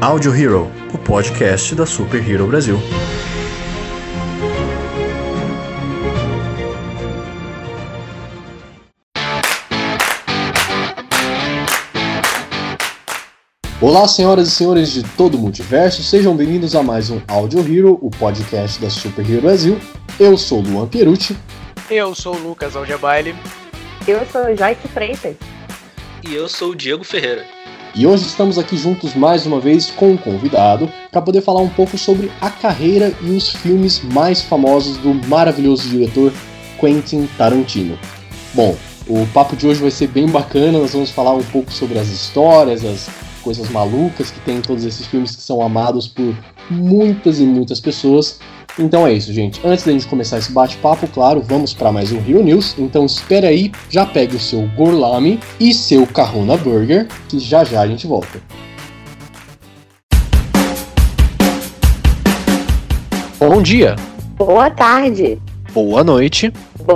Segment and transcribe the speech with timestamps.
[0.00, 2.78] Audio Hero, o podcast da Super Hero Brasil.
[13.80, 17.98] Olá, senhoras e senhores de todo o multiverso, sejam bem-vindos a mais um Audio Hero,
[18.00, 19.80] o podcast da Super Hero Brasil.
[20.20, 21.36] Eu sou Luan Pierucci.
[21.90, 23.34] Eu sou o Lucas Algebaile.
[24.06, 25.34] Eu sou Joyce Freitas.
[26.22, 27.57] E eu sou o Diego Ferreira.
[27.94, 31.68] E hoje estamos aqui juntos mais uma vez com um convidado para poder falar um
[31.68, 36.32] pouco sobre a carreira e os filmes mais famosos do maravilhoso diretor
[36.78, 37.98] Quentin Tarantino.
[38.54, 38.76] Bom,
[39.08, 42.08] o papo de hoje vai ser bem bacana, nós vamos falar um pouco sobre as
[42.08, 43.08] histórias, as
[43.42, 46.36] coisas malucas que tem em todos esses filmes que são amados por
[46.70, 48.38] muitas e muitas pessoas.
[48.78, 49.60] Então é isso, gente.
[49.66, 52.76] Antes da gente começar esse bate-papo, claro, vamos para mais um Hero News.
[52.78, 57.80] Então espera aí, já pegue o seu Gorlami e seu Kahuna Burger, que já já
[57.80, 58.40] a gente volta.
[63.38, 63.94] Bom dia,
[64.36, 65.38] Boa tarde.
[65.72, 66.52] boa noite,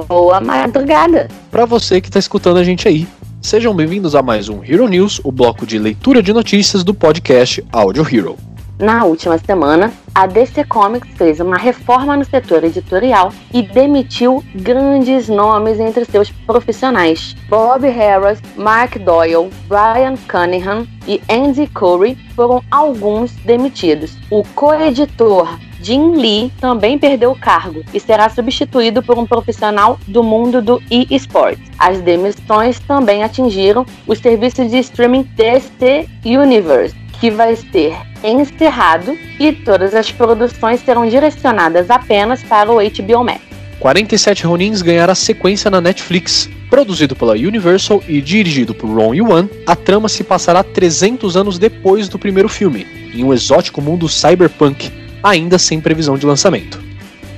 [0.08, 1.28] Boa madrugada.
[1.50, 3.06] para você que está escutando a gente aí.
[3.40, 7.64] Sejam bem-vindos a mais um Hero News, o bloco de leitura de notícias do podcast
[7.72, 8.36] Audio Hero.
[8.78, 15.28] Na última semana, a DC Comics fez uma reforma no setor editorial e demitiu grandes
[15.28, 17.36] nomes entre seus profissionais.
[17.48, 24.16] Bob Harris, Mark Doyle, Brian Cunningham e Andy Curry foram alguns demitidos.
[24.30, 30.22] O co-editor Jim Lee também perdeu o cargo e será substituído por um profissional do
[30.22, 31.60] mundo do e-sports.
[31.76, 39.52] As demissões também atingiram os serviços de streaming DC Universe, que vai ser encerrado e
[39.52, 43.40] todas as produções serão direcionadas apenas para o HBO Max.
[43.78, 46.50] 47 Ronins ganhará sequência na Netflix.
[46.68, 52.08] Produzido pela Universal e dirigido por Ron Yuan, a trama se passará 300 anos depois
[52.08, 54.90] do primeiro filme, em um exótico mundo cyberpunk,
[55.22, 56.82] ainda sem previsão de lançamento.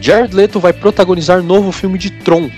[0.01, 2.49] Jared Leto vai protagonizar novo filme de Tron.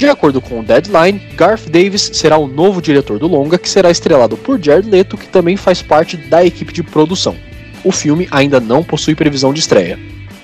[0.00, 3.90] De acordo com o Deadline, Garth Davis será o novo diretor do longa, que será
[3.90, 7.36] estrelado por Jared Leto, que também faz parte da equipe de produção.
[7.84, 9.98] O filme ainda não possui previsão de estreia.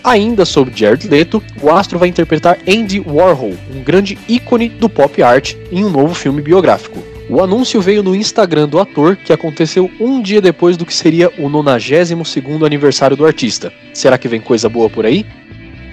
[0.04, 5.22] Ainda sobre Jared Leto, o astro vai interpretar Andy Warhol, um grande ícone do pop
[5.22, 7.02] art, em um novo filme biográfico.
[7.30, 11.30] O anúncio veio no Instagram do ator, que aconteceu um dia depois do que seria
[11.38, 13.72] o 92º aniversário do artista.
[13.94, 15.24] Será que vem coisa boa por aí?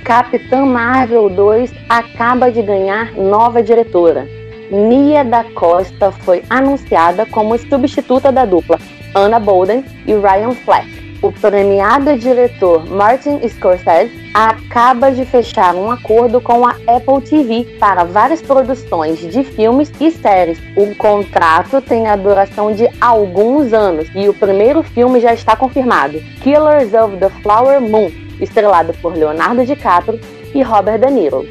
[0.03, 4.27] Capitã Marvel 2 acaba de ganhar nova diretora.
[4.69, 8.77] Nia da Costa foi anunciada como substituta da dupla
[9.15, 11.03] Anna Bolden e Ryan Fleck.
[11.21, 18.03] O premiado diretor Martin Scorsese acaba de fechar um acordo com a Apple TV para
[18.03, 20.59] várias produções de filmes e séries.
[20.75, 26.19] O contrato tem a duração de alguns anos e o primeiro filme já está confirmado:
[26.41, 30.19] Killers of the Flower Moon, estrelado por Leonardo DiCaprio
[30.53, 31.47] e Robert De Niro.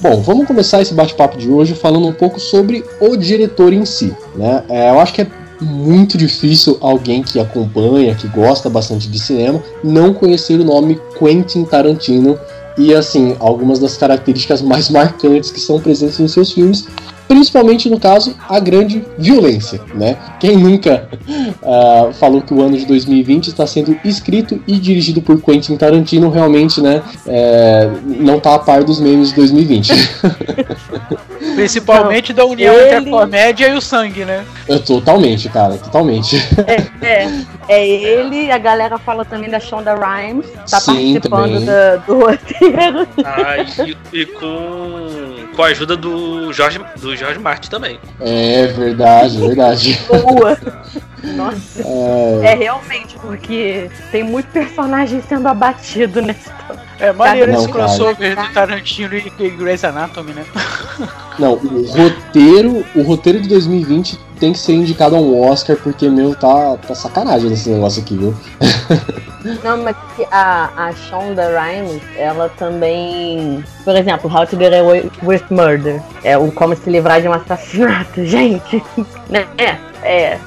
[0.00, 4.14] Bom, vamos começar esse bate-papo de hoje falando um pouco sobre o diretor em si.
[4.36, 4.62] Né?
[4.68, 5.26] É, eu acho que é
[5.60, 11.64] muito difícil alguém que acompanha, que gosta bastante de cinema, não conhecer o nome Quentin
[11.64, 12.38] Tarantino
[12.76, 16.86] e assim algumas das características mais marcantes que são presentes nos seus filmes,
[17.28, 20.16] principalmente no caso a grande violência, né?
[20.40, 21.08] Quem nunca
[21.62, 26.30] uh, falou que o ano de 2020 está sendo escrito e dirigido por Quentin Tarantino
[26.30, 27.02] realmente, né?
[27.26, 29.92] É, não tá a par dos memes de 2020.
[31.54, 32.96] Principalmente da união ele...
[32.96, 34.44] entre a comédia e o sangue, né?
[34.68, 36.36] É, totalmente, cara, totalmente.
[36.66, 37.30] É, é,
[37.68, 43.08] é ele, a galera fala também da Shonda Rhimes, tá Sim, participando da, do roteiro.
[43.24, 47.98] Ah, e, e, com, com a ajuda do Jorge, do Jorge Martin também.
[48.20, 50.00] É verdade, verdade.
[50.08, 50.58] Boa.
[51.22, 51.82] Nossa.
[51.84, 52.52] É...
[52.52, 56.50] é realmente, porque tem muito personagem sendo abatido nesse
[57.00, 60.44] é maneiro esse crossover de Tarantino e Grey's Anatomy, né?
[61.38, 66.08] Não, o roteiro, o roteiro de 2020 tem que ser indicado a um Oscar, porque,
[66.08, 68.34] meu, tá, tá sacanagem nesse negócio aqui, viu?
[69.62, 69.96] Não, mas
[70.32, 73.64] a, a Shonda Rhimes, ela também.
[73.84, 76.02] Por exemplo, How to Get Away with Murder.
[76.24, 78.82] É o Como se livrar de um assassinato, gente.
[79.30, 79.46] Né?
[79.56, 80.38] É, é,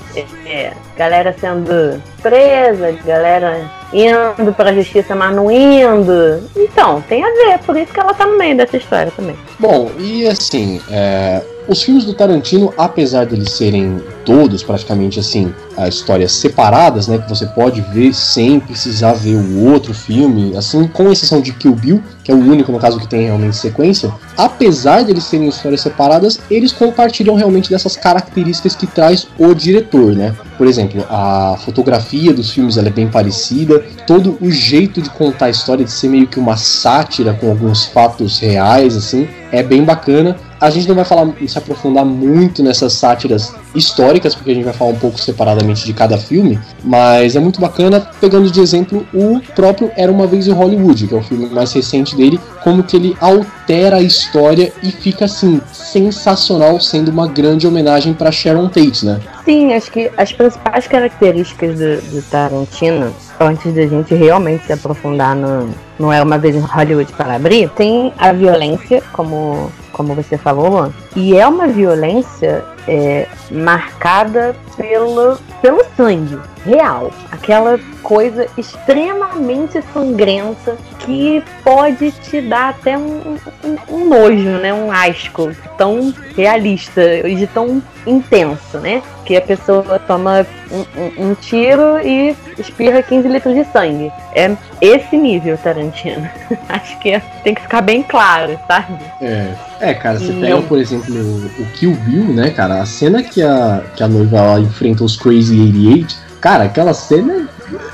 [0.45, 0.74] é.
[0.98, 6.50] Galera sendo presa, galera indo pra justiça, mas não indo.
[6.56, 9.36] Então, tem a ver, por isso que ela tá no meio dessa história também.
[9.59, 15.54] Bom, e assim, é, os filmes do Tarantino, apesar de eles serem todos praticamente assim,
[15.88, 21.12] histórias separadas, né, que você pode ver sem precisar ver o outro filme, assim, com
[21.12, 25.04] exceção de Kill Bill, que é o único no caso que tem realmente sequência, apesar
[25.04, 30.36] de eles serem histórias separadas, eles compartilham realmente dessas características que traz o diretor, né?
[30.57, 35.50] Por exemplo, a fotografia dos filmes é bem parecida, todo o jeito de contar a
[35.50, 40.38] história de ser meio que uma sátira com alguns fatos reais assim, é bem bacana.
[40.62, 44.74] A gente não vai falar, se aprofundar muito nessas sátiras históricas, porque a gente vai
[44.74, 49.42] falar um pouco separadamente de cada filme, mas é muito bacana, pegando de exemplo o
[49.56, 52.96] próprio Era Uma Vez em Hollywood, que é o filme mais recente dele, como que
[52.96, 59.04] ele altera a história e fica assim, sensacional, sendo uma grande homenagem para Sharon Tate,
[59.04, 59.19] né?
[59.44, 65.36] Sim, acho que as principais características do, do Tarantino, antes da gente realmente se aprofundar
[65.36, 70.38] no, no É Uma Vez em Hollywood para abrir, tem a violência, como como você
[70.38, 70.94] falou, Luan.
[71.16, 77.12] E é uma violência é, marcada pelo, pelo sangue real.
[77.32, 84.74] Aquela coisa extremamente sangrenta que pode te dar até um, um, um nojo, né?
[84.74, 89.02] Um asco tão realista e tão intenso, né?
[89.31, 94.12] Que a pessoa toma um, um, tiro e espirra 15 litros de sangue.
[94.36, 96.30] É esse nível, Tarantino.
[96.68, 98.94] Acho que é, tem que ficar bem claro, sabe?
[99.22, 102.81] É, é cara, você e pega, por exemplo, o Kill Bill, né, cara?
[102.81, 107.48] A cena que a, que a noiva ela enfrenta os Crazy 88, cara, aquela cena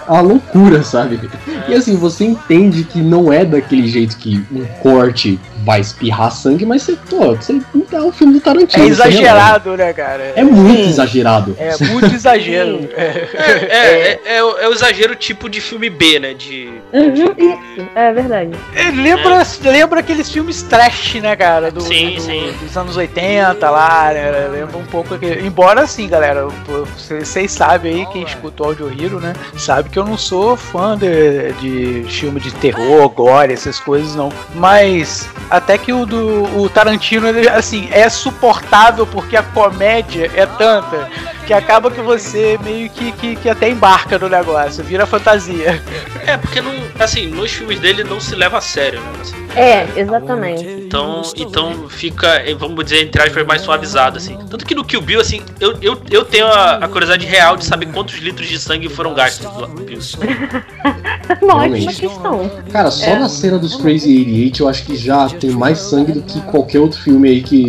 [0.07, 1.19] a loucura, sabe?
[1.67, 6.65] E assim, você entende que não é daquele jeito que um corte vai espirrar sangue,
[6.65, 7.61] mas você, pô, você
[7.91, 8.83] é o filme do Tarantino.
[8.83, 10.33] É exagerado, né, cara?
[10.35, 10.89] É muito Sim.
[10.89, 11.55] exagerado.
[11.59, 12.89] É muito exagero.
[12.95, 16.33] é, é, é, é, o, é, o exagero tipo de filme B, né?
[16.33, 16.69] De.
[16.93, 18.51] Uhum, isso, é verdade.
[18.95, 21.71] lembra, lembra aqueles filmes trash, né, cara?
[21.71, 22.53] Do, sim, do, sim.
[22.61, 24.49] Dos anos 80 lá, né?
[24.51, 25.45] Lembra um pouco aquele.
[25.45, 26.47] Embora assim, galera,
[26.95, 29.33] vocês sabem aí, quem escuta o Audio Hero, né?
[29.57, 34.31] Sabe que eu não sou fã de, de filme de terror, gore, essas coisas, não.
[34.55, 35.27] Mas
[35.57, 41.09] até que o do o Tarantino, ele, assim, é suportável porque a comédia é tanta
[41.47, 45.81] que acaba que você meio que, que, que, até embarca no negócio, vira fantasia.
[46.27, 49.11] É, porque não, assim, nos filmes dele não se leva a sério, né?
[49.21, 49.47] Assim.
[49.55, 50.63] É, exatamente.
[50.63, 54.37] Então, então fica, vamos dizer, entre aspas, mais suavizado, assim.
[54.49, 57.65] Tanto que no Kill Bill, assim, eu, eu, eu tenho a, a curiosidade real de
[57.65, 59.99] saber quantos litros de sangue foram gastos no Bill.
[61.41, 62.51] Uma ótima questão.
[62.71, 63.19] Cara, só é.
[63.19, 66.79] na cena dos Crazy 88 eu acho que já tem mais sangue do que qualquer
[66.79, 67.67] outro filme aí que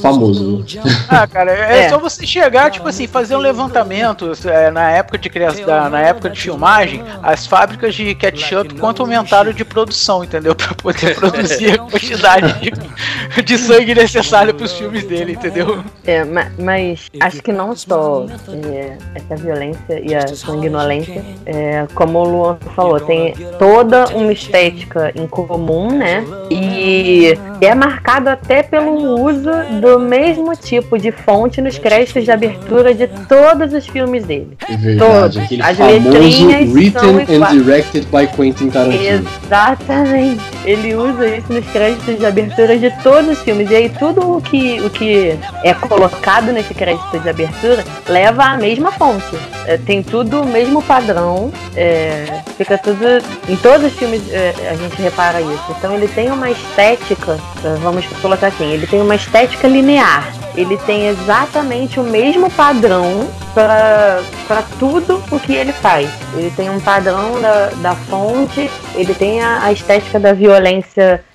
[0.00, 0.64] famoso.
[1.08, 1.88] Ah, cara, é, é.
[1.88, 6.28] só você chegar, tipo assim, fazer um levantamento é, na época de criação, na época
[6.28, 10.54] de filmagem, as fábricas de ketchup quanto aumentaram de produção, entendeu?
[10.66, 15.82] Pra poder produzir a quantidade de, de sangue necessária para os filmes dele, entendeu?
[16.04, 18.26] É, mas, mas acho que não só
[18.70, 25.10] é, essa violência e a sanguinolência, é, como o Luan falou, tem toda uma estética
[25.14, 26.22] em comum, né?
[26.50, 28.92] E é marcado até pelo
[29.22, 34.56] uso do mesmo tipo de fonte nos créditos de abertura de todos os filmes dele.
[34.68, 39.26] É verdade, aquele As letrinhas written and directed by Quentin Tarantino.
[39.44, 40.55] Exatamente.
[40.66, 43.70] Ele usa isso nos créditos de abertura de todos os filmes.
[43.70, 48.56] E aí tudo o que, o que é colocado nesse crédito de abertura leva à
[48.56, 49.36] mesma fonte.
[49.66, 51.52] É, tem tudo o mesmo padrão.
[51.76, 53.04] É, fica tudo.
[53.48, 55.64] Em todos os filmes é, a gente repara isso.
[55.78, 57.38] Então ele tem uma estética,
[57.80, 60.32] vamos colocar assim, ele tem uma estética linear.
[60.56, 66.08] ele tem exatamente o mesmo padrão para tudo o que ele faz.
[66.34, 70.55] Ele tem um padrão da, da fonte, ele tem a, a estética da violência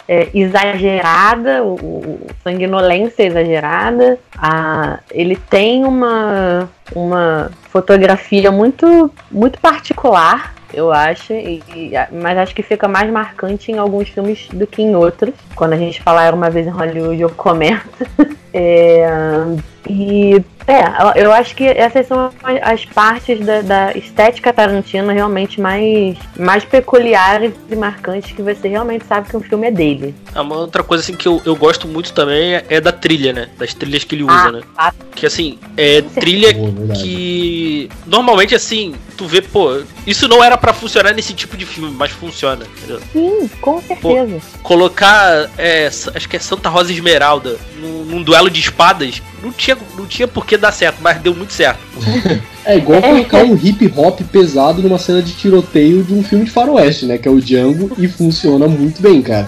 [0.07, 4.17] é, exagerada, o, sanguinolência exagerada.
[4.37, 12.55] A, ele tem uma, uma fotografia muito, muito particular eu acho, e, e, mas acho
[12.55, 15.33] que fica mais marcante em alguns filmes do que em outros.
[15.55, 18.07] Quando a gente falar uma vez em Hollywood, eu comento.
[18.53, 19.05] é,
[19.87, 26.17] e é, eu acho que essas são as partes da, da, estética tarantina realmente mais,
[26.37, 30.15] mais peculiares e marcantes que você realmente sabe que um filme é dele.
[30.33, 33.33] É uma outra coisa assim que eu, eu gosto muito também é, é da trilha,
[33.33, 33.49] né?
[33.57, 34.61] Das trilhas que ele usa, ah, né?
[34.77, 40.73] Ah, que assim, é trilha que normalmente assim, tu vê, pô, isso não era para
[40.73, 42.65] funcionar nesse tipo de filme, mas funciona.
[42.77, 43.01] Entendeu?
[43.11, 44.39] Sim, com certeza.
[44.39, 49.51] Pô, colocar, é, acho que é Santa Rosa Esmeralda num, num duelo de espadas, não
[49.51, 51.79] tinha, não tinha por que dar certo, mas deu muito certo.
[52.65, 53.01] É igual é.
[53.01, 57.17] colocar um hip hop pesado numa cena de tiroteio de um filme de faroeste, né?
[57.17, 59.47] Que é o Django, e funciona muito bem, cara.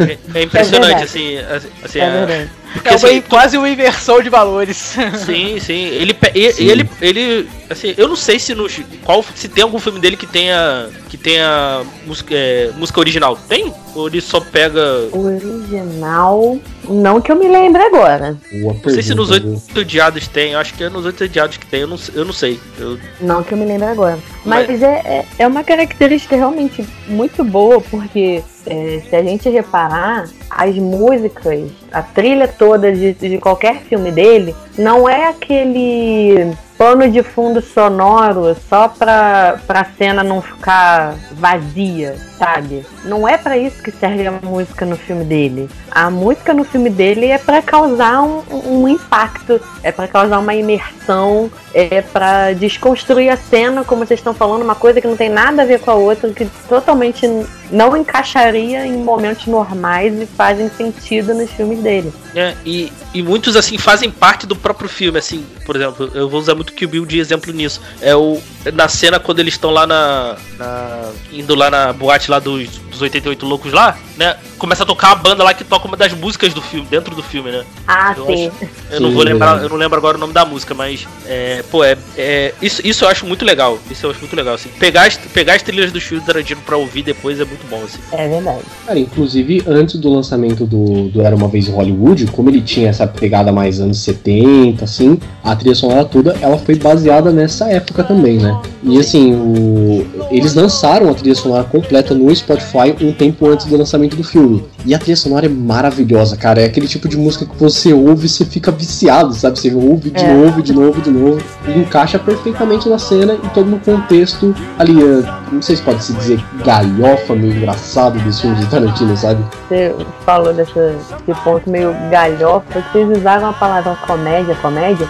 [0.00, 1.36] É, é impressionante, é assim,
[1.82, 1.98] assim.
[1.98, 4.76] É, é porque, é assim, quase uma inversão de valores.
[4.76, 5.84] Sim, sim.
[5.84, 6.64] Ele, ele, sim.
[6.68, 8.66] ele, ele, assim, eu não sei se no
[9.04, 13.36] qual se tem algum filme dele que tenha que tenha música, é, música original.
[13.48, 13.72] Tem?
[13.94, 16.58] Ou ele só pega original?
[16.88, 18.36] Não que eu me lembre agora.
[18.60, 20.52] Boa não sei se nos oito diados tem.
[20.52, 21.80] Eu acho que é nos oito diados que tem.
[21.80, 22.51] Eu não, eu não sei.
[22.78, 22.98] Eu...
[23.20, 24.18] Não que eu me lembre agora.
[24.44, 24.82] Mas, Mas...
[24.82, 30.74] É, é, é uma característica realmente muito boa porque é, se a gente reparar, as
[30.76, 37.60] músicas, a trilha toda de, de qualquer filme dele, não é aquele pano de fundo
[37.60, 42.84] sonoro só pra, pra cena não ficar vazia, sabe?
[43.04, 45.70] Não é para isso que serve a música no filme dele.
[45.88, 50.52] A música no filme dele é para causar um, um, impacto, é para causar uma
[50.52, 55.28] imersão, é para desconstruir a cena, como vocês estão falando, uma coisa que não tem
[55.28, 57.28] nada a ver com a outra, que totalmente
[57.70, 62.12] não encaixaria em momentos normais e fazem sentido nos filmes dele.
[62.34, 66.40] É, e, e muitos assim fazem parte do próprio filme, assim, por exemplo, eu vou
[66.40, 67.80] usar muito Kill Bill de exemplo nisso.
[68.00, 68.40] É o
[68.72, 73.02] na cena quando eles estão lá na, na, indo lá na boate lá dos, dos
[73.02, 74.36] 88 loucos lá, né?
[74.58, 77.22] Começa a tocar a banda lá que toca uma das músicas do filme, dentro do
[77.22, 77.64] filme, né?
[77.86, 78.48] Ah, eu sim.
[78.48, 81.06] Acho, eu sim, não vou lembrar, eu não lembro agora o nome da música, mas
[81.26, 83.78] é, pô, é, é isso, isso eu acho muito legal.
[83.90, 84.68] Isso eu acho muito legal assim.
[84.78, 87.82] Pegar as, pegar as trilhas do filme do Tarantino para ouvir depois é muito bom
[87.84, 87.98] assim.
[88.12, 88.62] É verdade.
[88.86, 92.88] Cara, inclusive antes do lançamento do, do Era uma vez em Hollywood, como ele tinha
[92.88, 98.04] essa pegada mais anos 70 assim, a trilha sonora toda, ela foi baseada nessa época
[98.04, 98.60] também, né?
[98.82, 100.06] E assim, o...
[100.30, 104.64] eles lançaram a trilha sonora completa no Spotify um tempo antes do lançamento do filme.
[104.84, 106.60] E a trilha sonora é maravilhosa, cara.
[106.60, 109.58] É aquele tipo de música que você ouve e você fica viciado, sabe?
[109.58, 110.34] Você ouve de é.
[110.34, 111.42] novo, de novo, de novo.
[111.66, 116.02] E encaixa perfeitamente na cena e todo no contexto ali, é, não sei se pode
[116.02, 119.42] se dizer galhofa, meio engraçado dos filmes de Tarantino, sabe?
[119.68, 125.08] Você falou desse, desse ponto meio galhofa, vocês usaram a palavra comédia, comédia,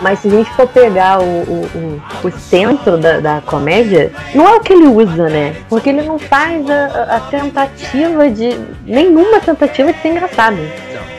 [0.00, 4.48] mas se a gente for pegar o, o, o, o centro da, da comédia, não
[4.48, 5.54] é o que ele usa, né?
[5.68, 8.56] Porque ele não faz a, a tentativa de.
[8.86, 10.58] nenhuma tentativa de ser engraçado.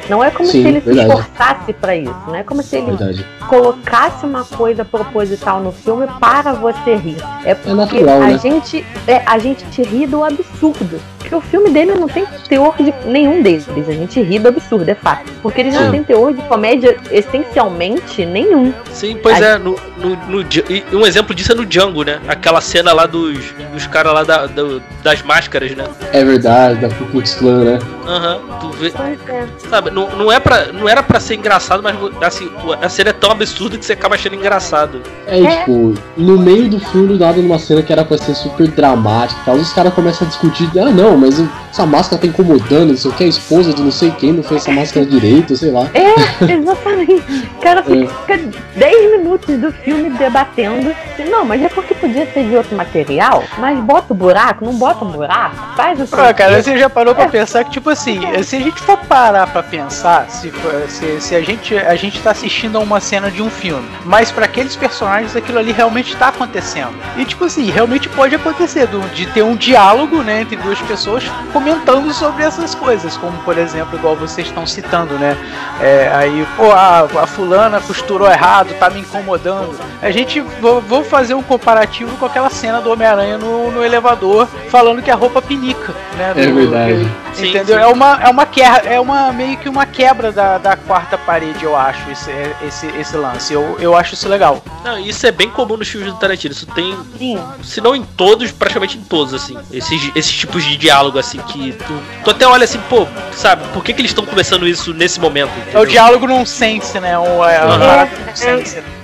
[0.10, 0.98] Não é como Sim, se ele verdade.
[0.98, 3.26] se esforçasse para isso, não é como se ele verdade.
[3.48, 7.18] colocasse uma coisa proposital no filme para você rir.
[7.46, 8.38] É, é porque é natural, a né?
[8.38, 11.00] gente é, a gente te ri do absurdo.
[11.24, 13.66] Porque o filme dele não tem teor de nenhum deles.
[13.70, 15.32] A gente ri do absurdo, é fato.
[15.42, 18.74] Porque ele não tem teor de comédia essencialmente nenhum.
[18.92, 19.58] Sim, pois a é.
[19.58, 22.20] No, no, no, um exemplo disso é no Django, né?
[22.28, 23.40] Aquela cena lá dos,
[23.72, 24.64] dos caras lá da, da,
[25.02, 25.86] das máscaras, né?
[26.12, 27.80] É verdade, da Ku Klux Klan, né?
[28.06, 28.88] Aham, uhum, tu vê.
[29.30, 29.48] É.
[29.74, 32.48] Sabe, não, não, é pra, não era pra ser engraçado, mas assim,
[32.80, 35.02] a cena é tão absurda que você acaba achando engraçado.
[35.26, 35.58] É, é.
[35.58, 39.46] tipo, no meio do filme, dado numa cena que era pra ser super dramática e
[39.46, 43.10] tal, os caras começam a discutir, ah não, mas essa máscara tá incomodando, não sei
[43.10, 45.90] o que, a esposa de não sei quem não fez essa máscara direito, sei lá.
[45.96, 47.50] É, exatamente.
[47.58, 48.08] O cara é.
[48.08, 50.96] fica 10 minutos do filme debatendo.
[51.32, 55.04] Não, mas é porque podia ser de outro material, mas bota o buraco, não bota
[55.04, 56.06] o buraco, faz o.
[56.06, 57.30] Pô, cara, você já parou pra é.
[57.30, 60.52] pensar que, tipo assim, se a gente for parar pra pensar, se,
[60.90, 64.32] se, se a, gente, a gente tá assistindo a uma cena de um filme, mas
[64.32, 66.94] para aqueles personagens aquilo ali realmente tá acontecendo.
[67.18, 72.14] E, tipo assim, realmente pode acontecer de ter um diálogo, né, entre duas pessoas comentando
[72.14, 75.38] sobre essas coisas, como por exemplo, igual vocês estão citando, né?
[75.82, 79.78] É, aí, pô, a, a, fulana costurou errado, tá me incomodando.
[80.02, 84.48] A gente vou, vou fazer um comparativo com aquela cena do Homem-Aranha no, no elevador
[84.70, 85.94] falando que a roupa pinica.
[86.16, 86.34] Né?
[86.36, 87.12] É verdade.
[87.34, 87.78] Sim, Entendeu?
[87.78, 87.84] sim.
[87.84, 91.64] É uma é uma quebra, é uma meio que uma quebra da, da quarta parede,
[91.64, 92.32] eu acho, esse,
[92.66, 93.54] esse, esse lance.
[93.54, 94.64] Eu, eu acho isso legal.
[94.84, 96.54] Não, isso é bem comum nos filmes do Tarantino.
[96.54, 97.40] Isso tem, Sim.
[97.64, 99.58] se não em todos, praticamente em todos, assim.
[99.72, 101.94] Esses, esses tipos de diálogo, assim, que tu,
[102.24, 105.50] tu até olha assim, pô, sabe, por que, que eles estão começando isso nesse momento?
[105.50, 105.86] É o entendeu?
[105.86, 107.18] diálogo nonsense, né?
[107.18, 108.10] O, é, né?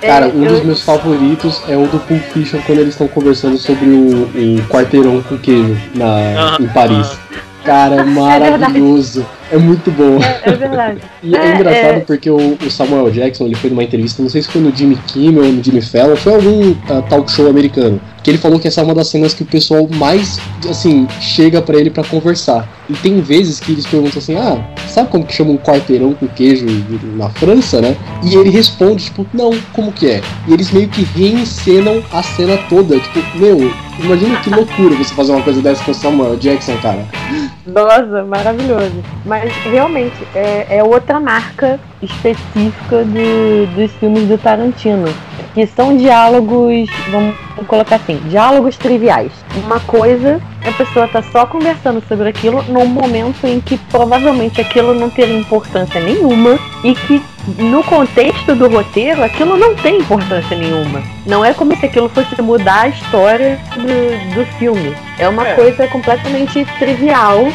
[0.01, 3.57] Cara, É, um dos meus favoritos é o do Pulp Fiction quando eles estão conversando
[3.57, 6.98] sobre o, o quarteirão com queijo na, Aham, em Paris.
[7.63, 9.21] Cara, é maravilhoso.
[9.21, 10.19] É, muito bom.
[10.43, 11.01] É verdade.
[11.21, 11.99] E é, É, engraçado é.
[11.99, 14.95] porque o, o Samuel Jackson ele foi numa entrevista, não sei se foi no Jimmy
[15.07, 18.67] Kimmel ou no Jimmy Fallon, foi algum ah, talk show americano, que ele falou que
[18.67, 20.39] essa é uma das cenas que o pessoal mais,
[20.69, 22.67] assim, chega pra ele pra conversar.
[22.89, 26.27] E tem vezes que eles perguntam assim, ah, sabe como que chama um quarteirão com
[26.27, 26.65] queijo
[27.15, 27.95] na França, né?
[28.23, 30.21] E ele responde, tipo, não, como que é?
[30.47, 35.33] E eles meio que reencenam a cena toda, tipo, meu, imagina que loucura você fazer
[35.33, 37.05] uma coisa dessa com o Samuel Jackson, cara.
[37.71, 39.03] Nossa, maravilhoso.
[39.25, 45.07] Mas realmente é, é outra marca específica do- dos filmes do Tarantino.
[45.53, 47.35] Que são diálogos, vamos
[47.67, 49.31] colocar assim, diálogos triviais.
[49.65, 54.93] Uma coisa, a pessoa tá só conversando sobre aquilo num momento em que provavelmente aquilo
[54.93, 57.21] não teria importância nenhuma e que
[57.57, 61.01] no contexto do roteiro aquilo não tem importância nenhuma.
[61.25, 64.95] Não é como se aquilo fosse mudar a história do, do filme.
[65.17, 65.53] É uma É.
[65.55, 67.47] coisa completamente trivial,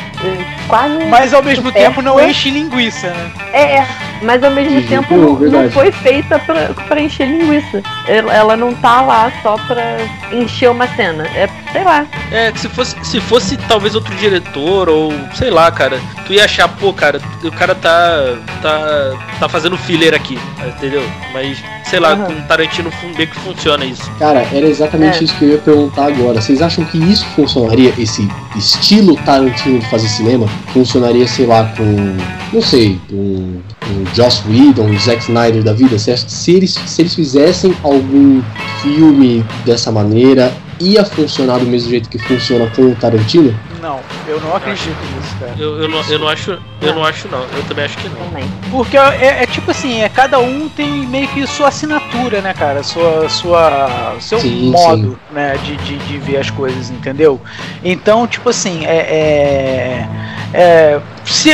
[0.67, 1.05] quase.
[1.07, 3.31] Mas ao mesmo tempo não enche linguiça, né?
[3.53, 3.87] É,
[4.25, 7.83] mas ao mesmo Sim, tempo não, não foi feita pra, pra encher linguiça.
[8.07, 9.97] Ela, ela não tá lá só pra
[10.33, 11.25] encher uma cena.
[11.35, 12.07] É, sei lá.
[12.33, 16.45] É, que se fosse, se fosse talvez outro diretor ou sei lá, cara, tu ia
[16.45, 21.03] achar, pô, cara, o cara tá tá tá fazendo filler aqui, entendeu?
[21.33, 22.25] Mas sei lá, Aham.
[22.27, 24.11] com Tarantino meio que funciona isso.
[24.19, 25.25] Cara, era exatamente É.
[25.25, 26.41] isso que eu ia perguntar agora.
[26.41, 28.27] Vocês acham que isso funcionaria, esse
[28.57, 32.17] estilo Tarantino de fazer cinema, funcionaria, sei lá, com.
[32.53, 35.99] Não sei, com, com Joss Whedon, o Zack Snyder da vida?
[35.99, 38.41] Você acha que se eles, se eles fizessem algum
[38.83, 43.59] filme dessa maneira, ia funcionar do mesmo jeito que funciona com o Tarantino?
[43.81, 45.55] Não, eu não acredito nisso, cara.
[45.59, 47.43] Eu, eu, não, eu não acho, eu não acho não.
[47.43, 48.17] Eu também acho que não.
[48.17, 48.45] Também.
[48.71, 52.83] Porque é, é tipo assim, é cada um tem meio que sua assinatura, né, cara?
[52.83, 57.41] Sua, sua, seu Sim, modo, né, de, de, de ver as coisas, entendeu?
[57.85, 60.09] Então, tipo assim, é, é,
[60.55, 61.51] é se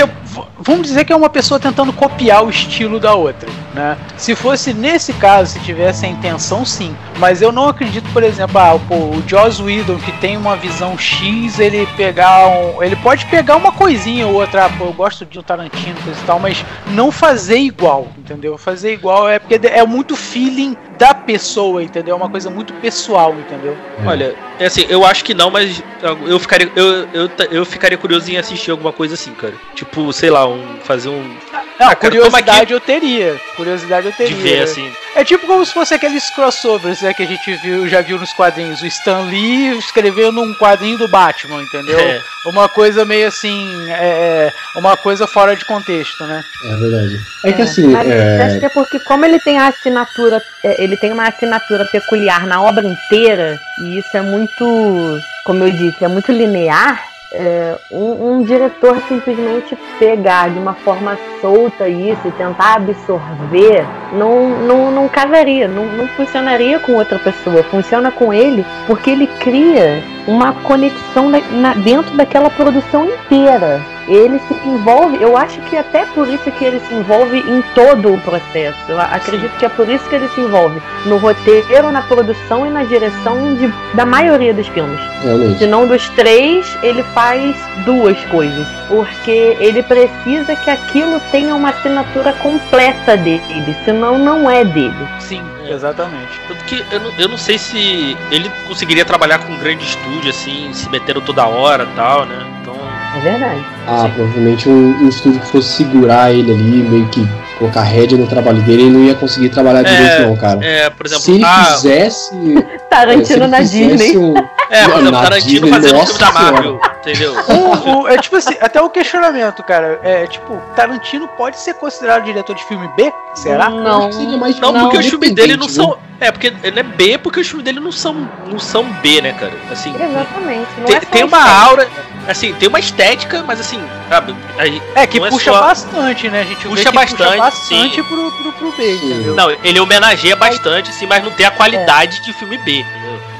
[0.60, 3.96] vamos dizer que é uma pessoa tentando copiar o estilo da outra, né?
[4.16, 6.94] Se fosse nesse caso, se tivesse a intenção, sim.
[7.18, 10.96] Mas eu não acredito, por exemplo, ah, pô, o Joss Whedon que tem uma visão
[10.98, 15.24] X, ele pegar um, ele pode pegar uma coisinha ou outra, ah, pô, eu gosto
[15.24, 18.58] de um Tarantino coisa e tal, mas não fazer igual, entendeu?
[18.58, 22.14] Fazer igual é porque é muito feeling da pessoa, entendeu?
[22.14, 23.76] É uma coisa muito pessoal, entendeu?
[24.04, 25.82] Olha, é assim, eu acho que não, mas
[26.26, 29.54] eu ficaria, eu, eu, eu ficaria curioso em assistir alguma coisa assim, cara.
[29.74, 31.36] Tipo, sei lá, um, fazer um.
[31.78, 33.40] Ah, cara, curiosidade eu teria.
[33.56, 34.36] Curiosidade eu De teria.
[34.36, 34.92] ver, assim.
[35.14, 38.32] É tipo como se fosse aqueles crossovers né, que a gente viu, já viu nos
[38.32, 38.82] quadrinhos.
[38.82, 41.98] O Stan Lee escrevendo um quadrinho do Batman, entendeu?
[41.98, 42.20] É.
[42.46, 46.42] Uma coisa meio assim, é, uma coisa fora de contexto, né?
[46.64, 47.20] É verdade.
[47.44, 50.82] É que assim, Mas é, acho que é porque como ele tem a assinatura, é,
[50.82, 56.04] ele tem uma assinatura peculiar na obra inteira, e isso é muito, como eu disse,
[56.04, 62.32] é muito linear, é, um, um diretor simplesmente pegar de uma forma solta isso e
[62.32, 67.62] tentar absorver, não, não, não casaria, não, não funcionaria com outra pessoa.
[67.64, 73.80] Funciona com ele porque ele cria uma conexão na- na- dentro daquela produção inteira.
[74.10, 78.12] Ele se envolve, eu acho que até por isso que ele se envolve em todo
[78.14, 78.76] o processo.
[78.88, 82.70] Eu acredito que é por isso que ele se envolve no roteiro, na produção e
[82.70, 84.98] na direção de, da maioria dos filmes.
[85.22, 85.58] realmente.
[85.58, 88.66] Se não dos três, ele faz duas coisas.
[88.88, 95.08] Porque ele precisa que aquilo tenha uma assinatura completa dele, senão não é dele.
[95.20, 95.72] Sim, É.
[95.72, 96.40] exatamente.
[96.48, 100.30] Tanto que eu não, eu não sei se ele conseguiria trabalhar com um grande estúdio,
[100.30, 102.36] assim, se metendo toda hora e tal, né?
[102.60, 102.79] Então.
[103.16, 103.64] É verdade.
[103.86, 107.26] Ah, provavelmente um, um estúdio que fosse segurar ele ali, meio que
[107.60, 110.64] colocar rédea no trabalho dele, ele não ia conseguir trabalhar direito, não, cara.
[110.64, 112.30] É, por exemplo, se ele ah, fizesse.
[112.56, 114.16] é, se Tarantino ele na Disney.
[114.16, 114.34] um-
[114.70, 116.40] é, por exemplo, Tarantino fazendo nossa filme da.
[116.40, 117.34] Marvel, entendeu?
[117.50, 120.00] O- o- é tipo assim, até o questionamento, cara.
[120.02, 123.12] É tipo, Tarantino pode ser considerado diretor de filme B?
[123.34, 123.68] Será?
[123.68, 124.10] Não.
[124.38, 125.96] mais Não, porque os filmes dele não são.
[126.20, 129.32] É, porque ele é B, porque os filmes dele não são, não são B, né,
[129.32, 129.52] cara?
[129.70, 130.68] Assim, Exatamente.
[130.78, 131.64] Não tem, é tem uma estética.
[131.64, 131.88] aura,
[132.28, 134.36] assim, tem uma estética, mas assim, sabe?
[134.58, 136.40] aí- É, que Não é puxa só- bastante, né?
[136.40, 137.90] A gente Puxa que bastante, puxa bastante sim.
[138.02, 139.12] pro, pro, pro B, Sim.
[139.12, 139.34] entendeu?
[139.34, 142.84] não, ele homenageia bastante, assim, mas não tem a qualidade de filme B?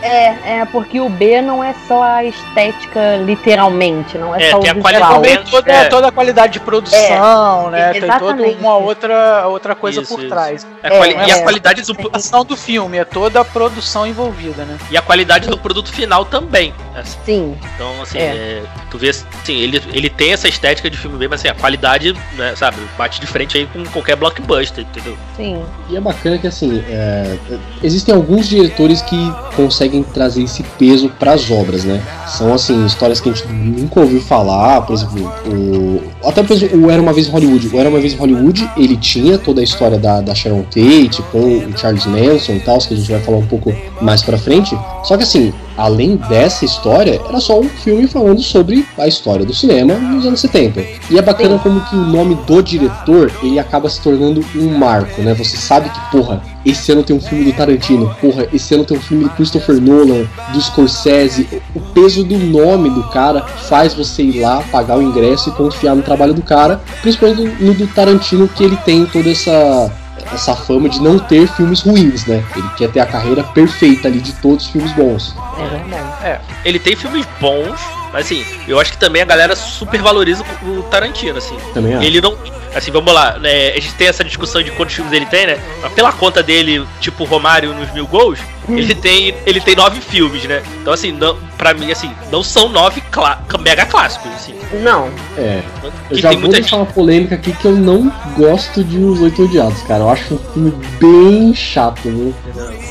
[0.02, 4.58] É, é, porque o B não é só a estética literalmente, não é, É, só
[4.58, 4.82] o tem a visual.
[4.92, 5.84] qualidade- Também toda, É.
[5.86, 7.92] toda a qualidade de produção, É, né?
[7.92, 8.58] Tem toda exatamente.
[8.60, 10.28] uma outra, outra coisa Isso, por isso.
[10.28, 10.66] trás.
[10.82, 11.42] Quali- É, e a é.
[11.42, 14.78] qualidade do, A ação do filme, é toda a produção envolvida, né?
[14.90, 16.72] e a qualidade do produto final também.
[16.94, 17.18] assim.
[17.24, 18.22] Sim, Então, assim, É.
[18.22, 21.54] é, tu vê assim, ele, ele tem essa estética de filme B, mas assim, a
[21.54, 25.16] qualidade, né, sabe, bate de frente aí com qualquer blockbuster, entendeu?
[25.36, 25.64] sim.
[25.88, 27.38] E é bacana que assim, é,
[27.82, 32.02] existem alguns diretores que conseguem trazer esse peso para as obras, né?
[32.26, 36.86] São assim, histórias que a gente nunca ouviu falar, por exemplo, o, até por exemplo,
[36.86, 37.68] o Era Uma Vez Hollywood.
[37.68, 41.38] O Era Uma Vez Hollywood, ele tinha toda a história da, da Sharon Tate com
[41.38, 44.78] o Charles Manson e tal, que a gente vai falar um pouco mais pra frente.
[45.04, 49.54] Só que assim, além dessa história, era só um filme falando sobre a história do
[49.54, 50.84] cinema nos anos 70.
[51.10, 55.22] E é bacana como que o nome do diretor, ele acaba se tornando um marco,
[55.22, 55.32] né?
[55.34, 58.96] Você sabe que, porra, esse ano tem um filme do Tarantino, porra, esse ano tem
[58.96, 61.48] um filme do Christopher Nolan, do Scorsese.
[61.74, 65.94] O peso do nome do cara faz você ir lá, pagar o ingresso e confiar
[65.94, 69.90] no trabalho do cara, principalmente no do Tarantino, que ele tem toda essa
[70.32, 72.44] essa fama de não ter filmes ruins, né?
[72.56, 75.34] Ele quer ter a carreira perfeita ali de todos os filmes bons.
[75.58, 76.40] É verdade.
[76.64, 77.80] Ele tem filmes bons,
[78.12, 81.56] mas assim, eu acho que também a galera super valoriza o Tarantino, assim.
[81.72, 82.04] Também acho.
[82.04, 82.36] Ele não.
[82.74, 83.70] Assim, vamos lá, né?
[83.70, 85.58] A gente tem essa discussão de quantos filmes ele tem, né?
[85.82, 90.44] Mas pela conta dele, tipo Romário nos mil gols, ele tem, ele tem nove filmes,
[90.44, 90.62] né?
[90.80, 94.54] Então, assim, não, pra mim, assim, não são nove clá- mega clássicos, assim.
[94.82, 95.60] Não, É.
[95.82, 98.96] Eu Que já tem vou muita deixar uma polêmica aqui que eu não gosto de
[98.98, 100.04] Os Oito Odiados, cara.
[100.04, 102.34] Eu acho um filme bem chato, viu?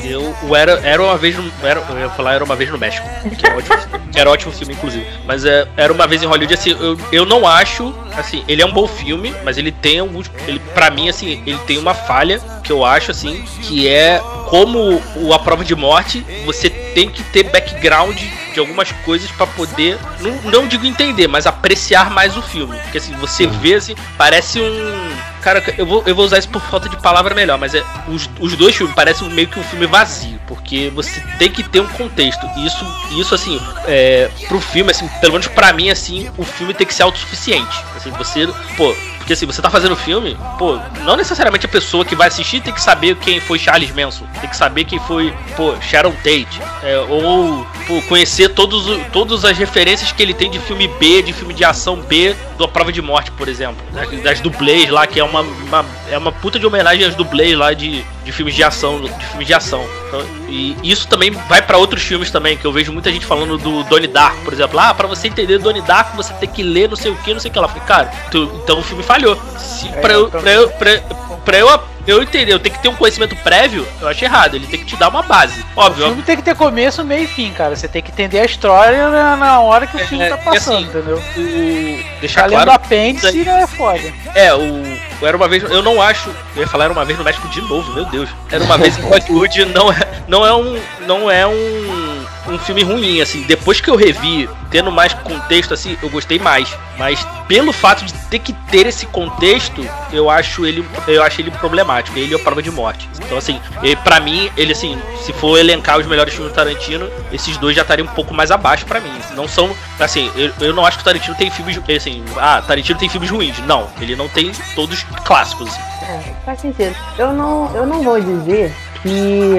[0.04, 1.50] Eu, o era, era uma vez no.
[1.62, 3.06] Era, eu ia falar Era uma vez no México.
[3.36, 3.76] Que é ótimo,
[4.12, 5.04] que era ótimo filme, inclusive.
[5.26, 7.92] Mas é, era uma vez em Hollywood, assim, eu, eu não acho.
[8.16, 10.30] Assim, ele é um bom filme, mas ele tem alguns.
[10.46, 15.00] Ele, pra mim, assim, ele tem uma falha que eu acho, assim, que é como
[15.16, 18.20] o A Prova de Morte, você tem que ter background
[18.52, 19.98] de algumas coisas pra poder.
[20.20, 22.78] Não, não digo entender, mas apreciar mais o filme.
[22.80, 25.10] Porque assim, você vê assim, parece um.
[25.40, 28.28] Cara, eu vou, eu vou usar isso por falta de palavra melhor, mas é os,
[28.38, 31.88] os dois filmes parecem meio que um filme vazio, porque você tem que ter um
[31.88, 32.46] contexto.
[32.56, 36.74] E isso, isso assim, é, pro filme, assim, pelo menos pra mim, assim, o filme
[36.74, 37.84] tem que ser autossuficiente.
[37.96, 38.94] Assim, você, pô,
[39.30, 42.74] porque assim, você tá fazendo filme, pô, não necessariamente a pessoa que vai assistir tem
[42.74, 46.98] que saber quem foi Charles Manson, tem que saber quem foi, pô, Sharon Tate, é,
[47.08, 51.54] ou pô, conhecer todos, todas as referências que ele tem de filme B, de filme
[51.54, 55.20] de ação B, do A Prova de Morte, por exemplo, das, das dublês lá, que
[55.20, 58.64] é uma, uma- é uma puta de homenagem às dublês lá de, de filmes de
[58.64, 59.86] ação, de filmes de ação.
[60.08, 63.56] Então, e isso também vai pra outros filmes também, que eu vejo muita gente falando
[63.56, 64.78] do Donnie Darko, por exemplo.
[64.78, 67.38] Ah, pra você entender Donnie Darko, você tem que ler não sei o que, não
[67.40, 67.68] sei o que lá.
[67.68, 69.38] Falei, cara, tu- então o filme falhou.
[69.58, 71.00] Se, É, pra, eu, eu pra, eu, pra,
[71.44, 74.54] pra eu, eu entender, eu tenho que ter um conhecimento prévio, eu acho errado.
[74.54, 75.64] Ele tem que te dar uma base.
[75.76, 77.76] O Óbvio, filme tem que ter começo, meio e fim, cara.
[77.76, 80.76] Você tem que entender a história na, hora que o É, filme tá e passando,
[80.76, 81.16] assim, entendeu?
[81.36, 82.20] o.
[82.20, 82.72] Deixar Tá lendo claro.
[82.72, 84.12] apêndice é foda.
[84.34, 84.82] É, o,
[85.20, 85.62] o Era uma vez.
[85.62, 86.30] Eu não acho.
[86.56, 88.28] Eu ia falar Era uma vez no México de novo, meu Deus.
[88.50, 89.96] Era uma vez em Hollywood não é,
[90.28, 90.80] não é um.
[91.06, 92.24] Não é um.
[92.48, 93.42] Um filme ruim, assim.
[93.42, 96.74] Depois que eu revi, tendo mais contexto, assim, eu gostei mais.
[96.98, 100.86] Mas pelo fato de ter que ter esse contexto, eu acho ele.
[101.06, 102.18] Eu acho ele problemático.
[102.18, 103.08] Ele é a prova de morte.
[103.24, 103.60] Então, assim,
[104.02, 107.82] pra mim, ele assim, se for elencar os melhores filmes do Tarantino, esses dois já
[107.82, 109.12] estariam um pouco mais abaixo pra mim.
[109.34, 109.74] Não são.
[109.98, 111.78] Assim, eu, eu não acho que o Tarantino tem filmes.
[111.96, 113.58] Assim, ah, Tarantino tem filmes ruins.
[113.60, 115.68] Não, ele não tem todos clássicos.
[115.68, 115.80] Assim.
[116.10, 116.96] É, faz sentido.
[117.18, 119.54] Eu não, eu não vou dizer que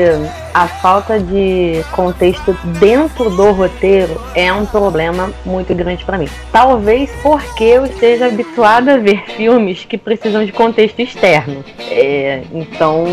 [0.54, 6.28] a falta de contexto dentro do roteiro é um problema muito grande pra mim.
[6.52, 11.64] Talvez porque eu esteja habituada a ver filmes que precisam de contexto externo.
[11.90, 13.06] É, então,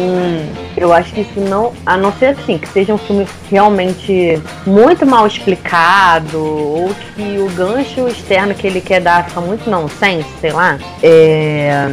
[0.76, 5.06] eu acho que isso não, a não ser assim, que seja um filme realmente muito
[5.06, 10.52] mal explicado ou que o gancho externo que ele quer dar fica muito nonsense, sei
[10.52, 10.78] lá.
[11.02, 11.86] É,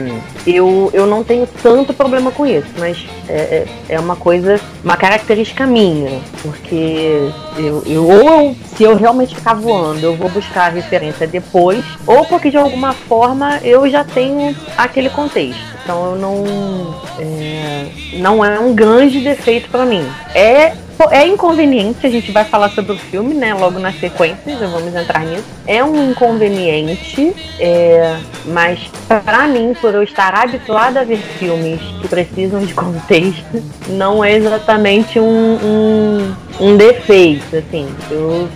[0.46, 5.66] eu, eu não tenho tanto problema com isso, mas é- é uma coisa, uma característica
[5.66, 10.70] minha, porque eu, eu- ou eu, se eu realmente ficar voando, eu vou buscar a
[10.70, 15.76] referência depois, ou porque de alguma forma eu já tenho aquele contexto.
[15.84, 16.96] Então eu não.
[17.20, 20.04] é, não é um grande defeito pra mim.
[20.34, 20.74] É
[21.12, 23.54] É inconveniente, a gente vai falar sobre o filme, né?
[23.54, 25.44] Logo na sequência, já vamos entrar nisso.
[25.68, 32.08] É um inconveniente, é, mas pra mim, por eu estar habituada a ver filmes que
[32.08, 37.88] precisam de contexto, não é exatamente um, um, um defeito, assim.
[38.10, 38.48] Eu,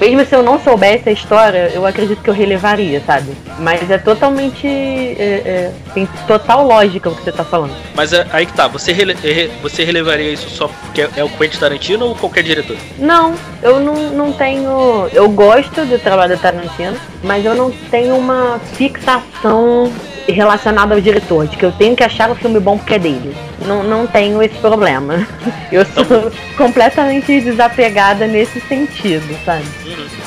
[0.00, 3.32] mesmo se eu não soubesse a história, eu acredito que eu relevaria, sabe?
[3.58, 4.66] Mas é totalmente.
[4.66, 7.74] É, é, tem total lógica o que você tá falando.
[7.94, 11.28] Mas é, aí que tá, você, rele, é, você relevaria isso só porque é o
[11.28, 12.76] Quentin Tarantino ou qualquer diretor?
[12.98, 15.08] Não, eu não, não tenho.
[15.12, 19.92] Eu gosto do trabalho do Tarantino, mas eu não tenho uma fixação
[20.28, 23.34] relacionada ao diretor, de que eu tenho que achar o filme bom porque é dele.
[23.66, 25.26] Não, não tenho esse problema.
[25.70, 29.64] Eu sou completamente desapegada nesse sentido, sabe?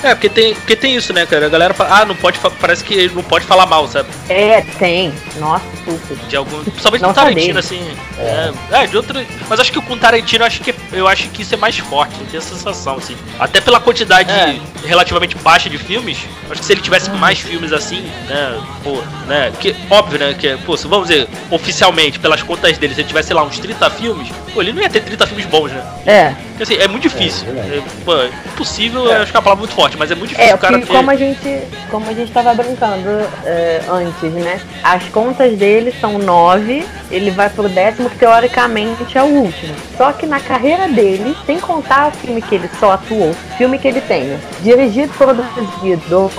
[0.01, 1.45] É, porque tem, porque tem isso, né, cara?
[1.45, 4.10] A galera fala, ah, não pode parece que não pode falar mal, sabe?
[4.29, 5.13] É, tem.
[5.38, 6.17] Nossa, super.
[6.27, 6.63] De algum.
[6.63, 7.81] Principalmente do Tarantino, assim.
[8.17, 8.51] É.
[8.71, 9.19] é, de outro.
[9.47, 12.25] Mas acho que com Tarantino acho que eu acho que isso é mais forte, eu
[12.27, 13.15] tenho a sensação, assim.
[13.39, 14.60] Até pela quantidade é.
[14.86, 16.17] relativamente baixa de filmes,
[16.49, 19.51] acho que se ele tivesse mais filmes assim, né, pô, né?
[19.60, 20.34] Que, óbvio, né?
[20.34, 23.60] Que, pô, se vamos dizer, oficialmente, pelas contas dele, se ele tivesse, sei lá, uns
[23.60, 25.84] 30 filmes, pô, ele não ia ter 30 filmes bons, né?
[26.06, 26.36] É.
[26.56, 27.48] Porque, assim, é muito difícil.
[27.50, 28.13] É, é, pô,
[28.54, 29.18] impossível, é.
[29.18, 30.88] acho que é uma palavra muito forte, mas é muito difícil é, o cara ter...
[30.88, 33.10] como a gente Como a gente tava brincando
[33.44, 34.62] é, antes, né?
[34.82, 39.76] As contas dele são 9, ele vai pro décimo, que teoricamente é o último.
[39.98, 43.89] Só que na carreira dele, sem contar o filme que ele só atuou, filme que
[43.89, 46.32] ele tenha, dirigido, produzido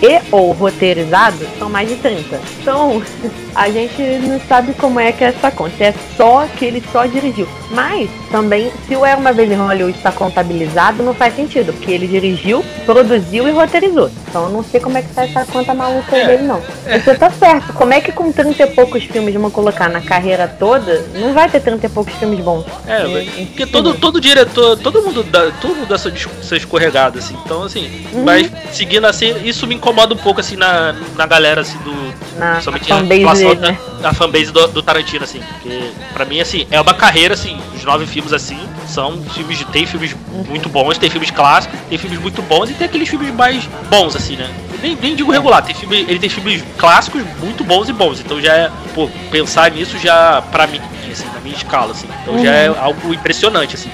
[0.00, 2.40] e ou roteirizado, são mais de 30.
[2.60, 3.02] Então,
[3.56, 5.82] a gente não sabe como é que é essa conta.
[5.82, 7.48] É só que ele só dirigiu.
[7.70, 11.90] Mas, também, se o Era Uma Vez em Hollywood está contabilizado, não faz sentido, porque
[11.90, 14.10] ele dirigiu, produziu e roteirizou.
[14.28, 16.26] Então, eu não sei como é que tá essa conta maluca é.
[16.26, 16.62] dele, não.
[16.86, 16.98] É.
[16.98, 17.72] Você tá certo.
[17.72, 21.48] Como é que com 30 e poucos filmes vão colocar na carreira toda, não vai
[21.48, 22.64] ter 30 e poucos filmes bons?
[22.86, 27.18] É, é porque todo, todo diretor, todo mundo dá, todo mundo dá sua, sua escorregada,
[27.18, 27.36] assim.
[27.44, 28.24] Então, assim, uhum.
[28.24, 31.94] mas seguindo assim, isso me incomoda um pouco, assim, na, na galera, assim, do.
[32.38, 33.78] Na fanbase dele, né?
[34.00, 35.40] da fanbase do, do, Tarantino, assim.
[35.40, 39.64] Porque, pra mim, assim, é uma carreira, assim, os nove filmes, assim, são filmes de.
[39.66, 40.14] Tem filmes
[40.48, 44.16] muito bons, tem filmes clássicos, tem filmes muito bons e tem aqueles filmes mais bons,
[44.16, 44.50] assim, né?
[44.82, 48.20] Nem, nem digo regular, tem filme, ele tem filmes clássicos muito bons e bons.
[48.20, 52.06] Então já é, pô, pensar nisso já, pra mim, assim, na minha escala, assim.
[52.22, 52.44] Então uhum.
[52.44, 53.90] já é algo impressionante, assim.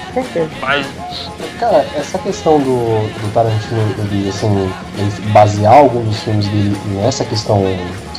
[0.61, 0.87] Mas.
[1.59, 7.25] Cara, essa questão do, do Tarantino, ele, assim, ele basear alguns dos filmes dele nessa
[7.25, 7.63] questão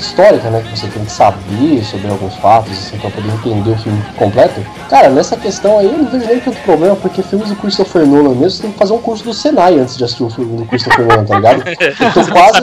[0.02, 0.62] histórica, né?
[0.62, 4.62] Que você tem que saber sobre alguns fatos, assim, pra poder entender o filme completo.
[4.90, 8.36] Cara, nessa questão aí eu não vejo nem tanto problema, porque filmes do Christopher Nolan
[8.36, 10.66] mesmo, você tem que fazer um curso do Senai antes de assistir o filme do
[10.66, 11.64] Christopher Nolan, tá ligado?
[11.72, 12.62] Eu tô quase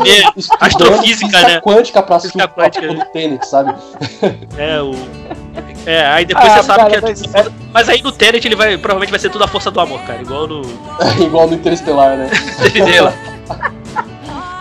[0.60, 1.60] astrofísica, né?
[1.60, 2.94] quântica pra assistir o quântica.
[2.94, 3.74] do Tenet, sabe?
[4.56, 4.92] É, o...
[5.86, 7.54] É, aí depois ah, você sabe cara, que é mas, tudo...
[7.72, 10.20] mas aí no Tenet ele vai, provavelmente vai ser tudo a força do amor, cara,
[10.20, 10.62] igual no...
[11.20, 12.30] igual no Interestelar, né?
[12.66, 13.14] Interestelar.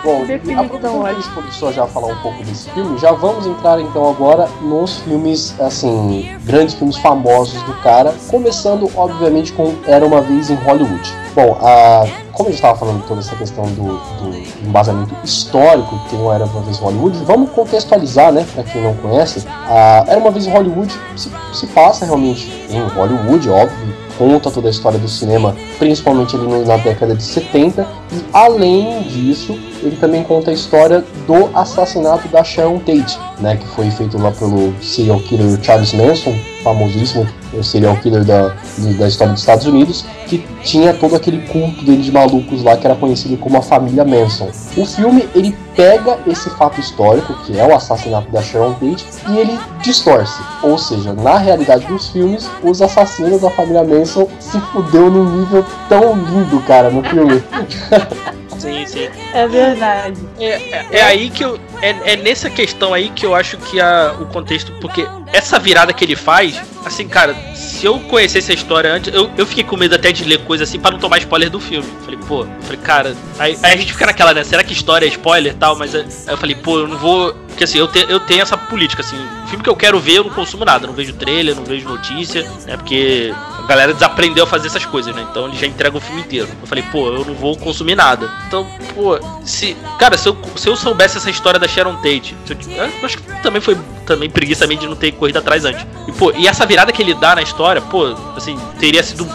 [0.07, 3.77] Bom, aproveitando a gente começou já a falar um pouco desse filme, já vamos entrar
[3.81, 10.21] então agora nos filmes, assim, grandes filmes famosos do cara, começando obviamente com Era Uma
[10.21, 11.13] Vez em Hollywood.
[11.35, 16.11] Bom, a, como a gente estava falando toda essa questão do, do, embasamento histórico que
[16.11, 19.45] tem o Era Uma Vez em Hollywood, vamos contextualizar, né, para quem não conhece.
[19.67, 24.67] A Era Uma Vez em Hollywood se, se passa realmente em Hollywood, óbvio, conta toda
[24.67, 30.23] a história do cinema, principalmente ali na década de 70, e além disso, ele também
[30.23, 35.19] conta a história do assassinato da Sharon Tate, né, que foi feito lá pelo serial
[35.19, 36.35] killer Charles Manson,
[36.67, 37.25] famosíssimo
[37.63, 38.53] serial killer da,
[38.97, 42.85] da história dos Estados Unidos, que tinha todo aquele culto dele de malucos lá que
[42.85, 44.49] era conhecido como a família Manson.
[44.75, 49.37] O filme ele pega esse fato histórico, que é o assassinato da Sharon Tate, e
[49.37, 50.41] ele distorce.
[50.61, 55.65] Ou seja, na realidade dos filmes, os assassinos da família Manson se fudeu num nível
[55.87, 57.41] tão lindo, cara, no filme.
[58.57, 59.09] Sim, sim.
[59.33, 60.19] É verdade.
[60.39, 61.59] É, é, é, aí que eu.
[61.81, 64.71] É, é nessa questão aí que eu acho que a, o contexto.
[64.81, 69.29] Porque essa virada que ele faz, assim, cara, se eu conhecesse a história antes, eu,
[69.37, 71.87] eu fiquei com medo até de ler coisa assim para não tomar spoiler do filme.
[72.03, 73.15] Falei, pô, falei, cara.
[73.37, 74.43] Aí, aí, a gente fica naquela, né?
[74.43, 75.75] Será que história é spoiler e tal?
[75.75, 77.35] Mas aí eu falei, pô, eu não vou.
[77.57, 79.17] Porque assim, eu, te, eu tenho essa política, assim,
[79.47, 82.43] filme que eu quero ver, eu não consumo nada, não vejo trailer, não vejo notícia,
[82.67, 82.77] né?
[82.77, 85.25] Porque a galera desaprendeu a fazer essas coisas, né?
[85.31, 86.47] Então ele já entrega o filme inteiro.
[86.61, 88.29] Eu falei, pô, eu não vou consumir nada.
[88.47, 89.75] Então, pô, se.
[89.97, 93.41] Cara, se eu, se eu soubesse essa história da Sharon Tate, eu, eu acho que
[93.41, 93.75] também foi
[94.07, 95.85] também preguiça também de não ter corrido atrás antes.
[96.07, 99.27] E, pô, e essa virada que ele dá na história, pô, assim, teria sido.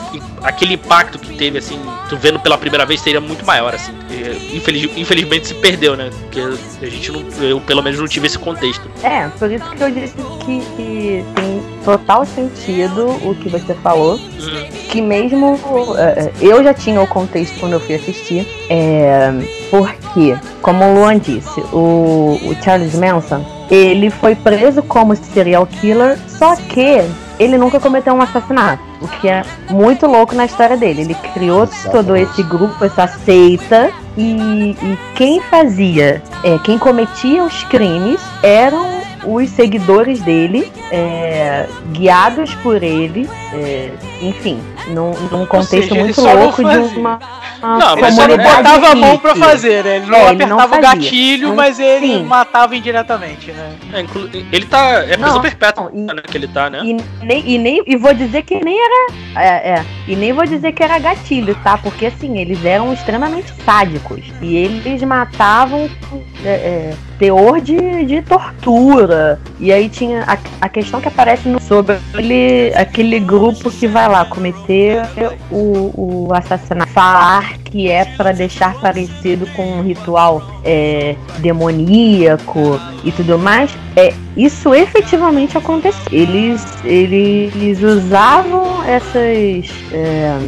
[0.42, 3.92] Aquele impacto que teve, assim, tu vendo pela primeira vez, seria muito maior, assim.
[4.52, 6.10] Infeliz, infelizmente se perdeu, né?
[6.22, 7.22] Porque a gente não.
[7.40, 8.90] Eu pelo menos não tive esse contexto.
[9.04, 14.14] É, por isso que eu disse que, que tem total sentido o que você falou.
[14.14, 14.68] Uhum.
[14.90, 15.54] Que mesmo.
[15.54, 18.46] Uh, eu já tinha o contexto quando eu fui assistir.
[18.68, 19.30] É,
[19.70, 26.18] porque, como o Luan disse, o, o Charles Manson ele foi preso como serial killer,
[26.28, 27.02] só que
[27.38, 31.00] ele nunca cometeu um assassinato, o que é muito louco na história dele.
[31.00, 31.90] Ele criou Exatamente.
[31.90, 39.00] todo esse grupo, essa seita, e, e quem fazia, é, quem cometia os crimes eram
[39.24, 43.90] os seguidores dele, é, guiados por ele, é,
[44.22, 47.18] enfim, num, num contexto seja, muito não louco de uma,
[47.60, 49.96] uma Não, mas só não botava a mão pra fazer, né?
[49.96, 51.02] Ele não É, ele não apertava o fazia.
[51.02, 52.24] gatilho, Mas, ele sim.
[52.24, 53.72] matava indiretamente, né?
[53.92, 55.02] É, inclu- ele tá.
[55.04, 56.22] É prisão Não, perpétua, não, né?
[56.22, 56.80] Que ele tá, né?
[56.84, 60.44] E nem, e nem e vou dizer que nem era é, é, e nem vou
[60.46, 61.76] dizer que era gatilho, tá?
[61.78, 65.88] Porque assim eles eram extremamente sádicos e eles matavam
[66.44, 71.58] é, é, teor de, de tortura e aí tinha a, a questão que aparece no,
[71.72, 75.02] sobre aquele, grupo que vai lá cometer
[75.50, 83.10] o, o assassinato falar que é para deixar parecido com um ritual é, demoníaco e
[83.10, 86.02] tudo mais é isso efetivamente aconteceu.
[86.10, 90.38] Eles, eles usavam essas, é,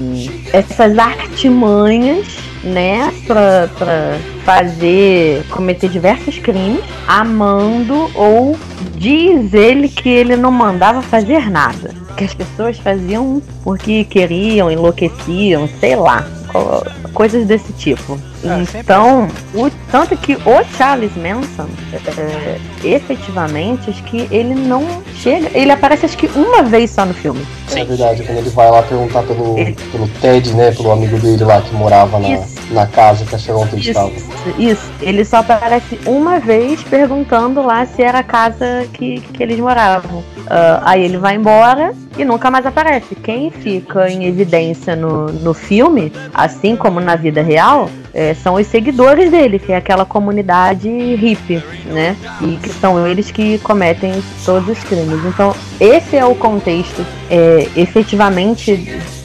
[0.52, 2.26] essas artimanhas,
[2.64, 8.56] né, pra, pra fazer, cometer diversos crimes, amando ou
[8.96, 11.90] diz ele que ele não mandava fazer nada.
[12.16, 18.18] Que as pessoas faziam porque queriam, enlouqueciam, sei lá, co- coisas desse tipo.
[18.46, 25.02] Ah, sempre então, o, tanto que o Charles Manson, é, efetivamente, acho que ele não
[25.16, 25.50] chega.
[25.56, 27.44] Ele aparece acho que uma vez só no filme.
[27.68, 27.80] Sim.
[27.80, 30.72] É verdade, quando ele vai lá perguntar pelo, Ele- pelo Ted, né?
[30.72, 32.54] Pelo amigo dele lá que morava na, Isso.
[32.70, 34.12] na casa que a Sharon Tate Isso, estava.
[34.58, 34.90] isso.
[35.00, 40.22] Ele só aparece uma vez perguntando lá se era a casa que, que eles moravam.
[40.46, 43.14] Ah, aí ele vai embora e nunca mais aparece.
[43.14, 48.66] Quem fica em evidência no, no filme, assim como na vida real, é, são os
[48.66, 52.16] seguidores dele, que é aquela comunidade hippie, né?
[52.40, 54.12] E que são eles que cometem
[54.44, 55.24] todos os crimes.
[55.24, 58.72] Então, esse é o contexto é, efetivamente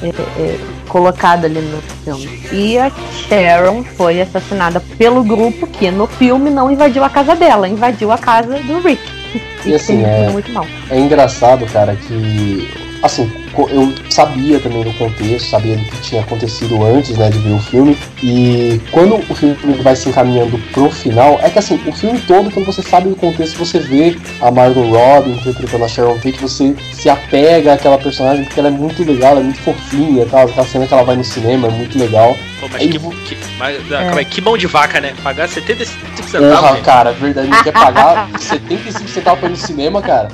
[0.01, 2.41] é, é, colocado ali no filme.
[2.51, 7.67] E a Sharon foi assassinada pelo grupo que no filme não invadiu a casa dela,
[7.67, 9.18] invadiu a casa do Rick.
[9.65, 10.65] E assim, tem é- muito mal.
[10.89, 12.69] É engraçado, cara, que.
[13.01, 13.31] Assim,
[13.67, 17.59] eu sabia também do contexto, sabia do que tinha acontecido antes, né, de ver o
[17.59, 17.97] filme.
[18.23, 22.51] E quando o filme vai se encaminhando pro final, é que assim, o filme todo,
[22.51, 26.75] quando você sabe do contexto, você vê a Margot Robbie interpretando a Sharon Tate, você
[26.93, 30.45] se apega àquela personagem porque ela é muito legal, ela é muito fofinha e tal.
[30.45, 32.37] Aquela cena que ela vai no cinema é muito legal.
[32.59, 35.13] Pô, mas Aí que, que, mas, ah, calma aí, que mão de vaca, né?
[35.23, 36.83] Pagar 75 centavos, Porra, gente.
[36.83, 40.27] cara, verdade, ele quer pagar 75 centavos pra ir no cinema, cara.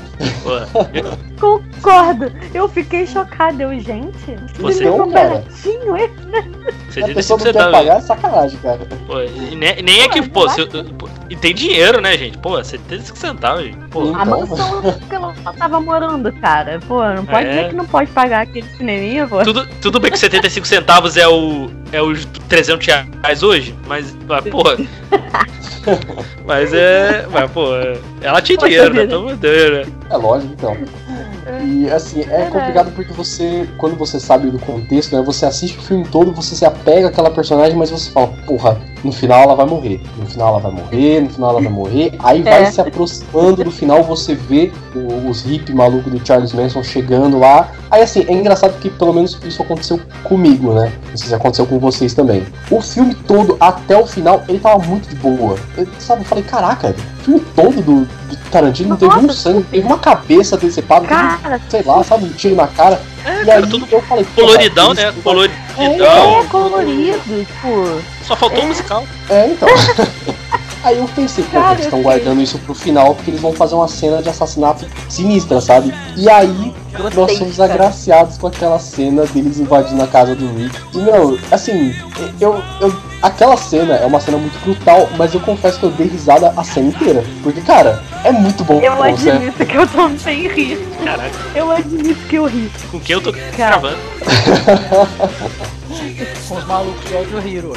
[0.44, 0.86] Pô,
[1.40, 2.32] Concordo.
[2.54, 3.63] Eu fiquei chocada.
[3.63, 4.17] Eu, gente,
[4.60, 5.30] Você- ficou Não, cara.
[5.30, 5.99] baratinho, a
[6.91, 7.71] 75 pessoa não quer centavos.
[7.71, 8.80] pagar, é sacanagem, cara.
[9.08, 12.38] Pô, e nem, nem é que, pô, se, eu- pô, e tem dinheiro, né, gente?
[12.38, 13.78] Pô, 75 centavos, gente.
[13.89, 14.15] Pô, Sim.
[14.15, 16.80] A Então, mansão que ela tava morando, cara.
[16.88, 17.49] Pô, não pode É.
[17.49, 19.41] dizer que não pode pagar aquele cineminha, pô.
[19.43, 24.43] tudo, tudo bem que 75 centavos é o é os 300 reais hoje, mas, mas
[24.49, 24.63] pô.
[26.45, 27.25] mas é.
[27.32, 29.01] Mas, pô, é- ela tinha dinheiro, né?
[29.01, 29.13] vida.
[29.15, 29.86] Tamo doido, né?
[30.10, 30.78] É lógico, então.
[31.64, 35.22] E assim, é complicado porque você, quando você sabe do contexto, né?
[35.22, 39.12] Você assiste o filme todo, você se apega àquela personagem, mas você fala, porra, no
[39.12, 40.02] final ela vai morrer.
[40.18, 42.14] No final ela vai morrer, no final ela vai morrer.
[42.20, 42.72] Aí vai É.
[42.72, 47.70] se aproximando do final, você vê o- os hip malucos do Charles Manson chegando lá.
[47.92, 50.92] Aí assim, é engraçado que pelo menos isso aconteceu comigo, né?
[51.12, 52.44] Não sei se aconteceu com vocês também.
[52.72, 55.56] O filme todo, até o final, ele tava muito de boa.
[55.78, 59.86] Eu, sabe, eu falei, caraca, filme todo do, do Tarantino não teve um sangue, teve
[59.86, 63.02] uma cabeça decepada, teve um Cara, sei lá, sabe, um tiro na cara.
[63.26, 65.12] É, e cara, aí tudo eu falei, coloridão, né?
[65.24, 66.42] Coloridão.
[66.42, 68.02] é colorido, tipo.
[68.24, 69.04] Só faltou o musical.
[69.30, 69.68] É, então.
[70.86, 73.76] aí eu pensei, pô, Cara, eles estão guardando isso pro final porque eles vão fazer
[73.76, 75.93] uma cena de assassinato sinistra, sabe?
[76.15, 76.74] E aí
[77.13, 80.76] nós somos agraciados com aquela cena deles invadindo a casa do Rick.
[80.93, 81.93] E, meu, assim,
[82.39, 82.95] eu, eu.
[83.21, 86.63] Aquela cena é uma cena muito brutal, mas eu confesso que eu dei risada a
[86.63, 87.24] cena inteira.
[87.41, 88.80] Porque, cara, é muito bom.
[88.80, 90.78] Eu você- admito que eu também ri.
[91.04, 92.71] Caraca, Eu admito que eu ri.
[92.91, 93.52] com quem eu tô Cara.
[93.58, 93.98] gravando?
[96.48, 97.74] Com os malucos de Audio Hero.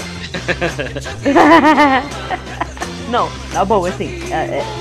[3.08, 4.34] Não, tá bom, assim, é,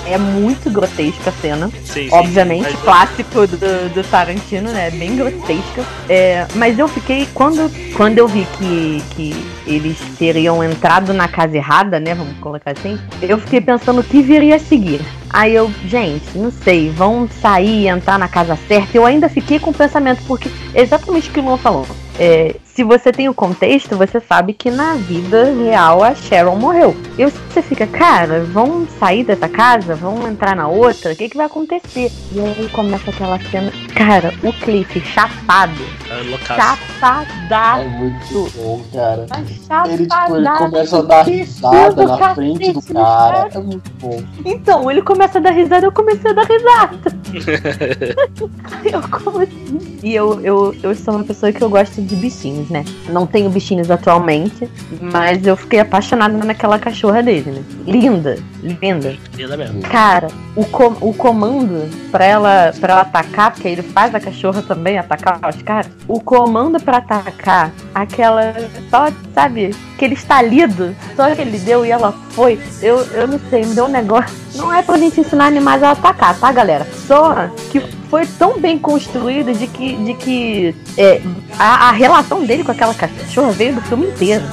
[0.08, 1.70] é- é muito grotesca a cena.
[1.86, 2.10] Sim, sim.
[2.12, 2.74] Obviamente, é.
[2.84, 4.92] clássico do, do Tarantino, né?
[4.92, 5.84] Bem grotesca.
[6.10, 7.28] É, mas eu fiquei.
[7.34, 12.14] Quando, quando eu vi que, que eles teriam entrado na casa errada, né?
[12.14, 13.00] Vamos colocar assim.
[13.22, 15.00] Eu fiquei pensando o que viria a seguir.
[15.30, 18.98] Aí eu, gente, não sei, vão sair e entrar na casa certa.
[18.98, 21.86] Eu ainda fiquei com o pensamento, porque é exatamente o que o Luan falou.
[22.20, 26.96] É, se você tem o contexto, você sabe que na vida real a Sharon morreu.
[27.18, 29.96] E você fica, cara, vão sair dessa casa?
[29.96, 31.14] Vão entrar na outra?
[31.14, 32.12] O que, que vai acontecer?
[32.32, 33.72] E aí começa aquela cena.
[33.96, 35.74] Cara, o Cliff chapado.
[36.08, 36.80] É loucaço.
[37.00, 37.82] Chapadaço.
[37.82, 39.26] É muito bom, cara.
[39.26, 43.32] Tá Ele, tipo, ele começa a dar risada na cacete, frente do cara.
[43.34, 43.50] cara.
[43.54, 44.24] É muito bom.
[44.46, 46.98] Então, ele começa a dar risada, eu comecei a dar risada.
[48.86, 49.98] eu comecei.
[50.04, 52.84] E eu, eu, eu sou uma pessoa que eu gosto de bichinhos, né?
[53.10, 54.68] Não tenho bichinhos atualmente,
[55.02, 57.64] mas eu fiquei apaixonada naquela cachorra dele, né?
[57.86, 59.16] Linda, linda.
[59.36, 59.82] Linda mesmo.
[59.82, 64.62] Cara, o, com, o comando pra ela, pra ela atacar, porque ele faz a cachorra
[64.62, 65.92] também atacar os caras.
[66.08, 68.54] O comando pra atacar, aquela.
[68.90, 72.60] Só, sabe, aquele estalido, só que ele deu e ela foi.
[72.82, 74.36] Eu, eu não sei, me deu um negócio.
[74.56, 76.88] Não é pra gente ensinar animais a atacar, tá, galera?
[77.06, 81.22] Só que foi tão bem construído de que, de que é,
[81.60, 84.44] a, a relação dele com aquela cachorra veio do filme inteiro.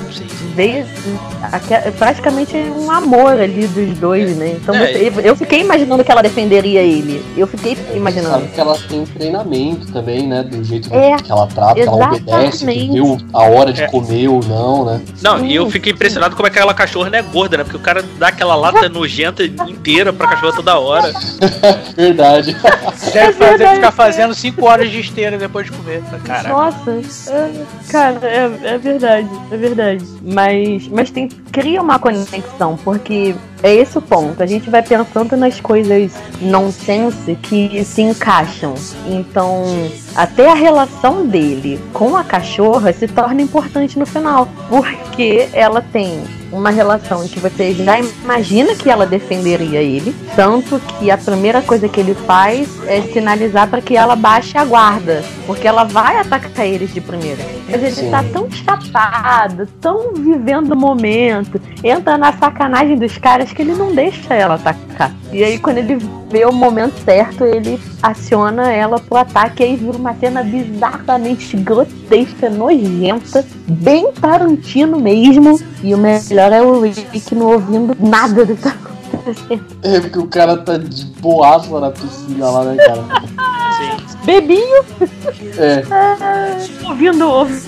[0.55, 0.85] Veio
[1.51, 4.57] aque- praticamente um amor ali dos dois, né?
[4.61, 7.25] Então É, você- eu fiquei imaginando que ela defenderia ele.
[7.37, 8.35] Eu fiquei imaginando.
[8.35, 10.43] Sabe que ela tem treinamento também, né?
[10.43, 12.93] Do jeito É, que ela trata, que ela obedece, exatamente.
[12.93, 13.87] viu a hora de É.
[13.87, 15.01] comer ou não, né?
[15.23, 17.65] Não, e eu fiquei impressionado como é que aquela cachorra não é gorda, né?
[17.65, 21.11] Porque o cara dá aquela lata nojenta inteira pra cachorra toda hora.
[21.97, 22.55] Verdade.
[23.13, 23.75] Deve fazer, verdade.
[23.77, 26.03] ficar fazendo 5 horas de esteira depois de comer.
[26.25, 26.49] Caraca.
[26.49, 26.91] Nossa,
[27.31, 27.51] é,
[27.91, 30.05] cara, é, é verdade, é verdade.
[30.23, 33.35] Mas, mas tem, cria uma conexão, porque
[33.65, 34.43] é esse o ponto.
[34.43, 38.75] A gente vai pensando nas coisas nonsense que se encaixam.
[39.09, 39.65] Então,
[40.15, 44.47] até a relação dele com a cachorra se torna importante no final.
[44.69, 51.11] Porque ela tem uma relação que você já imagina que ela defenderia ele, tanto que
[51.11, 55.67] a primeira coisa que ele faz é sinalizar para que ela baixe a guarda, porque
[55.67, 57.43] ela vai atacar eles de primeira.
[57.69, 58.11] Mas ele Sim.
[58.11, 63.95] tá tão chapado, tão vivendo o momento, entra na sacanagem dos caras que ele não
[63.95, 65.13] deixa ela atacar.
[65.33, 65.97] E aí quando ele
[66.31, 71.57] vê o momento certo, ele aciona ela pro ataque e aí vira uma cena bizarramente
[71.57, 75.61] grotesca, nojenta, bem Tarantino mesmo.
[75.83, 79.65] E o melhor é o Rick não ouvindo nada do que tá acontecendo.
[79.83, 83.05] É porque o cara tá de boaça na piscina lá, né, cara?
[84.25, 84.85] Bebinho,
[85.59, 85.83] É.
[86.89, 87.61] ouvindo, ouvindo,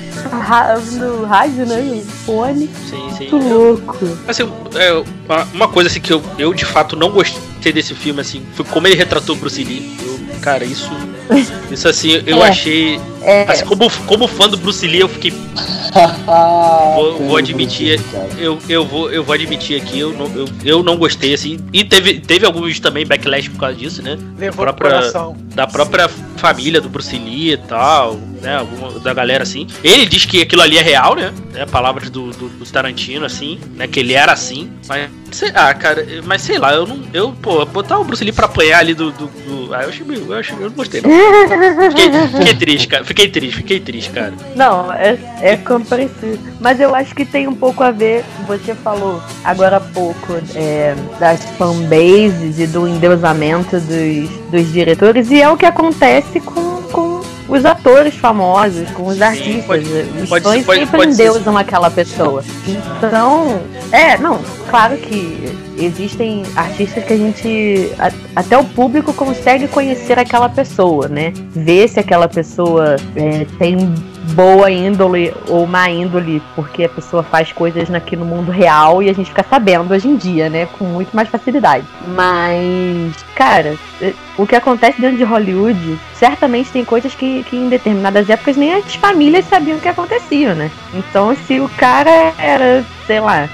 [0.75, 2.03] ouvindo rádio, né?
[2.25, 2.71] Fone.
[2.89, 3.29] Sim, sim.
[3.31, 4.19] Muito louco.
[4.27, 4.93] Assim, é,
[5.29, 8.65] uma, uma coisa assim que eu, eu de fato não gostei desse filme, assim, foi
[8.65, 9.97] como ele retratou o Bruce Lee.
[10.03, 10.91] Eu, cara, isso.
[11.71, 12.49] Isso assim, eu É.
[12.49, 13.01] achei.
[13.27, 15.33] É, Assim, como, como fã do Bruce Lee, eu fiquei.
[16.95, 17.99] Vou- vou admitir.
[18.39, 21.59] Eu, eu, vou, eu vou admitir aqui, eu não, eu, eu não gostei, assim.
[21.73, 24.19] E teve, teve alguns também backlash por causa disso, né?
[24.39, 25.01] Levou no própria-
[25.55, 28.57] da própria família do Bruce Lee e tal, né?
[28.59, 29.67] Alguma, da galera assim.
[29.83, 31.33] Ele diz que aquilo ali é real, né?
[31.55, 33.87] É palavras do, do, do Tarantino, assim, né?
[33.87, 34.71] Que ele era assim.
[34.87, 37.01] Mas, sei, ah, cara, mas sei lá, eu não.
[37.15, 39.11] Eu, pô, botar o Bruce Lee pra apanhar ali do.
[39.13, 40.27] do, do- ah, eu achei meio.
[40.31, 41.11] Eu, achei, eu não gostei, não.
[41.91, 43.05] Fiquei, fiquei triste, cara.
[43.05, 44.35] Fiquei triste, fiquei triste, cara.
[44.55, 46.39] Não, é, é compreensível.
[46.61, 50.95] Mas eu acho que tem um pouco a ver, você falou agora há pouco, é,
[51.19, 56.76] das fanbases e do endeusamento dos, dos diretores, e é o que acontece com
[57.49, 59.65] os atores famosos, com os artistas.
[59.67, 59.85] pode-
[60.23, 62.43] os pode- fãs pode- sempre endeusam aquela pessoa.
[62.99, 63.61] Então,
[63.93, 67.93] é, não, claro que existem artistas que a gente.
[67.99, 71.33] a- até o público consegue conhecer aquela pessoa, né?
[71.51, 73.77] Ver se aquela pessoa é, tem
[74.33, 79.09] boa índole ou má índole, porque a pessoa faz coisas aqui no mundo real e
[79.09, 80.67] a gente fica sabendo hoje em dia, né?
[80.79, 81.85] Com muito mais facilidade.
[82.09, 87.69] Mas, cara, é, o que acontece dentro de Hollywood, certamente tem coisas que, que em
[87.69, 90.71] determinadas épocas nem as famílias sabiam o que acontecia, né?
[90.95, 93.49] Então, se o cara era, sei lá,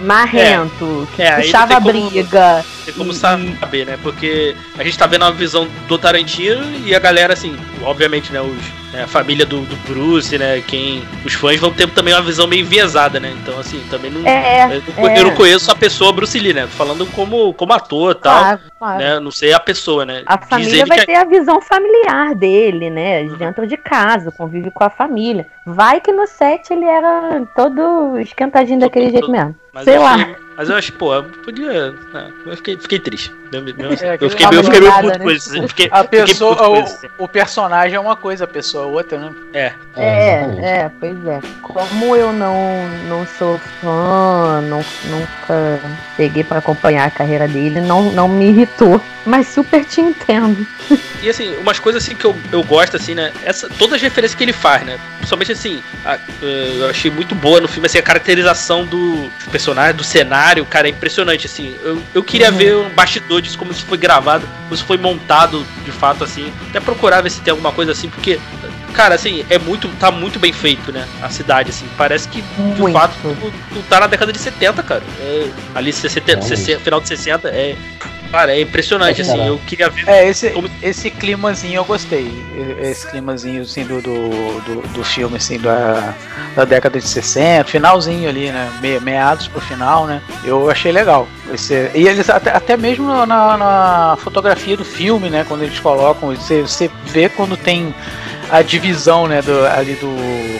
[0.00, 2.64] marrento, É, não puxava como- briga.
[2.84, 3.98] Tem como E- saber, né?
[4.02, 8.40] Porque a gente tá vendo uma visão do Tarantino e a galera, assim, obviamente, né?
[8.40, 10.62] Os, né, a família do, do Bruce, né?
[10.66, 11.02] Quem.
[11.24, 13.34] Os fãs vão ter também uma visão meio enviesada, né?
[13.42, 14.26] Então, assim, também não.
[14.28, 15.18] É, eu, não, é.
[15.18, 16.62] eu não conheço a pessoa Bruce Lee, né?
[16.62, 18.38] Tô falando como, como ator e tal.
[18.40, 18.98] Claro, claro.
[18.98, 19.20] Né?
[19.20, 20.22] Não sei a pessoa, né?
[20.26, 23.24] A família vai que ter a visão familiar dele, né?
[23.24, 25.46] Dentro de casa, convive com a família.
[25.66, 29.54] Vai que no set ele era todo esquentadinho daquele jeito mesmo.
[29.72, 30.14] Mas sei lá.
[30.14, 31.90] achei- mas eu acho, pô, podia.
[32.12, 33.32] né, eu fiquei, fiquei triste.
[33.54, 34.06] Assim.
[34.06, 35.18] É, eu fiquei, aquele eu fiquei meio puto né?
[35.18, 35.56] com isso.
[35.56, 36.98] Eu fiquei, A fiquei puto pessoa, com o, isso.
[37.18, 39.30] o personagem é uma coisa, a pessoa é outra, né?
[39.52, 39.72] É.
[39.96, 40.64] É, exatamente.
[40.66, 41.40] é, pois é.
[41.62, 45.80] Como eu não, não sou fã, não, nunca
[46.16, 49.00] peguei pra acompanhar a carreira dele, não, não me irritou.
[49.26, 50.66] Mas super te entendo.
[51.24, 53.32] E assim, umas coisas assim que eu, eu gosto, assim, né?
[53.42, 54.98] Essa, todas as referências que ele faz, né?
[55.16, 59.94] Principalmente assim, a- eh, eu achei muito boa no filme, assim, a caracterização do personagem,
[59.96, 60.34] do cenário,
[60.68, 61.74] cara, é impressionante, assim.
[61.82, 62.56] Eu, eu queria Uhum.
[62.58, 66.52] ver um bastidor disso, como isso foi gravado, como isso foi montado de fato, assim.
[66.70, 68.38] Até procurar ver se tem alguma coisa assim, porque
[68.92, 69.88] cara, assim, é muito.
[69.98, 71.06] tá muito bem feito, né?
[71.22, 71.86] A cidade, assim.
[71.96, 72.92] Parece que, de Muito.
[72.92, 75.02] fato, tu, tu tá na década de 70, cara.
[75.20, 76.48] É, ali 60, Realmente.
[76.48, 77.76] 60, final de 60, é.
[78.34, 79.46] Cara, é impressionante, É, assim.
[79.46, 80.08] Eu queria ver.
[80.08, 82.32] É, esse, Como- esse climazinho eu gostei.
[82.80, 84.28] Esse climazinho assim do, do,
[84.62, 86.12] do, do filme assim da,
[86.56, 88.72] da década de 60, finalzinho ali, né?
[88.82, 90.20] Me- meados pro final, né?
[90.44, 91.28] Eu achei legal.
[91.52, 95.44] Esse, e eles até, até mesmo na, na- na fotografia do filme, né?
[95.46, 97.94] Quando eles colocam, você, você vê quando tem
[98.56, 100.14] a divisão, né, do, ali do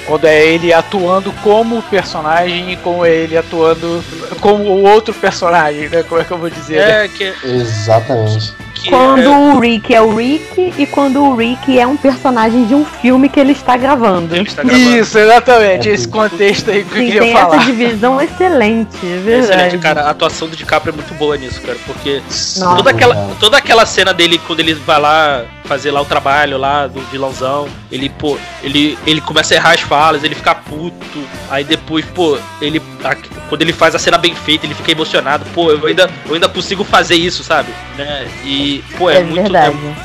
[0.06, 4.04] quando é ele atuando como personagem e como é ele atuando
[4.40, 6.02] como o outro personagem, né?
[6.02, 6.78] Como é que eu vou dizer?
[6.80, 7.04] né?
[7.04, 8.52] É, que, Exatamente.
[8.74, 12.64] que Quando é, o Rick é o Rick e quando o Rick é um personagem
[12.66, 14.34] de um filme que ele está gravando.
[14.34, 14.96] ele está gravando.
[14.96, 17.56] Isso, exatamente, É esse contexto aí que eu Sim, queria tem falar.
[17.56, 19.52] essa divisão excelente, é verdade.
[19.52, 20.02] Excelente, cara.
[20.02, 21.78] A atuação do DiCaprio é muito boa nisso, cara.
[21.86, 22.20] Porque
[22.58, 22.76] Nossa.
[22.76, 23.28] toda aquela, Cara.
[23.38, 27.68] toda aquela cena dele quando ele vai lá fazer lá o trabalho lá do vilãozão,
[27.90, 32.38] ele, pô, ele, ele começa a errar as falas, ele fica puto, aí depois, pô,
[32.60, 33.16] ele a-
[33.48, 36.48] quando ele faz a cena bem feita, ele fica emocionado, pô, eu ainda, eu ainda
[36.48, 37.70] consigo fazer isso, sabe?
[37.96, 38.26] Né?
[38.44, 39.56] E, pô, é, É muito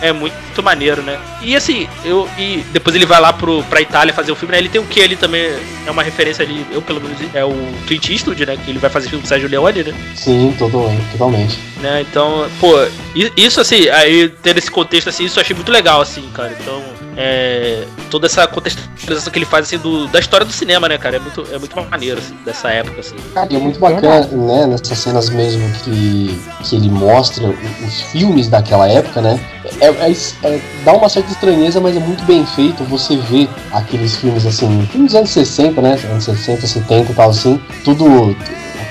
[0.01, 1.17] é, é muito maneiro, né?
[1.41, 4.57] E assim, eu e depois ele vai lá pro, pra Itália fazer o filme, né?
[4.57, 5.55] Ele tem o que ali também
[5.85, 7.53] é uma referência ali, eu pelo menos é o
[7.87, 8.57] Clint Eastwood, né?
[8.63, 9.93] Que ele vai fazer filme com o Sérgio Leone, né?
[10.15, 11.57] Sim, totalmente.
[11.81, 12.01] né?
[12.01, 12.73] Então, pô,
[13.37, 16.55] isso assim, aí ter esse contexto assim, isso eu achei muito legal, assim, cara.
[16.59, 16.81] Então,
[17.17, 21.15] é, toda essa contextualização que ele faz assim do, da história do cinema, né, cara,
[21.15, 23.15] é muito, é muito maneiro assim, dessa época, assim.
[23.33, 28.47] Cara, e é muito bacana, né, nessas cenas mesmo que, que ele mostra os filmes
[28.47, 29.39] daquela época, né?
[29.81, 34.15] É, é- é- dá uma certa estranheza, mas é muito bem feito você vê aqueles
[34.17, 35.99] filmes assim, filmes anos 60, né?
[36.11, 38.35] Anos 60, 70 e tal assim, tudo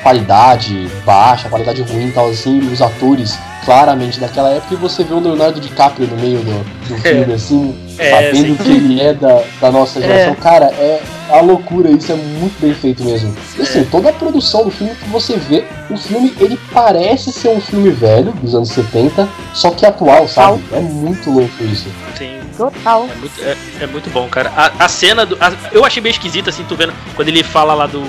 [0.02, 3.38] qualidade baixa, qualidade ruim e tal assim, os atores
[3.68, 7.76] claramente daquela época, e você vê o Leonardo DiCaprio no meio do, do filme, assim,
[7.98, 8.64] É, sabendo sim.
[8.64, 10.34] que ele é da, da nossa geração.
[10.36, 13.36] Cara, é a loucura, isso é muito bem feito mesmo.
[13.58, 17.48] E assim, toda a produção do filme que você vê, o filme ele parece ser
[17.50, 20.62] um filme velho, dos anos 70, só que atual, sabe?
[20.72, 21.88] É muito louco isso.
[22.16, 23.02] Tem, Total.
[23.04, 24.50] é, muito, é, é muito bom, cara.
[24.56, 25.36] A, a cena do.
[25.38, 28.02] a- eu achei meio esquisito, assim, tu vendo, quando ele fala lá do.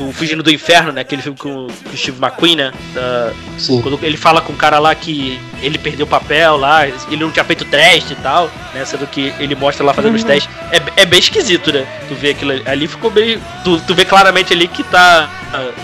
[0.00, 1.02] Do Fugindo do Inferno, né?
[1.02, 2.72] Aquele filme com o Steve McQueen, né?
[2.94, 3.82] Da, Sim.
[3.82, 7.30] Quando ele fala com o cara lá que ele perdeu o papel lá, ele não
[7.30, 8.84] tinha feito teste e tal, né?
[8.84, 10.28] Sendo que ele mostra lá fazendo os Uhum.
[10.28, 10.50] testes.
[10.72, 11.86] É, é bem esquisito, né?
[12.08, 13.38] Tu vê aquilo ali, ali ficou bem.
[13.62, 15.28] Tu, tu vê claramente ali que tá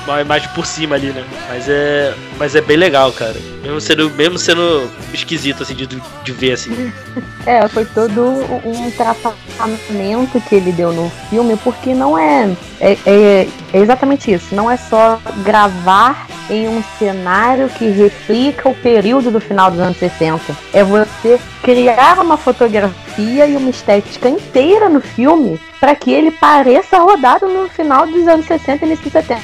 [0.06, 1.24] uma imagem por cima ali, né?
[1.48, 2.14] Mas é.
[2.38, 3.34] Mas é bem legal, cara.
[3.62, 6.92] Mesmo sendo, mesmo sendo esquisito, assim, de, de ver, assim.
[7.46, 8.22] É, foi todo
[8.64, 14.52] um tratamento que ele deu no filme, porque não é, é, é- é exatamente isso.
[14.52, 19.96] Não é só gravar em um cenário que replica o período do final dos anos
[19.98, 20.40] 60.
[20.72, 26.98] É você criar uma fotografia e uma estética inteira no filme para que ele pareça
[26.98, 29.42] rodado no final dos anos 60 e início dos 70.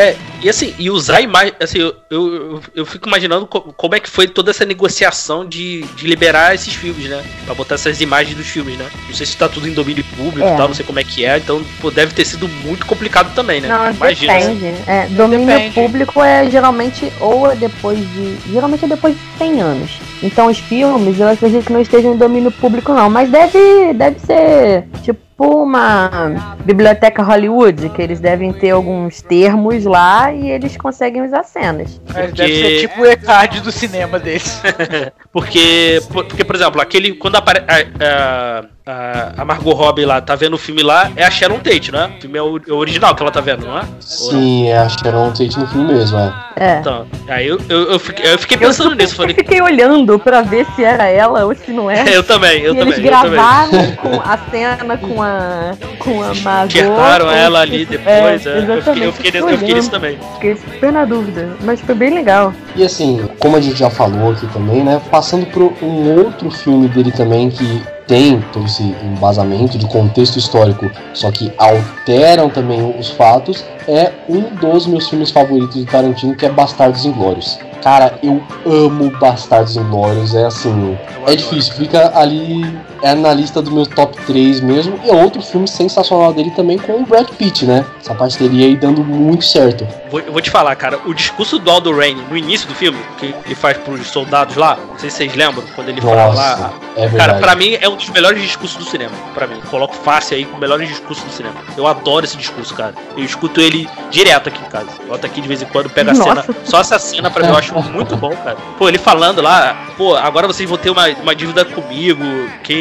[0.00, 1.52] É, e assim, e usar a imagem.
[1.60, 5.82] Assim, eu, eu, eu- fico imaginando co- como é que foi toda essa negociação de,
[5.96, 7.22] de liberar esses filmes, né?
[7.44, 8.86] Pra botar essas imagens dos filmes, né?
[9.06, 10.54] Não sei se tá tudo em domínio público É.
[10.54, 13.34] e tal, não sei como é que é, então pô, deve ter sido muito complicado
[13.34, 13.68] também, né?
[13.68, 14.32] Não, Imagina.
[14.38, 14.74] depende.
[14.86, 15.74] É, domínio Depende.
[15.74, 18.36] público é geralmente ou é depois de.
[18.52, 20.00] Geralmente é depois de 100 anos.
[20.22, 23.08] Então os filmes, eu acredito que não estejam em domínio público, não.
[23.08, 30.32] Mas deve, deve ser tipo uma biblioteca Hollywood, que eles devem ter alguns termos lá
[30.32, 32.00] e eles conseguem usar cenas.
[32.06, 34.62] Mas Porque- Deve ser tipo o ECAD do cinema deles.
[35.32, 37.12] Porque, por- porque, por exemplo, aquele.
[37.14, 41.30] Quando apare, a, a, a Margot Robbie lá tá vendo o filme lá, é a
[41.30, 42.10] Sharon Tate, né?
[42.16, 43.82] O filme é o, é o original que ela tá vendo, não é?
[44.00, 46.32] Sim, é a Sharon Tate no filme mesmo, é.
[46.58, 46.78] É.
[46.78, 49.34] Então, aí eu, eu, eu fiquei, eu fiquei pensando eu, nisso, eu falei.
[49.34, 52.08] fiquei olhando pra ver se era ela ou se não era.
[52.16, 52.94] Eu também, eu e também.
[52.94, 53.30] eles eu também.
[53.30, 56.66] gravaram com a cena com a com a Margot.
[56.78, 59.12] Enxertaram ela ali depois, É, é, eu, fiquei, eu, exatamente.
[59.12, 60.18] fiquei, eu fiquei nisso também.
[60.34, 62.54] Fiquei super na dúvida, mas foi bem legal.
[62.74, 64.98] E assim, como a gente já falou aqui também, né?
[65.10, 70.90] Passando por um outro filme dele também que tem todo esse embasamento de contexto histórico,
[71.12, 76.46] só que alteram também os fatos, é um dos meus filmes favoritos do Tarantino, que
[76.46, 77.58] é Bastardos Inglórios.
[77.82, 80.96] Cara, eu amo Bastardos Inglórios, é assim,
[81.26, 82.62] é difícil, fica ali
[83.02, 84.98] é na lista do meu top 3 mesmo.
[85.04, 87.84] E é outro filme sensacional dele também com o Brad Pitt, né?
[88.00, 89.86] Essa parceria aí dando muito certo.
[90.10, 92.98] Vou, eu vou te falar, cara, o discurso do Aldo Rain no início do filme,
[93.18, 96.38] que ele faz pros soldados lá, não sei se vocês lembram, quando ele fala Nossa,
[96.38, 96.72] lá.
[96.96, 97.16] é verdade.
[97.16, 99.12] Cara, pra mim é um dos melhores discursos do cinema.
[99.34, 101.56] Pra mim, coloco fácil aí com os melhores discursos do cinema.
[101.76, 102.94] Eu adoro esse discurso, cara.
[103.16, 104.90] Eu escuto ele direto aqui em casa.
[105.06, 106.44] Boto aqui de vez em quando, pega a cena.
[106.64, 108.56] Só essa cena pra mim eu acho muito bom, cara.
[108.78, 112.22] Pô, ele falando lá, pô, agora vocês vão ter uma, uma dívida comigo.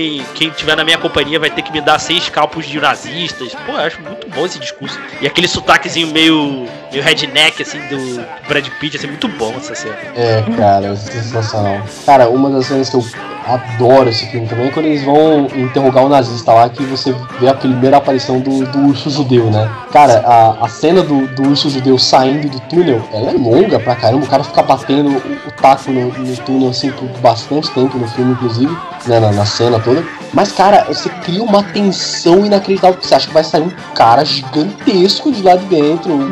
[0.06, 3.56] Quem, quem tiver na minha companhia vai ter que me dar seis calpos de nazistas.
[3.66, 5.00] Pô, eu acho muito bom esse discurso.
[5.20, 9.98] E aquele sotaquezinho meio, meio redneck, assim, do Brad Pitt, assim, muito bom essa cena.
[10.16, 11.82] É, cara, sensacional.
[12.06, 13.04] Cara, uma das cenas que eu
[13.48, 17.54] adoro esse filme também quando eles vão interrogar o nazista lá, que você vê a
[17.54, 19.70] primeira aparição do, do urso judeu, né?
[19.92, 23.96] Cara, a, a cena do, do urso judeu saindo do túnel, ela é longa pra
[23.96, 27.98] caramba, o cara fica batendo o, o taco no, no túnel assim por bastante tempo
[27.98, 28.76] no filme, inclusive,
[29.06, 30.04] né, na, na cena toda.
[30.34, 34.26] Mas, cara, você cria uma tensão inacreditável, porque você acha que vai sair um cara
[34.26, 36.30] gigantesco de lá de dentro,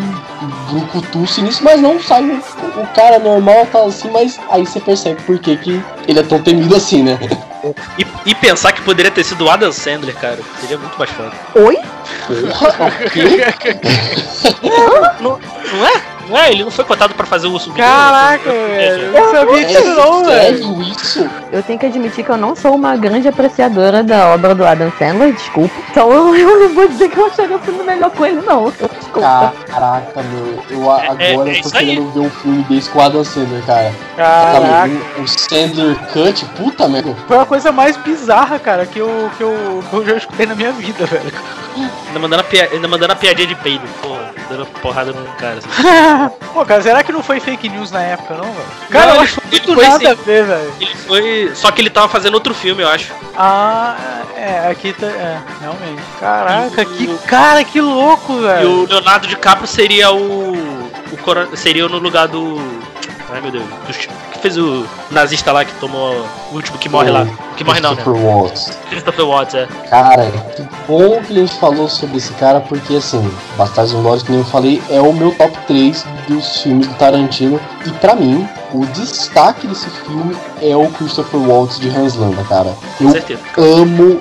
[0.69, 5.21] brucutu sinistro, mas não sai o, o cara normal, tá assim, mas aí você percebe
[5.23, 7.19] por que, que ele é tão temido assim, né?
[7.97, 10.39] E, e pensar que poderia ter sido o Adam Sandler, cara.
[10.59, 11.31] Seria muito mais foda.
[11.55, 11.77] Oi?
[12.27, 13.45] Porra, o quê?
[15.21, 16.12] Não, não é?
[16.29, 16.51] Não é?
[16.51, 17.71] Ele não foi cotado pra fazer o urso?
[17.73, 19.03] Caraca, velho.
[19.15, 20.57] Eu não sabia disso não, velho.
[20.57, 21.29] sério isso?
[21.51, 24.91] Eu tenho que admitir que eu não sou uma grande apreciadora da obra do Adam
[24.97, 25.73] Sandler, desculpa.
[25.91, 28.69] Então eu, eu não vou dizer que eu acharia o filme melhor com ele, não.
[28.71, 29.53] Desculpa.
[29.67, 32.99] Caraca, meu, eu a- É, agora é eu tô querendo ver um filme desse com
[32.99, 33.93] o Adam Sandler, cara.
[34.15, 34.93] Caraca.
[35.17, 37.15] O, o Sandler Cut, puta merda.
[37.27, 40.55] Foi a coisa mais bizarra, cara, que eu, que eu, que eu já escutei na
[40.55, 41.31] minha vida, velho.
[42.13, 42.69] Ainda mandando, a pia...
[42.71, 43.83] Ainda mandando a piadinha de peido.
[43.99, 44.15] Pô,
[44.47, 45.57] dando porrada no cara.
[45.57, 45.69] Assim.
[46.53, 48.67] Pô, cara, será que não foi fake news na época, não, velho?
[48.91, 50.73] Cara, Não, eu acho foi- muito ele foi nada a ver, velho.
[50.79, 51.51] Ele foi.
[51.55, 53.11] Só que ele tava fazendo outro filme, eu acho.
[53.35, 53.95] Ah,
[54.37, 55.07] é, aqui tá.
[55.07, 56.03] É, realmente.
[56.19, 58.69] Caraca, E o- que cara, que louco, E velho.
[58.69, 60.53] o Leonardo DiCaprio seria o.
[61.11, 62.57] o coro- Seria no lugar do.
[63.31, 63.65] Ai meu Deus.
[63.65, 63.93] do
[64.43, 66.13] fez o nazista lá que tomou.
[66.51, 67.23] O último que morre lá.
[67.23, 68.03] O que morre não, né?
[68.03, 68.79] Christopher Waltz.
[68.89, 69.67] Christopher Watts, é.
[69.89, 74.31] Cara, que bom que a gente falou sobre esse cara, porque assim, Bastardos Inglórios, que
[74.31, 77.59] nem eu falei, é o meu top 3 dos filmes do Tarantino.
[77.85, 82.73] E pra mim, o destaque desse filme é o Christopher Waltz de Hans Landa, cara.
[82.99, 83.39] Eu certeza.
[83.57, 84.19] amo,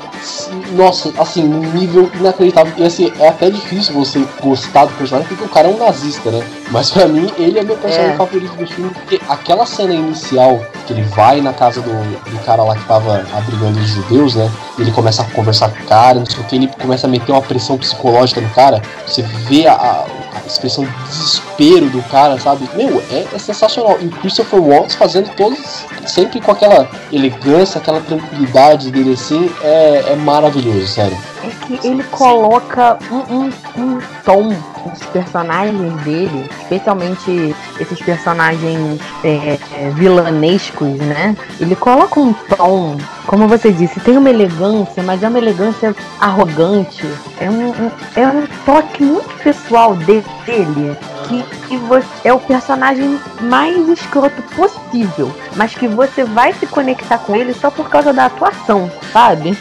[0.73, 2.73] nossa, assim, num nível inacreditável.
[2.77, 6.31] E assim, é até difícil você gostar do personagem, porque o cara é um nazista,
[6.31, 6.47] né?
[6.71, 8.17] Mas pra mim, ele é meu personagem É.
[8.17, 11.91] favorito do filme, porque aquela cena inicial, que ele vai na casa do,
[12.31, 14.51] do cara lá que tava abrigando os judeus, né?
[14.79, 17.11] E ele começa a conversar com o cara, não sei o que, ele começa a
[17.11, 18.83] meter uma pressão psicológica no cara.
[19.07, 22.69] Você vê a, a- a expressão de desespero do cara, sabe?
[22.75, 23.99] Meu, é, é sensacional.
[24.01, 30.13] E o Christopher Waltz fazendo todos, sempre com aquela elegância, aquela tranquilidade dele assim, é,
[30.13, 31.17] é maravilhoso, sério.
[31.45, 34.49] É que ele coloca um, um, um tom
[34.87, 41.37] nos personagens dele, especialmente esses personagens é, é, vilanescos, né?
[41.61, 42.97] Ele coloca um tom,
[43.27, 47.07] como você disse, tem uma elegância, mas é uma elegância arrogante.
[47.41, 50.97] É um, um- é um toque muito pessoal de- dele.
[51.29, 57.19] Que, que você, é o personagem mais escroto possível, mas que você vai se conectar
[57.19, 59.57] com ele só por causa da atuação, sabe?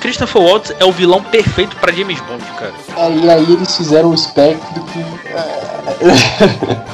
[0.00, 2.72] Christopher Waltz é o vilão perfeito pra James Bond, cara.
[3.22, 5.00] E aí eles fizeram um espectro que.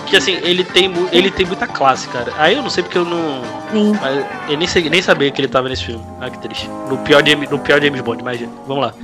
[0.07, 2.33] Que assim, ele tem, ele tem muita classe, cara.
[2.39, 3.43] Aí eu não sei porque eu não.
[3.73, 3.93] Sim.
[4.01, 6.03] Mas eu nem, sei, nem sabia que ele tava nesse filme.
[6.21, 6.69] Ah, que triste.
[6.89, 8.51] No pior, James, no pior James Bond, imagina.
[8.67, 8.95] Vamos lá.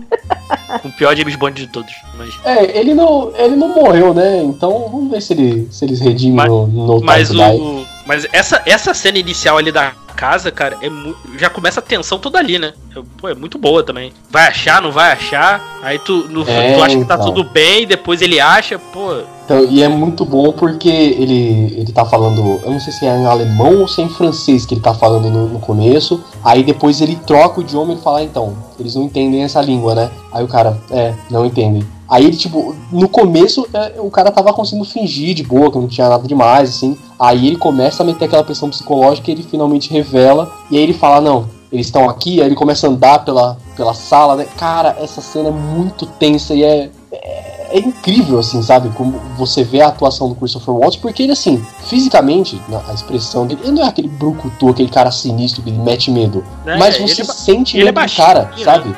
[0.84, 2.42] o pior James Bond de todos, imagina.
[2.44, 4.42] É, ele não, ele não morreu, né?
[4.42, 7.40] Então vamos ver se, ele, se eles redimem Mas- no, no Mas Die.
[7.40, 7.86] o.
[8.06, 10.90] Mas essa, essa cena inicial ali da casa, cara, é
[11.38, 12.72] já começa a tensão toda ali, né?
[13.16, 14.12] Pô, é muito boa também.
[14.30, 15.78] Vai achar, não vai achar?
[15.82, 17.26] Aí tu, no- É, tu acha que tá então.
[17.26, 19.20] tudo bem, depois ele acha, pô.
[19.44, 23.16] Então, e é muito bom porque ele, ele tá falando, eu não sei se é
[23.16, 26.22] em alemão ou se é em francês que ele tá falando no, no começo.
[26.44, 29.94] Aí depois ele troca o idioma e fala, ah, então, eles não entendem essa língua,
[29.94, 30.10] né?
[30.32, 31.82] Aí o cara, é, não entendem.
[32.12, 35.88] Aí ele, tipo, no começo é, o cara tava conseguindo fingir de boa, que não
[35.88, 36.94] tinha nada demais, assim.
[37.18, 40.52] Aí ele começa a meter aquela pressão psicológica e ele finalmente revela.
[40.70, 43.94] E aí ele fala, não, eles estão aqui, aí ele começa a andar pela, pela
[43.94, 44.46] sala, né?
[44.58, 48.88] Cara, essa cena é muito tensa e é, é, é incrível, assim, sabe?
[48.90, 53.46] Como você vê a atuação do Christopher Waltz, porque ele, assim, fisicamente, na- a expressão
[53.46, 56.44] dele, ele não é aquele brucutu, aquele cara sinistro que mete medo.
[56.64, 56.76] né?
[56.78, 58.64] mas Ele você é sente ele é medo do baixinho, cara, né?
[58.64, 58.96] sabe?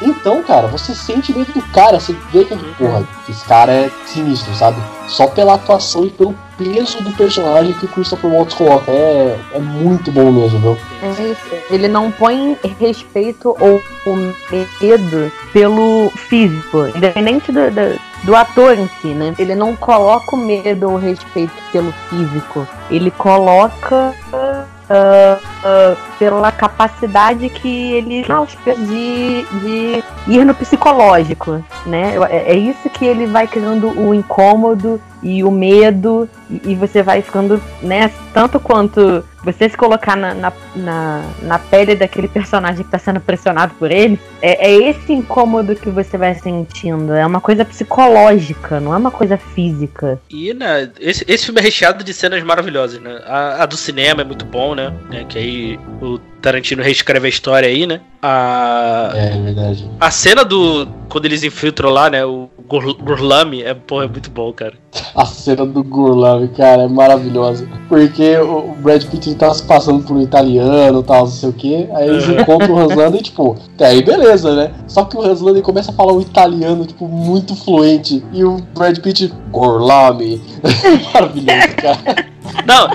[0.00, 4.52] Então, cara, você sente medo do cara, você vê que, porra, esse cara é sinistro,
[4.56, 4.80] sabe?
[5.08, 8.90] Só pela atuação e pelo peso do personagem que o Christopher Waltz coloca.
[8.90, 10.78] É, é muito bom mesmo, viu?
[11.02, 11.64] É isso.
[11.70, 18.88] Ele não põe respeito ou, ou medo pelo físico, independente do, do, do ator em
[19.00, 19.34] si, né?
[19.38, 22.66] Ele não coloca o medo ou respeito pelo físico.
[22.90, 32.14] Ele coloca ah, ah, pela capacidade que ele de, de ir no psicológico, né?
[32.30, 37.02] É, é isso que ele vai criando o incômodo e o medo, e, e você
[37.02, 42.78] vai ficando, né, tanto quanto você se colocar na, na, na, na pele daquele personagem
[42.78, 47.12] que está sendo pressionado por ele, é, é, esse incômodo que você vai sentindo.
[47.12, 50.20] É uma coisa psicológica, não é uma coisa física.
[50.30, 53.20] E né, esse, esse filme é recheado de cenas maravilhosas, né?
[53.26, 54.92] A, a do cinema é muito bom, né?
[55.10, 55.24] né?
[55.28, 58.00] Que aí o Tarantino reescreve a história aí, né?
[58.20, 59.88] A, é, é verdade.
[60.00, 60.88] A cena do.
[61.08, 62.24] Quando eles infiltram lá, né?
[62.24, 64.74] O Gurlami é, porra, é muito bom, cara.
[65.14, 67.68] A cena do Gurlami, cara, é maravilhosa.
[67.88, 71.52] Porque o Brad Pitt tá se passando por um italiano e tal, não sei o
[71.52, 71.88] que.
[71.94, 74.72] Aí eles encontram o Hans e, tipo, até aí beleza, né?
[74.88, 78.24] Só que o Hans começa a falar um italiano, tipo, muito fluente.
[78.32, 80.42] E o Brad Pitt, Gurlami.
[81.12, 82.31] maravilhoso, cara.
[82.66, 82.88] Não,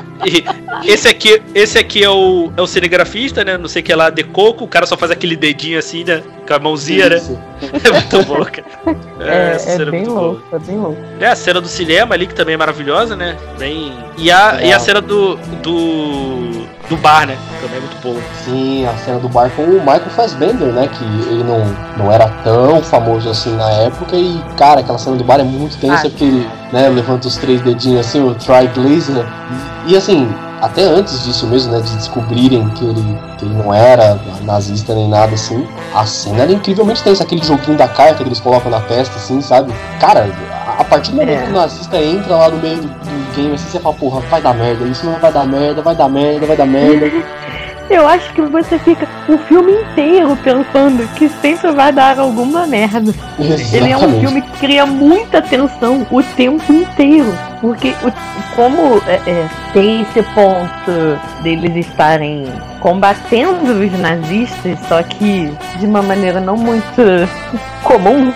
[0.85, 3.57] esse aqui, esse aqui é o, é o cinegrafista, né?
[3.57, 6.21] Não sei o que lá, de coco, o cara só faz aquele dedinho assim, né?
[6.47, 7.21] Com a mãozinha, né?
[7.61, 8.97] É muito bom, cara.
[9.19, 11.01] É, é, é bem louco, é bem louco.
[11.19, 13.35] É a cena do cinema ali, que também é maravilhosa, né?
[13.57, 13.93] Bem...
[14.17, 14.67] E a, é.
[14.67, 16.67] e a cena do, do.
[16.89, 17.37] do bar, né?
[17.61, 18.21] Também é muito boa.
[18.45, 20.87] Sim, a cena do bar com o Michael Fassbender, né?
[20.87, 21.65] Que ele não,
[21.97, 24.15] não era tão famoso assim na época.
[24.15, 27.37] E, cara, aquela cena do bar é muito tensa, ah, porque ele né, levanta os
[27.37, 29.25] três dedinhos assim, o Tri Glazer.
[29.85, 30.27] E, e assim,
[30.61, 35.07] até antes disso mesmo, né, de descobrirem que ele, que ele não era nazista nem
[35.07, 38.81] nada assim, a cena era incrivelmente tensa, aquele joguinho da carta que eles colocam na
[38.81, 39.73] testa, assim, sabe?
[39.99, 40.29] Cara,
[40.77, 41.43] a partir do momento é.
[41.43, 44.41] que o nazista entra lá no meio do, do game, assim, você fala, porra, vai
[44.41, 47.11] dar merda, isso não vai dar merda, vai dar merda, vai dar merda.
[47.89, 53.13] Eu acho que você fica o filme inteiro pensando que sempre vai dar alguma merda.
[53.39, 53.75] Exatamente.
[53.75, 57.33] Ele é um filme que cria muita tensão o tempo inteiro.
[57.61, 57.93] Porque
[58.55, 62.45] como é, é, tem esse ponto deles estarem
[62.79, 67.01] combatendo os nazistas, só que de uma maneira não muito
[67.83, 68.31] comum,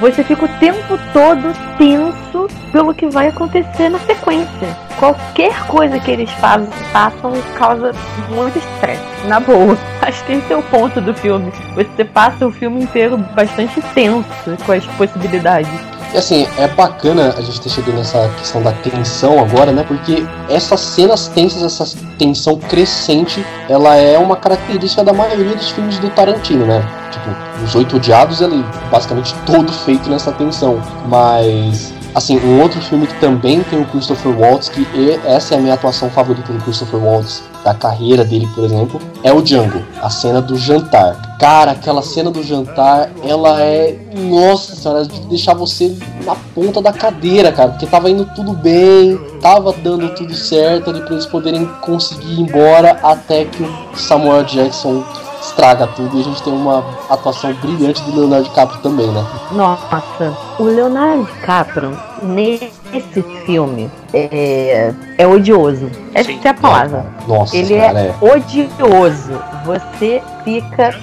[0.00, 4.76] você fica o tempo todo tenso pelo que vai acontecer na sequência.
[4.98, 7.92] Qualquer coisa que eles fazem, façam causa
[8.28, 9.76] muito estresse, na boa.
[10.02, 11.52] Acho que esse é o ponto do filme.
[11.74, 14.28] Você passa o filme inteiro bastante tenso
[14.64, 15.93] com as possibilidades.
[16.14, 19.82] E assim, é bacana a gente ter chegado nessa questão da tensão agora, né?
[19.82, 25.98] Porque essas cenas tensas, essa tensão crescente, ela é uma característica da maioria dos filmes
[25.98, 26.88] do Tarantino, né?
[27.10, 30.80] Tipo, Os Oito Odiados, ele basicamente todo feito nessa tensão.
[31.08, 34.86] Mas Assim, um outro filme que também tem o Christopher Waltz, que
[35.24, 39.32] essa é a minha atuação favorita do Christopher Waltz, da carreira dele, por exemplo, é
[39.32, 41.36] o Django, a cena do jantar.
[41.40, 43.98] Cara, aquela cena do jantar, ela é.
[44.14, 49.18] Nossa senhora, de deixar você na ponta da cadeira, cara, porque tava indo tudo bem,
[49.40, 54.44] tava dando tudo certo ali pra eles poderem conseguir ir embora até que o Samuel
[54.44, 55.04] Jackson
[55.44, 59.24] estraga tudo e a gente tem uma atuação brilhante do Leonardo DiCaprio também, né?
[59.52, 65.90] Nossa, o Leonardo DiCaprio nesse filme é, é odioso.
[66.14, 66.40] Essa Sim.
[66.42, 67.06] é a palavra.
[67.26, 69.40] Nossa, Ele cara, é, é odioso.
[69.64, 70.94] Você fica.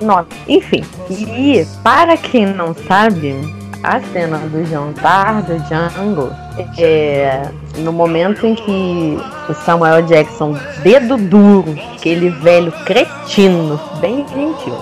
[0.00, 0.84] Nossa, enfim.
[1.10, 3.36] E para quem não sabe,
[3.82, 6.30] a cena do jantar do Django
[6.78, 7.42] é
[7.78, 9.18] no momento em que
[9.48, 14.74] o Samuel Jackson, dedo duro, aquele velho cretino, bem gentil.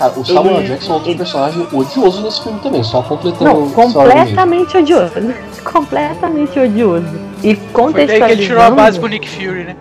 [0.00, 1.18] Ah, o Samuel ele, Jackson é outro ele...
[1.18, 5.12] personagem odioso nesse filme também, só completando Não, completamente odioso.
[5.64, 7.06] completamente odioso.
[7.42, 7.92] E contextualizando...
[7.92, 9.76] Foi daí que ele tirou a base pro Nick Fury, né?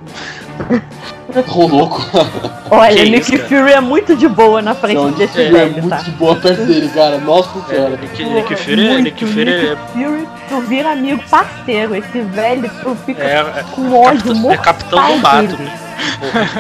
[1.55, 2.01] Ô, louco.
[2.72, 5.65] Olha, que Nick isso, Fury é muito de boa na frente Não, desse velho, é
[5.65, 5.97] muito tá?
[5.97, 7.18] de boa perto dele, cara.
[7.20, 7.97] Nossa é, senhora.
[7.97, 9.76] Nick, Nick Fury, muito, Nick Fury Nick é...
[10.50, 11.95] Tu vira amigo parceiro.
[11.95, 14.52] Esse velho, tu fica é, é com ódio mortal.
[14.52, 15.88] É capitão do mato, né?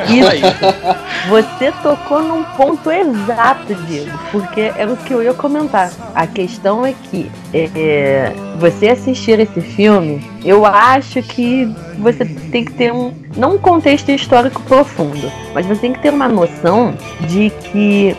[0.09, 1.29] Isso.
[1.29, 5.91] Você tocou num ponto exato, Diego, porque era o que eu ia comentar.
[6.13, 11.65] A questão é que é, você assistir esse filme, eu acho que
[11.99, 16.11] você tem que ter um não um contexto histórico profundo, mas você tem que ter
[16.11, 16.95] uma noção
[17.27, 18.15] de que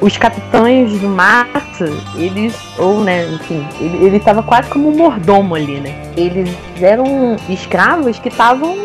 [0.00, 1.84] os capitães do mato,
[2.16, 5.94] eles ou né, enfim, ele estava quase como um mordomo ali, né?
[6.16, 8.76] Eles eram escravos que estavam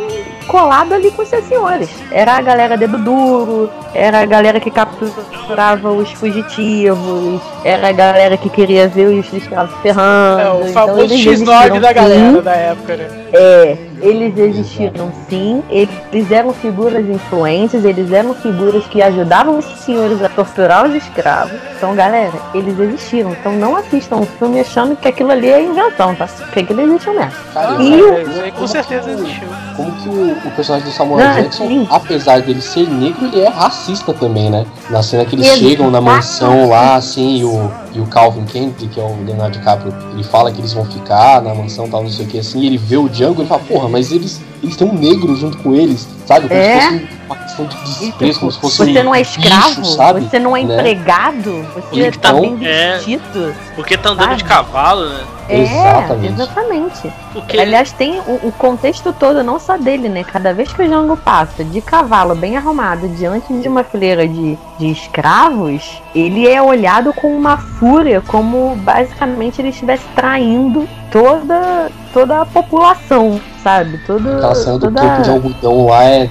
[0.48, 1.90] colado ali com seus senhores.
[2.12, 8.38] Era a galera dedo duro, era a galera que capturava os fugitivos, era a galera
[8.38, 10.42] que queria ver os escravos ferrando.
[10.42, 13.08] É, o então, famoso X9 da galera da época, né?
[13.34, 20.22] É, Eles existiram sim, eles eram figuras influentes, eles eram figuras que ajudavam os senhores
[20.22, 21.54] a torturar os escravos.
[21.78, 23.32] Então, galera, eles existiram.
[23.32, 26.28] Então não assistam o filme achando que aquilo ali é invenção, tá?
[26.28, 27.32] Porque aquilo existiu mesmo.
[27.54, 29.48] Cara, E o- É, isso aí com certeza existiu.
[29.78, 31.88] Como que o, o personagem do Samuel Ah, Jackson, sim.
[31.90, 34.66] apesar dele ser negro, ele é racista também, né?
[34.90, 35.60] Na cena que eles Exato.
[35.62, 39.58] chegam na mansão lá, assim, e o, e o Calvin Kennedy, que é o Leonardo
[39.58, 42.62] DiCaprio, ele fala que eles vão ficar na mansão, tal, não sei o que, assim,
[42.62, 45.58] e ele vê o Django, ele fala, porra, mas eles, eles têm um negro junto
[45.60, 46.48] com eles, sabe?
[46.48, 46.80] Como É.
[46.82, 49.86] se fosse uma questão de desprezo, como se fosse Você um não é bicho, escravo,
[49.86, 50.22] sabe?
[50.22, 50.74] você não é Né?
[50.76, 52.96] empregado, você tá Então, bem é.
[52.96, 53.56] vestido.
[53.76, 54.38] Porque tá andando Sabe?
[54.38, 55.20] de cavalo, né?
[55.50, 56.34] É, Exatamente.
[56.34, 57.14] exatamente.
[57.34, 60.24] Porque Aliás, tem o, o contexto todo, não só dele, né?
[60.24, 64.58] Cada vez que o Jango passa de cavalo bem arrumado diante de uma fileira de,
[64.80, 72.42] de escravos, ele é olhado com uma fúria, como basicamente ele estivesse traindo toda, toda
[72.42, 73.98] a população, sabe?
[74.08, 75.02] Todo, Aquela cena do toda...
[75.02, 76.30] campo de algodão lá é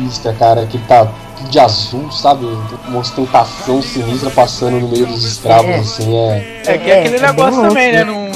[0.00, 2.46] sinistra, cara, que tá tudo de azul, sabe?
[2.88, 5.78] Uma ostentação sinistra passando no meio dos escravos, É.
[5.78, 6.62] assim, é.
[6.66, 8.04] É que é aquele é bem negócio também, né?
[8.04, 8.12] né?
[8.12, 8.30] Não,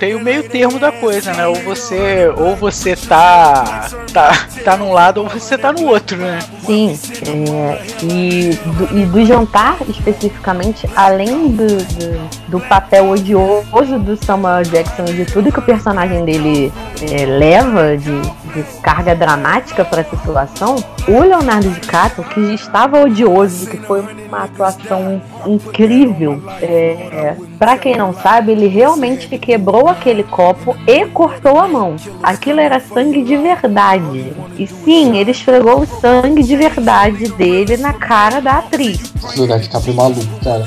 [0.00, 1.46] tem o meio termo da coisa, né?
[1.46, 6.38] Ou você, ou você tá, tá, tá num lado ou você tá no outro, né?
[6.64, 14.16] Sim, é, e, do, e do jantar especificamente, além do, do, do papel odioso do
[14.24, 18.22] Samuel Jackson e de tudo que o personagem dele é, leva de,
[18.54, 20.76] de carga dramática para a situação,
[21.10, 27.96] o Leonardo DiCaprio, que já estava odioso, que foi uma atuação incrível, é, para quem
[27.96, 31.96] não sabe, ele realmente quebrou aquele copo e cortou a mão.
[32.22, 34.32] Aquilo era sangue de verdade.
[34.56, 39.12] E sim, ele esfregou o sangue de verdade dele na cara da atriz.
[39.36, 40.64] O lugar de capri maluco, cara.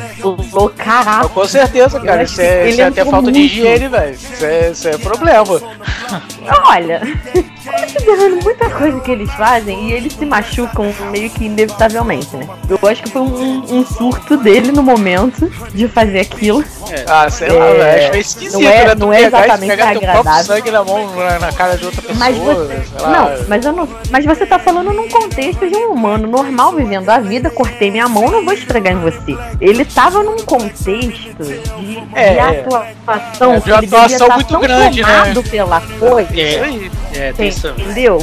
[0.52, 1.30] Falou, caraca.
[1.30, 2.24] Com certeza, cara.
[2.24, 3.54] Isso é, isso é até entrou falta de muito.
[3.54, 4.14] higiene, velho.
[4.14, 5.62] Isso é, isso é problema.
[6.68, 7.02] Olha,
[7.64, 12.48] considerando muita coisa que eles fazem, e eles se machucam meio que inevitavelmente, né?
[12.70, 16.64] Eu acho que foi um, um surto dele no momento de fazer aquilo.
[17.08, 18.02] Ah, sei É, lá, velho.
[18.04, 18.96] Acho meio esquisito, não é- né?
[18.96, 20.44] Não é exatamente pegar agradável.
[20.44, 22.20] sangue na mão, na, na cara de outra pessoa.
[22.20, 22.84] Mas você.
[22.86, 23.10] sei lá.
[23.10, 23.88] Não, mas eu não.
[24.12, 28.08] Mas você tá falando num contexto de um humano normal vivendo a vida, cortei minha
[28.08, 29.36] mão, não vou esfregar em você.
[29.60, 32.42] Ele tava num contexto de, É, de é.
[32.42, 33.54] atuação.
[33.54, 35.34] É, de que ele atuação tá muito grande, né?
[35.50, 36.30] pela coisa.
[36.34, 36.92] É isso aí.
[37.16, 37.68] é, tem isso.
[37.70, 38.20] Entendeu?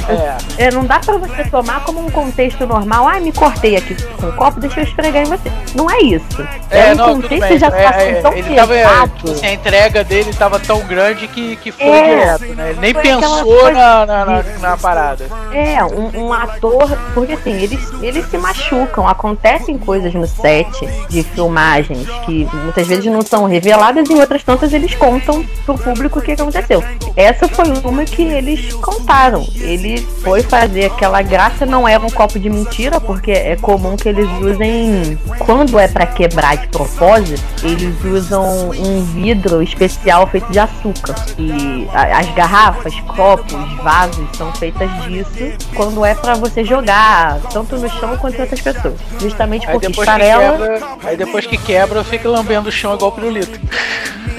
[0.56, 0.66] É.
[0.66, 3.08] É, não dá pra você tomar como um contexto normal.
[3.08, 5.50] Ai, me cortei aqui com o copo, deixa eu esfregar em você.
[5.74, 6.42] Não é isso.
[6.70, 9.10] É, É, um não, contexto de atuação É, tão ele tava, é, pesado.
[9.16, 12.02] tipo assim, a entrega dele tava tão grande que, que foi É,
[12.38, 12.70] direto, né?
[12.70, 15.26] Ele nem pensou na, na, na, na parada.
[15.52, 20.68] É, um, um ator, porque assim, eles, eles se machucam, acontecem coisas no set
[21.08, 26.18] de filmagens que muitas vezes não são reveladas e outras tantas eles contam pro público
[26.18, 26.82] o que aconteceu.
[27.16, 29.19] Essa foi uma que eles contaram.
[29.56, 34.08] Ele foi fazer aquela graça, não era um copo de mentira, porque é comum que
[34.08, 40.58] eles usem, quando é pra quebrar de propósito, eles usam um vidro especial feito de
[40.58, 41.14] açúcar.
[41.38, 43.52] E a- as garrafas, copos,
[43.82, 48.60] vasos são feitas disso quando é pra você jogar, tanto no chão quanto em outras
[48.60, 48.94] pessoas.
[49.20, 50.58] Justamente Aí porque esfarela.
[50.58, 53.60] quebra, aí depois que quebra, fica lambendo o chão igual pirulito.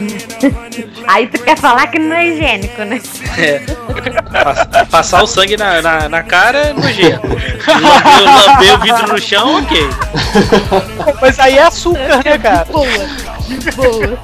[1.08, 3.00] Aí tu quer falar que não é higiênico, né?
[4.32, 7.28] Pass- Passar o sangue na, na, na cara nojento.
[7.28, 9.90] Lamber, lamber o vidro no chão, ok.
[11.22, 12.66] Mas aí é açúcar, né, cara?
[12.66, 12.88] Boa,
[13.48, 14.18] de boa.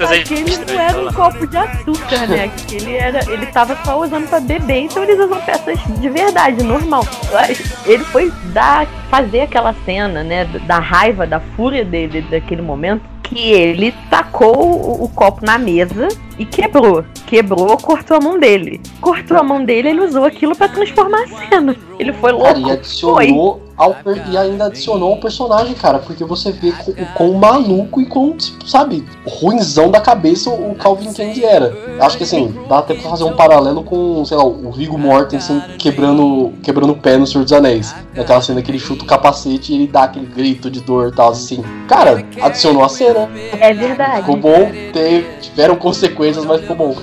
[0.00, 2.44] Aquele não era um copo de açúcar, né?
[2.44, 3.30] Aquele era.
[3.30, 7.06] Ele tava só usando pra beber, então eles usam peças de verdade, normal.
[7.30, 10.44] Mas Ele foi dar, fazer aquela cena, né?
[10.66, 13.02] Da raiva, da fúria dele daquele momento.
[13.22, 16.08] Que ele tacou o, o copo na mesa
[16.40, 17.04] e quebrou.
[17.26, 18.80] Quebrou, cortou a mão dele.
[19.00, 21.76] Cortou a mão dele, ele usou aquilo pra transformar a cena.
[21.98, 22.68] Ele foi Cara, louco.
[22.68, 23.96] e adicionou ao
[24.30, 28.36] e ainda adicionou ao personagem, cara, porque você vê com- o quão maluco e quão,
[28.36, 31.74] tipo, sabe, ruinzão da cabeça o Calvin Kennedy era.
[32.00, 35.62] Acho que assim, dá até pra fazer um paralelo com, sei lá, o Viggo Mortensen
[35.78, 37.94] quebrando, quebrando o pé no Senhor dos Anéis.
[38.14, 41.12] Naquela cena que ele chuta o capacete e ele dá aquele grito de dor e
[41.16, 41.62] tal, assim.
[41.88, 43.30] Cara, adicionou a cena.
[43.60, 44.20] É verdade.
[44.20, 46.96] Ficou bom, teve- tiveram consequências, mas ficou bom.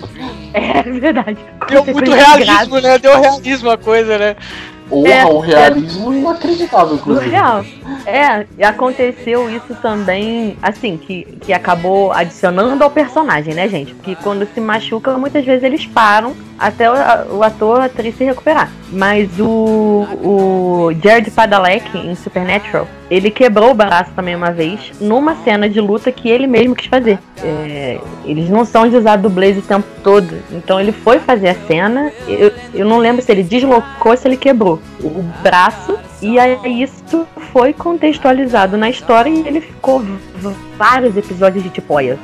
[0.53, 1.37] É verdade.
[1.69, 2.97] Deu muito realismo, né?
[2.97, 4.35] Deu realismo a coisa, né?
[4.89, 7.25] Porra, É, um realismo inacreditável, inclusive.
[7.25, 7.65] Surreal.
[8.05, 13.93] É, e aconteceu isso também, assim, que, que acabou adicionando ao personagem, né, gente?
[13.93, 18.23] Porque quando se machuca, muitas vezes eles param até o, o ator, a atriz se
[18.23, 18.71] recuperar.
[18.91, 25.35] Mas o, o Jared Padalecki, em Supernatural, ele quebrou o braço também uma vez, numa
[25.43, 27.19] cena de luta que ele mesmo quis fazer.
[27.43, 31.55] É, eles não são de usar dublês o tempo todo, então ele foi fazer a
[31.67, 36.39] cena, eu, eu não lembro se ele deslocou ou se ele quebrou o braço, e
[36.39, 40.03] aí isso foi contextualizado na história e ele ficou
[40.77, 42.17] vários episódios de tipóia.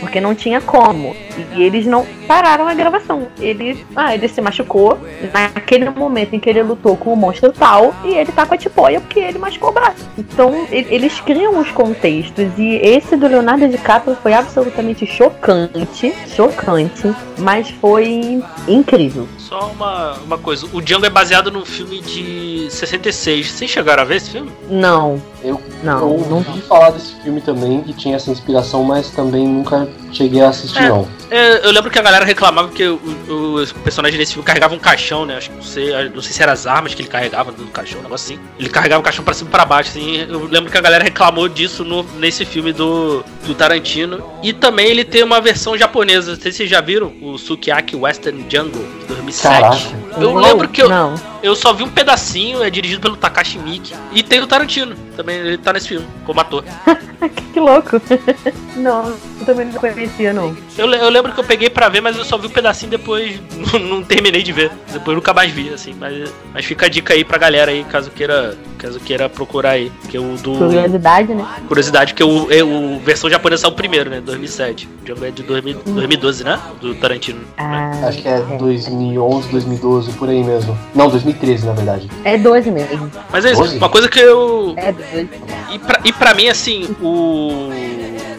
[0.00, 1.16] Porque não tinha como.
[1.54, 3.28] E eles não pararam a gravação.
[3.38, 4.98] Ele, ah, ele se machucou
[5.32, 8.58] naquele momento em que ele lutou com o monstro tal e ele tá com a
[8.58, 10.06] tipóia porque ele machucou o braço.
[10.18, 17.70] Então, eles criam os contextos e esse do Leonardo DiCaprio foi absolutamente chocante, chocante, mas
[17.70, 19.26] foi incrível.
[19.38, 23.33] Só uma, uma coisa, o Django é baseado num filme de 66.
[23.42, 24.50] Vocês chegaram a ver esse filme?
[24.70, 25.20] Não.
[25.42, 26.60] Eu, Não, eu ouvi não vi.
[26.62, 30.88] falar desse filme também, que tinha essa inspiração, mas também nunca cheguei a assistir, É.
[30.88, 31.08] não.
[31.30, 32.94] É, eu lembro que a galera reclamava que o,
[33.28, 35.36] o, o personagem desse filme carregava um caixão, né?
[35.36, 37.98] Acho que não sei, não sei se eram as armas que ele carregava do caixão,
[37.98, 38.42] um negócio assim.
[38.58, 40.18] Ele carregava o caixão pra cima e pra baixo, assim.
[40.28, 44.22] Eu lembro que a galera reclamou disso no, nesse filme do, do Tarantino.
[44.42, 46.32] E também ele tem uma versão japonesa.
[46.34, 49.60] Não sei se vocês já viram o Sukiyaki Western Jungle de 2007.
[49.60, 50.04] Caraca.
[50.16, 51.14] Eu Não, lembro que eu, Não.
[51.42, 53.92] eu só vi um pedacinho, é dirigido pelo Takashi Miike.
[54.12, 56.62] E tem o Tarantino, também ele tá nesse filme, como ator.
[57.52, 58.00] que louco.
[58.76, 59.08] não,
[59.40, 59.72] eu também não
[60.04, 60.54] conhecia, não.
[60.76, 63.40] Eu, eu lembro que eu peguei pra ver, mas eu só vi um pedacinho depois
[63.72, 64.70] não, não terminei de ver.
[64.92, 65.94] Depois nunca mais vi, assim.
[65.98, 69.90] Mas, mas fica a dica aí pra galera aí, caso queira, caso queira procurar aí.
[70.08, 70.56] Que é o do.
[70.56, 71.46] Curiosidade, né?
[71.66, 74.20] Curiosidade, que o, é o versão japonesa saiu primeiro, né?
[74.20, 74.88] 2007.
[75.02, 76.60] O Django é de 2000 2012, né?
[76.80, 77.40] Do Tarantino.
[77.56, 80.76] Ah, Acho que é 2011, 2012, por aí mesmo.
[80.94, 82.10] Não, 2013, na verdade.
[82.24, 83.10] é 12 mesmo.
[83.30, 83.76] Mas é isso, Doze?
[83.78, 84.74] uma coisa que eu.
[84.76, 85.28] É 12.
[85.72, 87.70] E pra, e pra mim, assim, o.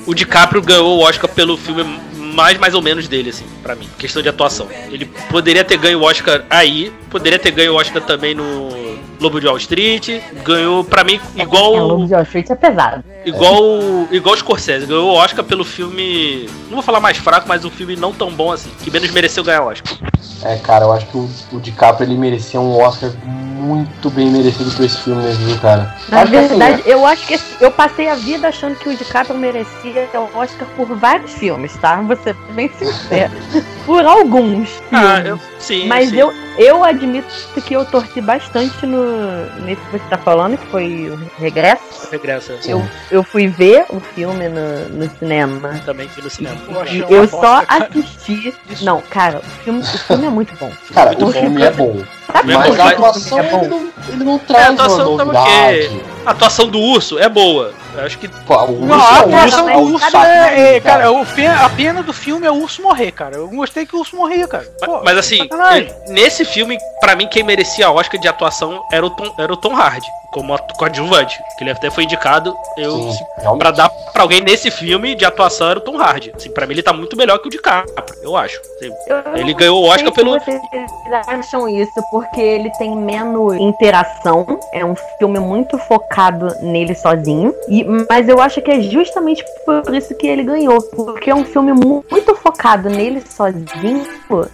[0.07, 1.83] O DiCaprio ganhou o Oscar pelo filme
[2.15, 3.87] mais mais ou menos dele, assim, pra mim.
[3.97, 4.67] Questão de atuação.
[4.91, 8.84] Ele poderia ter ganho o Oscar aí, poderia ter ganho o Oscar também no
[9.25, 10.21] Lobo de Wall Street.
[10.43, 11.75] Ganhou, pra mim, É, igual.
[11.75, 13.03] Lobo de Wall Street é pesado.
[13.25, 16.47] Igual, igual o Scorsese, ganhou o Oscar pelo filme.
[16.67, 19.43] Não vou falar mais fraco, mas um filme não tão bom assim, que menos mereceu
[19.43, 19.97] ganhar o Oscar.
[20.43, 24.69] É, cara, eu acho que o, o DiCaprio ele merecia um Oscar muito bem merecido
[24.75, 25.95] por esse filme mesmo, viu, cara?
[26.09, 29.35] Na Acho assim, verdade, eu acho que eu passei a vida achando que o DiCaprio
[29.39, 31.95] merecia o Oscar por vários filmes, tá?
[32.01, 33.31] Vou ser bem sincero.
[33.87, 35.25] por alguns Ah, filmes.
[35.29, 35.39] eu.
[35.57, 35.87] Sim.
[35.87, 36.17] Mas sim.
[36.17, 37.25] eu, eu admito
[37.65, 39.14] que eu torci bastante no,
[39.63, 41.83] nesse que você tá falando, que foi o Regresso.
[42.11, 42.53] Regresso.
[42.61, 42.71] Sim.
[42.71, 45.79] Eu, eu fui ver o filme no, no cinema.
[45.85, 46.57] Também fui no cinema.
[46.69, 47.89] Eu achei E uma eu bosta, só cara.
[47.91, 48.53] assisti.
[48.81, 50.71] Não, cara, o filme, o filme é muito bom.
[50.93, 51.39] Cara, Muito o bom.
[51.39, 52.03] filme é bom.
[52.31, 55.17] Sabe É Mas a atuação é ele não, ele não traz É, a uma atuação
[55.17, 56.01] tá novidade.
[56.25, 57.73] A atuação do urso é boa.
[57.97, 58.27] Eu acho que.
[58.27, 60.75] Pô, o Não, urso a é o atuação urso, é do o urso saco, é,
[60.75, 63.35] é, cara, o pe- a pena do filme é o urso morrer, cara.
[63.37, 64.65] Eu gostei que o urso morria, cara.
[64.83, 65.93] Pô, Mas assim, sacanagem.
[66.07, 69.57] nesse filme, pra mim, quem merecia a Oscar de atuação era o Tom, era o
[69.57, 71.37] Tom Hardy, como coadjuvante.
[71.57, 72.55] Que ele até foi indicado.
[72.77, 73.09] Eu,
[73.57, 76.31] pra dar pra alguém nesse filme de atuação era o Tom Hardy.
[76.35, 78.59] Assim, pra mim, ele tá muito melhor que o DiCaprio, eu acho.
[78.77, 80.39] Assim, Eu Ele ganhou o sei Oscar se pelo.
[80.39, 80.61] Vocês
[81.27, 84.59] acham isso porque ele tem menos interação.
[84.73, 87.53] É um filme muito focado nele sozinho.
[87.69, 90.81] E, mas eu acho que é justamente por isso que ele ganhou.
[90.81, 94.05] Porque é um filme mu- muito focado nele sozinho.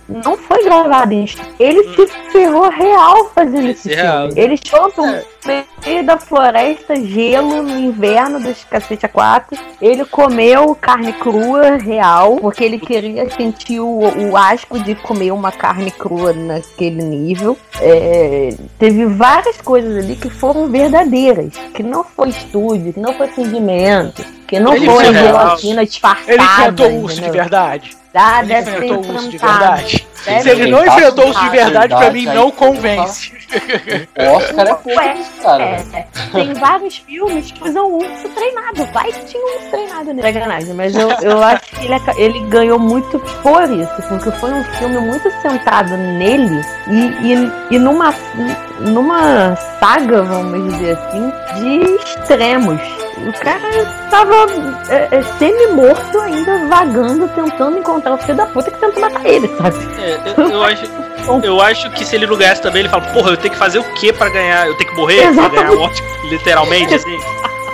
[0.07, 1.25] Não foi gravado em.
[1.59, 4.27] Ele se ferrou real fazendo esse Esse real.
[4.27, 4.41] filme.
[4.41, 5.21] Ele chegou no
[5.85, 9.57] meio da floresta, gelo no inverno dos cacete a quatro.
[9.81, 13.99] Ele comeu carne crua real, porque ele queria sentir o,
[14.29, 17.57] o asco de comer uma carne crua naquele nível.
[17.79, 23.27] É, teve várias coisas ali que foram verdadeiras, que não foi estúdio, que não foi
[23.27, 26.33] fingimento, que não Ele foi gelatina disfarçada.
[26.33, 27.97] Ele enfrentou o urso de verdade.
[28.13, 30.07] Ah, Ele enfrentou o urso de verdade.
[30.25, 33.40] Deve Se ele não enfrentou o urso de verdade, pra mim Verdade, não aí, convence.
[34.17, 35.63] O Oscar é pouco cara.
[35.63, 38.85] É, tem vários filmes que usam urso treinado.
[38.93, 40.33] Vai que tinha um urso treinado nele.
[40.33, 44.63] Sacanagem, mas eu, eu acho que ele, ele ganhou muito por isso, porque foi um
[44.63, 48.13] filme muito centrado nele e, e, e numa,
[48.79, 52.81] numa saga, vamos dizer assim, de extremos.
[53.27, 54.35] O cara estava
[54.89, 59.47] é, é, semi-morto ainda, vagando, tentando encontrar o filho da puta que tentou matar ele,
[59.57, 59.77] sabe?
[60.01, 60.83] É, eu, eu acho,
[61.43, 63.79] eu acho que se ele não ganhasse também, ele fala, porra, eu tenho que fazer
[63.79, 64.67] o que pra ganhar?
[64.67, 65.63] Eu tenho que morrer pra Exatamente.
[65.63, 66.07] ganhar o Oscar?
[66.29, 67.17] Literalmente, assim.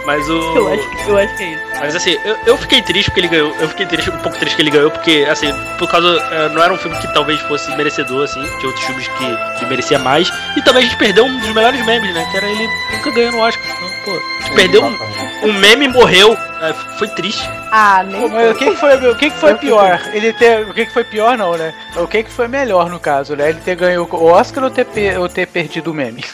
[0.06, 0.34] Mas o.
[0.56, 1.64] Eu acho, que- eu acho que é isso.
[1.82, 3.54] Mas assim, eu, eu fiquei triste porque ele ganhou.
[3.60, 6.08] Eu fiquei triste, um pouco triste que ele ganhou, porque, assim, por causa.
[6.32, 9.66] eh, não era um filme que talvez fosse merecedor, assim, de outros filmes que, que
[9.66, 10.32] merecia mais.
[10.56, 12.26] E também a gente perdeu um dos melhores memes, né?
[12.32, 13.64] Que era ele nunca ganhando o Oscar.
[13.66, 14.98] Então, pô, a gente perdeu um,
[15.44, 16.34] um meme morreu.
[16.62, 17.48] eh, foi triste.
[17.72, 18.30] Ah, nem.
[18.30, 20.02] Mas o que, que foi, o que, que foi pior?
[20.14, 20.68] Ele ter.
[20.68, 21.74] O que, que foi pior não, né?
[21.96, 23.50] O que, que foi melhor no caso, né?
[23.50, 26.24] Ele ter ganho o Oscar ou ter, ou ter perdido o meme?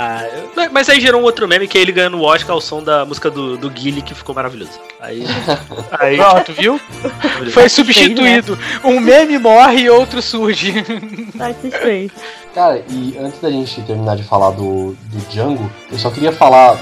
[0.00, 0.22] Ah,
[0.56, 2.80] eu- mas- aí gerou um outro meme que é ele ganhando o Oscar ao som
[2.82, 4.78] da música do, do Guile, que ficou maravilhoso.
[5.00, 5.24] Aí.
[5.98, 6.80] aí Pronto, viu?
[7.52, 8.56] Foi substituído.
[8.84, 10.72] Um meme morre e outro surge.
[11.36, 12.14] Satisfeito.
[12.54, 16.76] Cara, e antes da gente terminar de falar do, do Django, eu só queria falar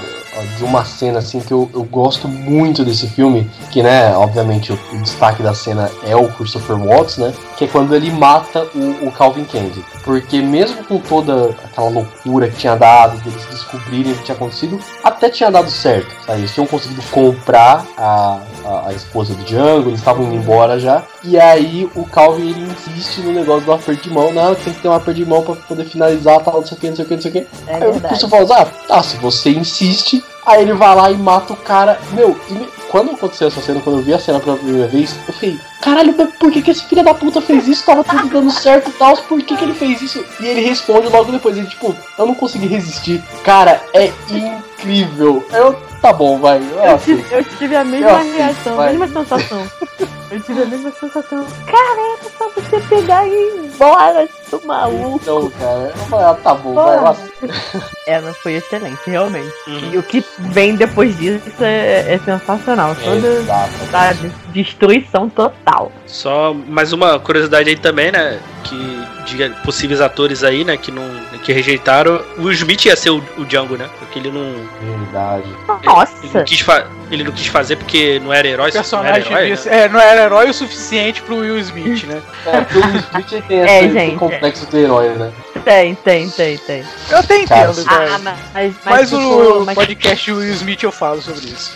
[0.57, 4.79] de uma cena assim que eu, eu gosto muito desse filme, que né, obviamente o,
[4.93, 7.33] o destaque da cena é o Christopher Watts, né?
[7.57, 9.83] Que é quando ele mata o, o Calvin Candy.
[10.03, 14.79] Porque mesmo com toda aquela loucura que tinha dado, deles descobrirem o que tinha acontecido,
[15.03, 16.13] até tinha dado certo.
[16.25, 16.39] Sabe?
[16.39, 21.03] Eles tinham conseguido comprar a, a, a esposa do Django, eles estavam indo embora já.
[21.23, 24.81] E aí o Calvin ele insiste no negócio do aperto de mão, não, tem que
[24.81, 27.05] ter um aperto de mão pra poder finalizar, tal, não sei o que, não sei
[27.05, 27.47] o que, não sei o que.
[27.67, 28.01] É Aí o.
[28.01, 31.99] Christopher fala, ah, tá, se você insiste, aí ele vai lá e mata o cara.
[32.13, 35.13] Meu, e me- quando aconteceu essa cena, quando eu vi a cena pela primeira vez,
[35.27, 37.85] eu falei, caralho, por que, que esse filho da puta fez isso?
[37.85, 40.23] Tava tudo dando certo e tal, por que, que ele fez isso?
[40.39, 43.21] E ele responde logo depois, ele tipo, eu não consegui resistir.
[43.43, 45.45] Cara, é incrível.
[45.51, 46.57] Eu, tá bom, vai.
[46.59, 49.63] Eu Eu tive, eu tive a mesma Eu reação, a mesma sensação.
[50.29, 51.45] Eu tive a mesma sensação.
[51.65, 55.19] Caraca, só você pegar e ir embora, seu maluco.
[55.21, 56.97] Então, cara, eu falei, ah, tá bom, vai.
[56.97, 57.09] Porra.
[57.11, 57.83] aceito.
[58.07, 59.53] É, mas foi excelente, realmente.
[59.67, 59.91] Uhum.
[59.93, 62.95] E o que vem depois disso é, é sensacional.
[62.95, 63.71] Toda Exato.
[63.91, 65.91] sabe, destruição total.
[66.05, 68.39] Só mais uma curiosidade aí também, né?
[68.63, 70.77] Que de possíveis atores aí, né?
[70.77, 71.03] Que não.
[71.43, 72.21] que rejeitaram.
[72.37, 73.89] O Will Smith ia ser o, o Django, né?
[73.99, 74.55] Porque ele não.
[74.81, 75.43] Verdade.
[75.47, 76.43] Ele não, Nossa!
[76.43, 78.69] quis fa- ele não quis fazer porque não era herói.
[78.69, 79.57] O não era personagem herói, né?
[79.65, 82.21] é, não era herói o suficiente pro Will Smith, né?
[82.45, 85.31] É, porque o Will Smith tem É, esse gente, complexo do herói, né?
[85.63, 86.83] Tem, tem, tem, tem.
[87.09, 90.91] Eu até Cara, entendo, Ah, mas, mas, Mas ficou- o mas- podcast Will Smith eu
[90.91, 91.73] falo sobre isso.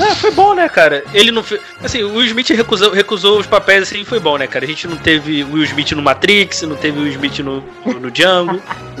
[0.00, 1.02] É, foi bom, né, cara?
[1.12, 1.60] Ele não fez.
[1.82, 4.64] Assim, o Will Smith recusou, recusou os papéis assim, foi bom, né, cara?
[4.64, 7.62] A gente não teve o Will Smith no Matrix, não teve o Will Smith no,
[8.00, 8.60] no Django,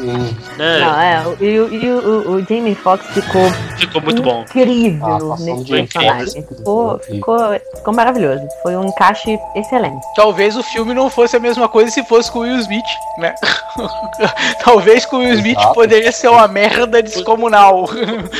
[0.58, 0.78] né?
[0.80, 3.42] Não, é, o- e, o- e o, o, o Jamie Foxx ficou
[3.76, 4.42] Ficou muito bom.
[4.42, 6.42] incrível A atuação nesse personagem.
[6.42, 7.38] Ficou, ficou,
[7.76, 8.42] ficou maravilhoso.
[8.62, 10.04] Foi um encaixe excelente.
[10.16, 12.84] Talvez o filme não fosse a mesma coisa se fosse com o Will Smith,
[13.18, 13.34] né?
[14.64, 15.74] Talvez com o Will Smith Exato.
[15.74, 17.88] poderia ser uma merda descomunal.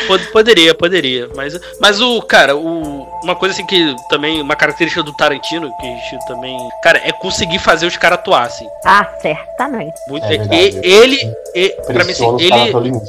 [0.07, 1.29] Pod- Poderia, poderia.
[1.37, 1.48] Mas,
[1.81, 5.91] mas o, cara, o, uma coisa assim que também, uma característica do Tarantino, que a
[6.11, 6.57] gente também.
[6.83, 8.67] Cara, é conseguir fazer os caras atuar, assim.
[8.85, 9.95] Ah, certamente.
[10.09, 10.81] Muito, É e- verdade.
[10.83, 13.07] ele, e- pra mim, assim, ele, o limite,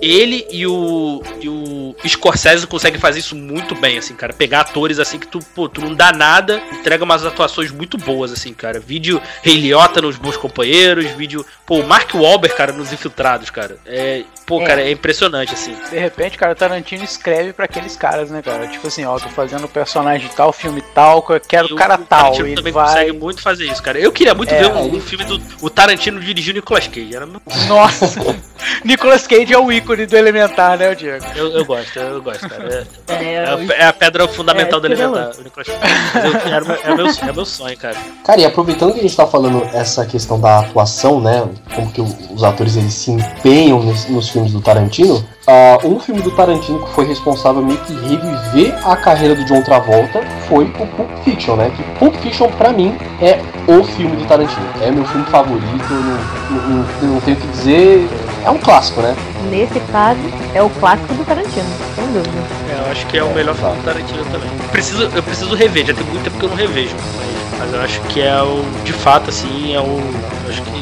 [0.00, 4.32] ele e o, e o Scorsese conseguem fazer isso muito bem, assim, cara.
[4.32, 8.32] Pegar atores assim que tu, pô, tu não dá nada, entrega umas atuações muito boas,
[8.32, 8.80] assim, cara.
[8.80, 11.44] Vídeo Rei Liotta nos Bons Companheiros, vídeo.
[11.66, 13.76] Pô, o Mark Wahlberg, cara, nos Infiltrados, cara.
[13.86, 14.64] É, pô, É.
[14.66, 15.74] cara, é impressionante, assim.
[15.90, 18.66] De repente, cara, Tarantino escreve pra aqueles caras, né, cara?
[18.68, 22.06] Tipo assim, ó, tô fazendo personagem tal, filme tal, eu quero o cara tal.
[22.22, 22.86] Tarantino Ele também vai.
[22.86, 23.98] consegue muito fazer isso, cara.
[23.98, 27.14] Eu queria muito É, ver um, ele- um filme do o Tarantino dirigindo Nicolas Cage.
[27.14, 28.06] Era, meu- Nossa!
[28.84, 31.24] Nicolas Cage é o ícone do Elementar, né, o Diego?
[31.34, 32.86] eu, eu gosto, eu gosto, cara.
[33.08, 36.50] É, É, é a, é a pedra fundamental É, do Elementar, o Nicolas Cage.
[36.50, 37.96] É, meu, é meu sonho, cara.
[38.24, 41.48] Cara, e aproveitando que a gente tá falando essa questão da atuação, né?
[41.74, 45.24] Como que o- os atores eles se empenham nos, nos filmes do Tarantino.
[45.46, 49.62] ah, um filme do Tarantino que foi responsável meio que reviver a carreira do John
[49.62, 51.70] Travolta foi o Pulp Fiction, né?
[51.76, 54.66] Que Pulp Fiction, pra mim, é o filme do Tarantino.
[54.80, 58.08] É meu filme favorito, não, não, não- não tenho o que dizer.
[58.44, 59.14] É um clássico, né?
[59.50, 60.18] Nesse caso,
[60.54, 62.38] é o clássico do Tarantino, sem dúvida.
[62.70, 64.48] É, eu acho que é o melhor filme do Tarantino também.
[64.72, 66.94] Preciso, eu preciso rever, já tem muito tempo que eu não revejo.
[66.96, 68.64] Mas, mas eu acho que é o.
[68.84, 70.00] De fato, assim, é o.
[70.48, 70.80] acho que.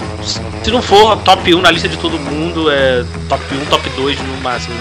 [0.62, 4.18] Se não for top 1 na lista de todo mundo, é top 1, top 2
[4.20, 4.74] no máximo.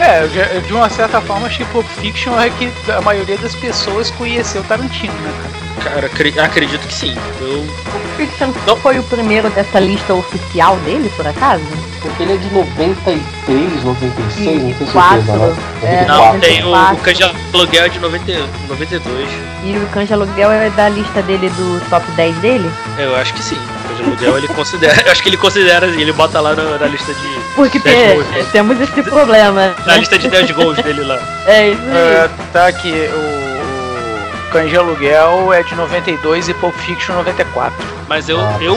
[0.00, 3.54] É, eu de uma certa forma, acho que Pulp Fiction é que a maioria das
[3.54, 5.60] pessoas conheceu Tarantino, né, cara?
[5.94, 7.14] Cara, acre- acredito que sim.
[7.40, 7.66] Eu.
[7.90, 11.62] Pulp Fiction foi o primeiro dessa lista oficial dele, por acaso?
[12.00, 15.56] Porque ele é de 93, 96, não tenho certeza, né?
[15.82, 16.40] É, Não, 94.
[16.40, 16.96] tem o, o 94.
[17.04, 18.32] Canja Aluguel é de 90,
[18.68, 19.28] 92.
[19.64, 22.70] E o Canja Aluguel é da lista dele do top 10 dele?
[22.98, 23.58] Eu acho que sim.
[24.00, 25.02] O Canja Aluguel ele considera.
[25.06, 27.28] Eu acho que ele considera, ele bota lá na, na lista de.
[27.54, 28.46] Porque tem- gols, né?
[28.52, 29.74] temos esse problema.
[29.86, 31.18] Na lista de 10 gols dele lá.
[31.46, 31.96] É isso aí.
[31.96, 37.72] É, tá aqui, o, o Cães de Aluguel é de 92 e Pulp Fiction 94.
[38.08, 38.74] Mas eu, Ah, eu,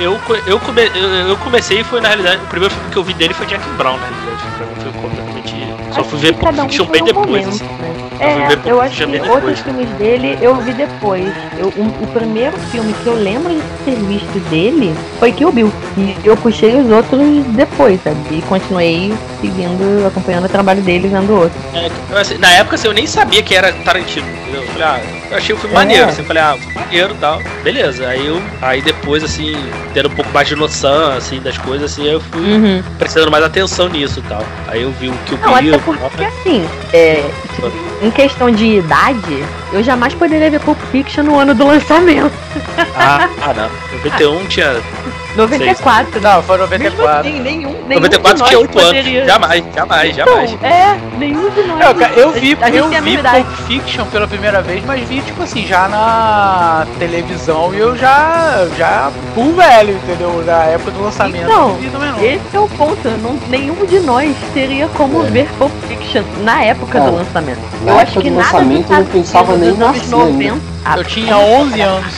[0.00, 2.42] eu, eu, come- eu, eu comecei e foi na realidade.
[2.42, 4.42] O primeiro filme que eu vi dele foi Jack Brown, na realidade.
[4.56, 7.64] Pra mim foi completamente Só fui ver um Fiction foi bem um depois, momento, assim.
[7.64, 8.01] né?
[8.22, 11.26] É, eu acho que outros filmes dele eu vi depois.
[11.58, 15.72] Eu, o, o primeiro filme que eu lembro de ter visto dele foi Kill Bill.
[15.98, 18.16] E eu puxei os outros depois, sabe?
[18.30, 21.60] E continuei seguindo, acompanhando o trabalho dele vendo outros.
[21.74, 24.26] É, assim, na época assim, eu nem sabia que era Tarantino.
[24.54, 25.00] Eu falei, ah,
[25.30, 25.78] eu achei o filme É.
[25.78, 26.04] maneiro.
[26.08, 27.40] Assim, eu falei, ah, maneiro e tal.
[27.64, 28.06] Beleza.
[28.06, 28.40] Aí eu.
[28.60, 29.52] Aí depois, assim,
[29.94, 32.82] tendo um pouco mais de noção, assim, das coisas, assim, eu fui Uhum.
[32.98, 34.42] prestando mais atenção nisso e tal.
[34.68, 35.74] Aí eu vi o que o Não, Bill.
[35.74, 37.24] até porque assim, é,
[38.02, 42.32] em questão de idade, eu jamais poderia ver Pulp Fiction no ano do lançamento.
[42.94, 43.70] Ah, ah, não.
[44.04, 44.82] 91 tinha.
[45.36, 46.20] 94.
[46.20, 47.18] Não, foi Mesmo 94.
[47.20, 49.18] assim, nenhum, nenhum 94 de nós tinha 8 poderia...
[49.22, 49.32] anos.
[49.32, 50.62] Jamais, jamais, Então, jamais.
[50.62, 51.80] é, nenhum de nós.
[51.80, 53.18] Eu, eu vi, a eu vi.
[53.18, 58.66] Pulp Fiction pela primeira vez, mas vi, tipo assim, já na televisão e eu já,
[58.76, 60.42] já full velho, entendeu?
[60.46, 61.44] Na época do lançamento.
[61.44, 62.22] Então, não não.
[62.24, 63.08] Esse é o ponto.
[63.22, 65.30] Não, nenhum de nós teria como É.
[65.30, 67.60] ver Pulp Fiction na época Cara, do lançamento.
[67.82, 69.96] na eu época acho que do nada lançamento, dos eu não pensava nem dos anos
[69.96, 70.32] nascer ainda.
[70.32, 70.60] 90.
[70.84, 72.14] Ah, Eu tinha 11 anos.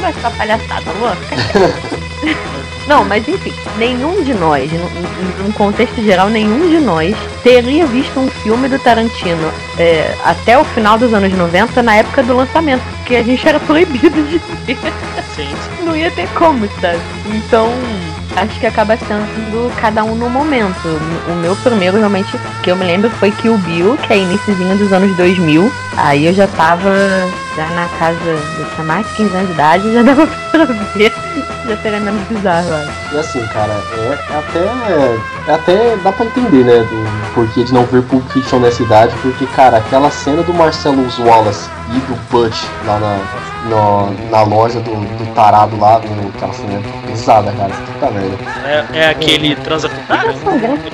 [0.00, 1.88] Vai ficar palhaçada, louca.
[2.86, 8.28] Não, mas enfim, nenhum de nós, num, contexto geral, nenhum de nós teria visto um
[8.28, 13.16] filme do Tarantino é, até o final dos anos 90 na época do lançamento, porque
[13.16, 14.78] a gente era proibido de ver.
[15.36, 15.54] Sim,
[15.84, 16.98] Não ia ter como, sabe?
[17.26, 17.70] Então,
[18.36, 20.86] acho que acaba sendo cada um no momento.
[21.28, 24.92] O meu primeiro, realmente, que eu me lembro foi Kill Bill, que é iníciozinho dos
[24.92, 25.72] anos 2000.
[25.96, 26.92] Aí eu já tava
[27.56, 30.64] já na casa, eu tinha mais de 15 anos de idade, já dava pra
[30.94, 31.12] ver.
[31.66, 33.14] Já seria menos bizarro, acho.
[33.14, 35.48] E assim, cara, é, é até.
[35.48, 35.96] É até.
[35.96, 36.78] dá pra entender, né?
[36.78, 41.06] Do porquê de não ver Pulp Fiction nessa idade, porque, cara, aquela cena do Marcelo
[41.18, 43.18] Wallace e do Butch lá na,
[43.68, 47.70] no- na loja do, do tarado lá, no, aquela cena pesada, cara.
[47.70, 48.36] Puta merda.
[48.64, 50.34] É, é aquele transa com cara?
[50.42, 50.92] São grandes.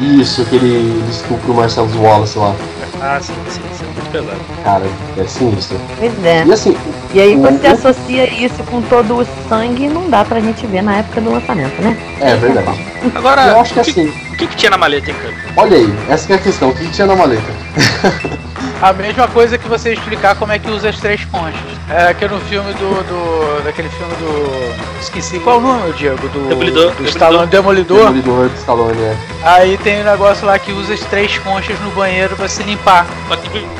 [0.00, 2.54] Isso, aquele ele estupro o Marcelo Wallace lá.
[3.00, 4.40] Ah, sim, sim, isso é muito pesado.
[4.64, 4.82] Cara,
[5.16, 5.78] é sinistro.
[5.98, 6.44] Pois é.
[6.44, 6.76] E assim,
[7.14, 10.82] E aí o- você associa isso com todo o sangue, não dá pra gente ver
[10.82, 11.96] na época do lançamento, né?
[12.20, 12.84] é verdade.
[13.14, 15.34] Agora, Eu acho que o, que, assim, o que, que tinha na maleta, hein, cara?
[15.56, 17.42] olha aí, essa que é a questão, o que tinha na maleta?
[18.80, 21.60] A mesma coisa que você explicar como é que usa as três conchas.
[21.90, 23.02] É que no filme do.
[23.02, 25.00] do daquele filme do.
[25.00, 26.28] Esqueci qual o nome, Diego?
[26.28, 26.48] Do.
[26.48, 28.12] Demolidor, Do Stallone Demolidor.
[28.12, 29.16] Demolidor do Stallone, é.
[29.42, 33.04] Aí tem um negócio lá que usa as três conchas no banheiro pra se limpar.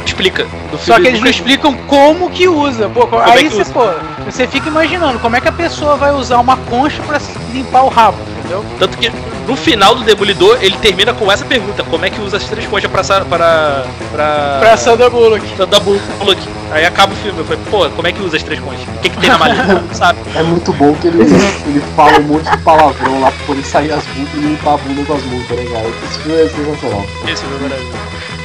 [0.05, 0.47] Explica.
[0.79, 2.89] Só que eles não explicam como que usa.
[2.89, 3.73] Pô, é aí que você, usa?
[3.73, 3.87] pô,
[4.25, 7.85] você fica imaginando como é que a pessoa vai usar uma concha pra se limpar
[7.85, 8.19] o rabo,
[8.49, 8.65] entendeu?
[8.79, 9.11] Tanto que
[9.47, 12.67] no final do Demolidor ele termina com essa pergunta: como é que usa as três
[12.67, 13.03] conchas pra.
[13.05, 13.85] sa- para.
[14.11, 14.57] pra.
[14.61, 15.45] Pra Sandra Bullock.
[15.67, 16.41] da Bullock.
[16.71, 17.39] Aí acaba o filme.
[17.39, 18.83] Eu falei, pô, como é que usa as três conchas?
[18.89, 19.83] O que, que tem na maleta?
[19.95, 20.19] Sabe?
[20.35, 23.93] É muito bom que ele, ele fala um monte de palavrão lá pra poder sair
[23.93, 25.87] as multas e limpar a bunda com as multas, né, cara?
[26.11, 27.07] Esse filme é sensacional.
[27.27, 27.99] Esse filme é maravilhoso.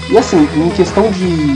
[0.10, 1.56] E assim, em questão de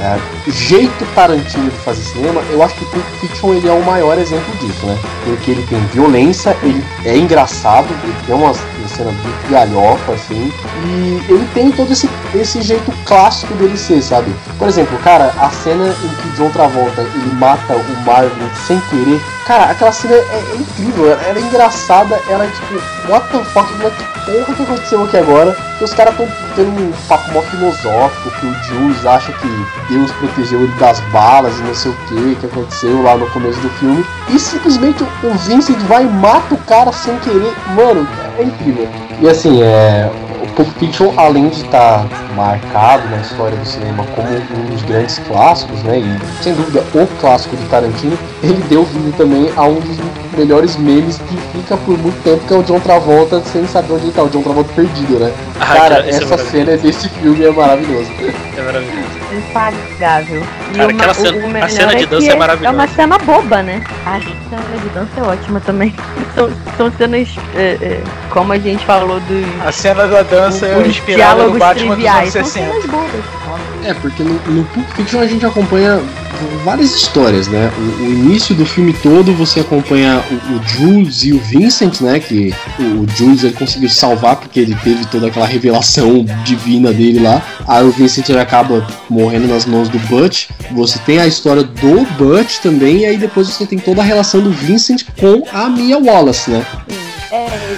[0.00, 0.18] é,
[0.50, 4.52] jeito Tarantino de fazer cinema, eu acho que Pulp Fiction ele é o maior exemplo
[4.60, 4.98] disso, né?
[5.24, 8.56] Porque ele tem violência, ele é engraçado, ele tem umas
[8.88, 10.52] cenas muito galhofa, assim,
[10.84, 14.34] e ele tem todo esse, esse jeito clássico dele ser, sabe?
[14.58, 19.20] Por exemplo, cara, a cena em que John Travolta ele mata o Marvin sem querer,
[19.46, 23.68] cara, aquela cena é, é incrível, ela, é engraçada, ela é tipo, what the fuck,
[23.72, 25.56] que porra que aconteceu aqui agora?
[25.78, 30.10] Que os caras estão tendo um papo mó filosófico, que o Jules acha que Deus
[30.12, 33.68] protegeu ele das balas e não sei o que que aconteceu lá no começo do
[33.70, 34.04] filme.
[34.28, 37.52] E simplesmente o Vincent vai e mata o cara sem querer.
[37.74, 38.06] Mano,
[38.38, 38.88] é incrível.
[39.20, 40.10] E assim, é.
[40.42, 42.04] O Pulp Fiction, além de estar
[42.36, 45.98] marcado na história do cinema como um dos grandes clássicos, né?
[45.98, 49.96] E sem dúvida o clássico de Tarantino, ele deu vida também a um dos
[50.36, 54.04] melhores memes que fica por muito tempo, que é o John Travolta sem saber onde
[54.06, 55.32] ele tá, o John Travolta perdido, né?
[55.60, 56.50] Ah, Cara, esse é essa maravilhoso.
[56.50, 58.10] cena desse filme é maravilhosa.
[58.56, 59.21] É maravilhoso.
[59.36, 60.42] Impagável.
[60.72, 62.36] E Cara, uma- aquela o- cena- o a melhor cena de é dança que é
[62.36, 62.74] maravilhosa.
[62.74, 63.82] É uma cena boba, né?
[64.06, 65.94] A cena de dança é ótima também.
[66.34, 68.00] São, são cenas, é, é,
[68.30, 71.96] como a gente falou, dos A cena da dança é os inspirada no diálogos Batman
[71.96, 72.32] dos anos triviais.
[72.32, 72.70] São 60.
[72.72, 73.24] cenas bobas.
[73.84, 76.00] É, porque no, no Pulp Fiction a gente acompanha
[76.64, 77.70] várias histórias, né?
[77.78, 82.20] O, o início do filme todo você acompanha o, o Jules e o Vincent, né?
[82.20, 87.20] Que o, o Jules ele conseguiu salvar porque ele teve toda aquela revelação divina dele
[87.20, 87.42] lá.
[87.66, 90.48] Aí o Vincent ele acaba morrendo nas mãos do Butch.
[90.72, 94.40] Você tem a história do Butch também, e aí depois você tem toda a relação
[94.40, 96.64] do Vincent com a Mia Wallace, né?
[97.32, 97.71] É,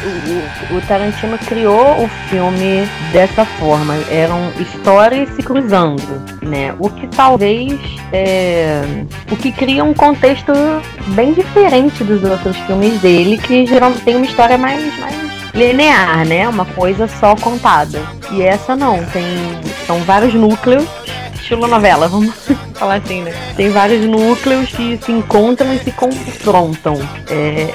[0.77, 3.95] o, Tarantino criou o filme dessa forma.
[4.11, 6.03] Eram histórias se cruzando,
[6.43, 6.75] né?
[6.79, 7.79] O que talvez
[8.13, 8.83] é,
[9.31, 10.53] o que cria um contexto
[11.09, 15.15] bem diferente dos outros filmes dele, que geralmente tem uma história mais, mais
[15.55, 16.49] linear, né?
[16.49, 18.01] Uma coisa só contada.
[18.31, 19.25] E essa não, tem
[19.87, 20.87] são vários núcleos,
[21.45, 22.35] estilo novela, vamos
[22.75, 23.33] falar assim, né?
[23.55, 26.99] Tem vários núcleos que se encontram e se confrontam.
[27.29, 27.69] É,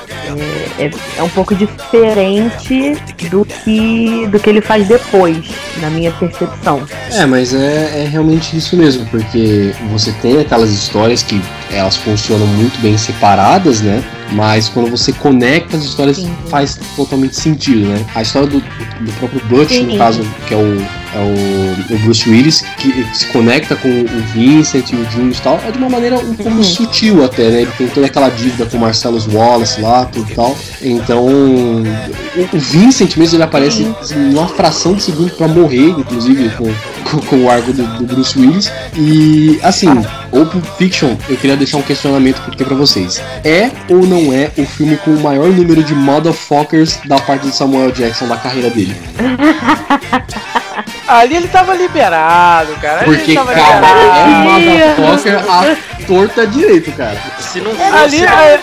[0.78, 2.98] é, é, um pouco diferente
[3.30, 6.86] do que do que ele faz depois, na minha percepção.
[7.12, 11.40] É, mas é, é realmente isso mesmo, porque você tem aquelas histórias que
[11.72, 14.04] elas funcionam muito bem separadas, né?
[14.32, 16.36] Mas quando você conecta as histórias Sim.
[16.50, 18.06] faz totalmente sentido, né?
[18.16, 19.84] A história do, do próprio Butch, Sim.
[19.88, 24.92] no caso, que é o, é o, Bruce Willis, que se conecta com o Vincent
[24.92, 26.64] e o Junior e tal, é de uma maneira um pouco Uhum.
[26.64, 27.62] sutil até, né?
[27.62, 30.58] Ele tem toda aquela dívida com o Marcellus Wallace lá, tudo e tal.
[30.82, 36.72] Então, o, Vincent mesmo, ele aparece em uma fração de segundo pra morrer, inclusive, com,
[37.00, 38.72] com, com o arco do, do Bruce Willis.
[38.96, 39.90] E, assim,
[40.32, 43.22] o Pulp Fiction, eu queria deixar um questionamento aqui pra vocês.
[43.44, 47.52] É ou não é o filme com o maior número de motherfuckers da parte do
[47.52, 48.96] Samuel Jackson da carreira dele?
[51.08, 53.04] Ali ele tava liberado, cara.
[53.04, 55.02] Porque, ele tava cara, é liberado.
[55.02, 55.78] motherfucker
[56.10, 57.18] a torta direito, cara.
[57.40, 58.26] Se não Ali, fosse.
[58.26, 58.60] a-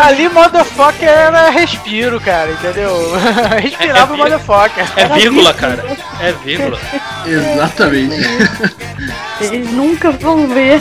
[0.00, 2.96] a- ali, motherfucker era respiro, cara, entendeu?
[3.60, 4.84] Respirava o motherfucker.
[4.96, 5.84] É vírgula, cara.
[6.20, 6.78] É vírgula.
[7.26, 8.16] Exatamente.
[9.40, 10.80] Eles nunca vão ver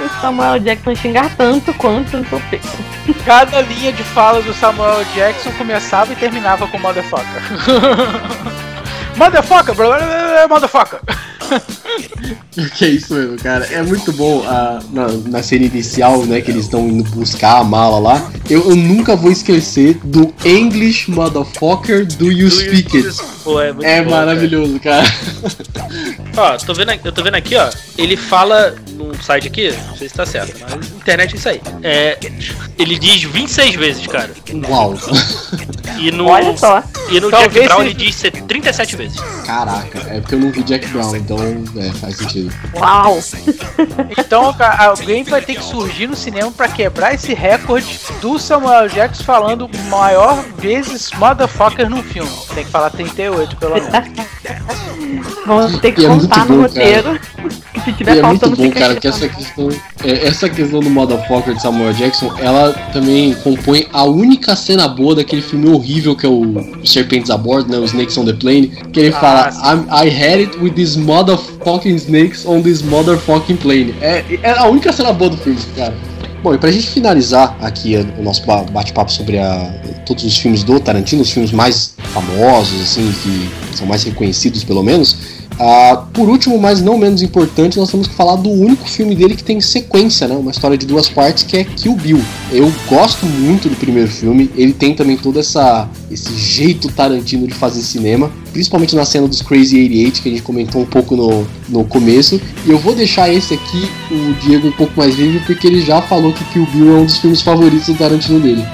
[0.00, 2.80] o Samuel Jackson xingar tanto quanto no Fiction.
[3.24, 7.42] Cada linha de fala do Samuel Jackson começava e terminava com motherfucker.
[9.16, 9.88] motherfucker, bro,
[10.48, 11.00] motherfucker.
[12.76, 13.64] Que é isso mesmo, cara.
[13.66, 16.40] É muito bom ah, na, na cena inicial, né?
[16.40, 18.30] Que eles estão indo buscar a mala lá.
[18.48, 23.16] Eu, eu nunca vou esquecer do English motherfucker do You Speak It.
[23.42, 24.04] Pô, é É bom, cara.
[24.04, 25.04] maravilhoso, cara.
[26.36, 27.70] Ó, tô vendo, eu tô vendo aqui, ó.
[27.96, 31.60] Ele fala num site aqui, não sei se tá certo, mas internet é isso aí.
[31.82, 32.18] É,
[32.78, 34.30] ele diz 26 vezes, cara.
[34.68, 34.94] Uau.
[35.98, 36.82] E no, Olha só.
[37.10, 39.20] e no Talvez Jack Brown ele diz ser 37 vezes.
[39.44, 41.36] Caraca, é porque eu não vi Jack Brown, então
[41.76, 42.52] é, faz sentido.
[42.74, 43.18] Uau!
[44.18, 49.22] Então, alguém vai ter que surgir no cinema pra quebrar esse recorde do Samuel Jackson
[49.24, 52.30] falando maior vezes motherfucker num filme.
[52.54, 53.90] Tem que falar 38, pelo menos.
[55.46, 57.20] Vamos ter que E é contar no bom, roteiro.
[57.71, 59.68] Que se E tiver é muito bom, cara, que essa questão,
[60.04, 65.14] é, essa questão do motherfucker de Samuel Jackson, ela também compõe a única cena boa
[65.14, 66.54] daquele filme horrível que é o
[66.84, 70.40] Serpentes a Bordo, né, o Snakes on the Plane, que ele fala I'm- I had
[70.40, 73.94] it with these motherfucking snakes on this motherfucking plane.
[74.00, 75.94] É, é a única cena boa do filme, cara.
[76.42, 79.72] Bom, e pra gente finalizar aqui o nosso ba- bate-papo sobre a-
[80.04, 84.82] todos os filmes do Tarantino, os filmes mais famosos, assim, que são mais reconhecidos pelo
[84.82, 85.16] menos,
[85.58, 89.36] ah, por último, mas não menos importante, nós temos que falar do único filme dele
[89.36, 90.36] que tem sequência, né?
[90.36, 92.20] Uma história de duas partes que é Kill Bill.
[92.50, 97.54] Eu gosto muito do primeiro filme, ele tem também todo essa, esse jeito Tarantino de
[97.54, 101.46] fazer cinema, principalmente na cena dos Crazy 88, que a gente comentou um pouco no,
[101.68, 102.40] no começo.
[102.64, 106.00] E eu vou deixar esse aqui, o Diego, um pouco mais livre, porque ele já
[106.02, 108.64] falou que Kill Bill é um dos filmes favoritos do Tarantino dele.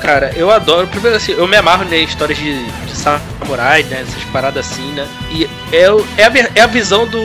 [0.00, 0.86] Cara, eu adoro.
[0.86, 4.00] Primeiro assim, eu me amarro em histórias de, de samurai, né?
[4.02, 5.06] Essas paradas assim, né?
[5.30, 5.84] E é,
[6.16, 7.20] é, a, é a visão do.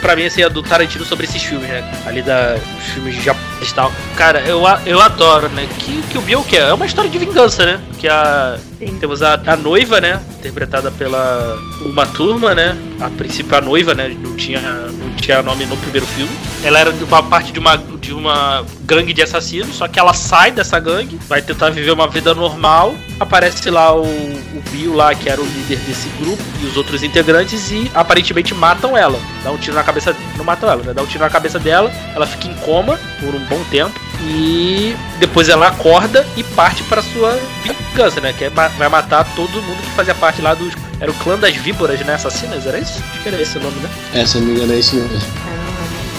[0.00, 1.84] Pra mim, assim, é do Tarantino sobre esses filmes, né?
[2.06, 3.92] Ali da, dos filmes de japonês e tal.
[4.16, 5.68] Cara, eu, eu adoro, né?
[5.78, 6.68] Que, que o Bill que é?
[6.68, 7.80] É uma história de vingança, né?
[7.98, 8.58] Que a.
[8.78, 8.98] Sim.
[9.00, 10.20] Temos a, a noiva, né?
[10.38, 12.76] Interpretada pela uma turma, né?
[13.00, 14.14] A princípio a noiva, né?
[14.20, 16.30] Não tinha, não tinha nome no primeiro filme.
[16.62, 20.12] Ela era de uma parte de uma, de uma gangue de assassinos, só que ela
[20.12, 22.94] sai dessa gangue, vai tentar viver uma vida normal.
[23.18, 27.02] Aparece lá o, o Bill lá, que era o líder desse grupo, e os outros
[27.02, 29.18] integrantes, e aparentemente matam ela.
[29.42, 30.14] Dá um tiro na cabeça.
[30.36, 30.92] Não matam ela, né?
[30.92, 33.98] Dá um tiro na cabeça dela, ela fica em coma por um bom tempo.
[34.20, 38.32] E depois ela acorda e parte para sua vingança, né?
[38.36, 40.72] Que é ma- vai matar todo mundo que fazia parte lá dos.
[41.00, 42.14] Era o clã das víboras, né?
[42.14, 43.02] Assassinas, era isso?
[43.12, 43.90] Acho que era esse o nome, né?
[44.14, 45.20] É, se eu não me engano, é isso mesmo.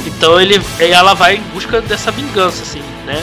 [0.07, 3.21] Então ele, ela vai em busca dessa vingança, assim, né?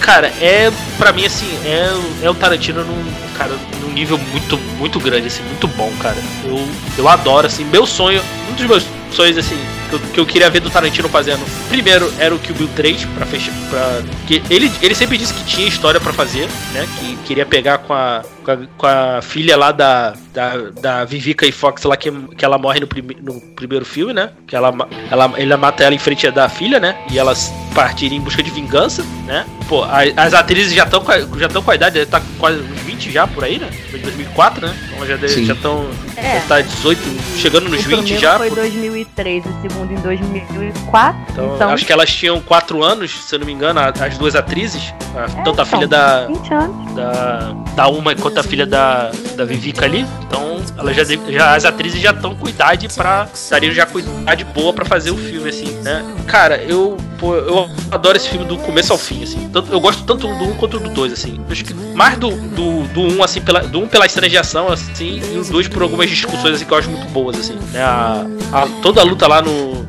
[0.00, 1.90] Cara, é pra mim assim, é,
[2.22, 3.04] é o Tarantino num,
[3.36, 6.16] cara, num nível muito, muito grande, assim, muito bom, cara.
[6.44, 8.20] Eu, eu adoro, assim, meu sonho,
[8.50, 9.56] um dos meus sonhos, assim,
[9.88, 11.44] que eu, que eu queria ver do Tarantino fazendo.
[11.68, 15.44] Primeiro era o Kill Bill 3 para fechar, para que ele, ele sempre disse que
[15.44, 16.88] tinha história pra fazer, né?
[16.98, 21.44] Que queria pegar com a, com a, com a filha lá da, da, da Vivica
[21.44, 24.30] e Fox lá que, que ela morre no, prime, no primeiro filme, né?
[24.46, 24.72] Que ela,
[25.10, 26.96] ela, ele mata ela em frente da filha, né?
[27.10, 29.44] E elas partirem em busca de vingança, né?
[29.68, 31.02] Pô, a- as atrizes já estão
[31.38, 32.58] já estão com a idade, tá quase
[32.96, 33.68] 20 já, por aí, né?
[33.90, 34.74] Foi de 2004, né?
[34.92, 35.86] Então já estão.
[36.16, 36.40] É.
[36.40, 37.00] Já tá 18,
[37.38, 38.36] chegando nos o 20 primeiro já.
[38.38, 41.20] foi em por- 2003, o segundo em 2004.
[41.30, 44.34] Então, Então, acho que elas tinham 4 anos, se eu não me engano, as duas
[44.34, 44.94] atrizes.
[45.14, 45.66] a- É, tanto a então.
[45.66, 46.94] filha da, 20 anos.
[46.94, 50.06] da, da uma quanto a filha da, da Vivica ali.
[50.26, 53.26] Então, elas já, já as atrizes já estão com idade pra.
[53.32, 56.04] estariam já com idade boa pra fazer o filme, assim, né?
[56.26, 56.96] Cara, eu.
[57.18, 59.48] Pô, eu adoro esse filme do começo ao fim, assim.
[59.50, 61.36] Tanto, eu gosto tanto do 1 quanto do 2, assim.
[61.46, 64.38] Eu Acho que mais do, do, do 1, assim, pela, do 1 pelas cenas de
[64.38, 67.58] ação, assim, e o 2 por algumas discussões assim, que eu acho muito boas, assim.
[67.72, 67.82] Né?
[67.82, 69.86] A, a- toda a luta lá no,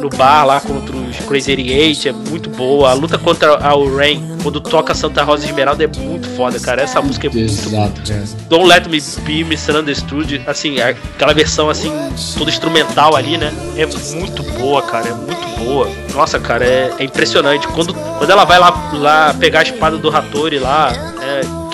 [0.00, 2.90] no bar lá contra os Crazy 88 é muito boa.
[2.90, 6.82] A luta contra a Rain, quando toca Santa Rosa Esmeralda, é muito foda, cara.
[6.82, 8.24] Essa música é muito Exato, cara.
[8.48, 11.92] Don't Let Me Be Misunderstood, assim, aquela versão assim,
[12.38, 13.52] toda instrumental ali, né?
[13.76, 13.86] É
[14.16, 15.88] muito boa, cara, é muito boa.
[16.14, 17.66] Nossa, cara, é, é impressionante.
[17.68, 20.92] Quando, quando ela vai lá, lá pegar a espada do Hattori lá,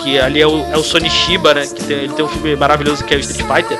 [0.02, 1.66] que ali é o, é o Sony Shiba, né?
[1.66, 3.78] Que tem, ele tem um filme maravilhoso que é o Street Fighter.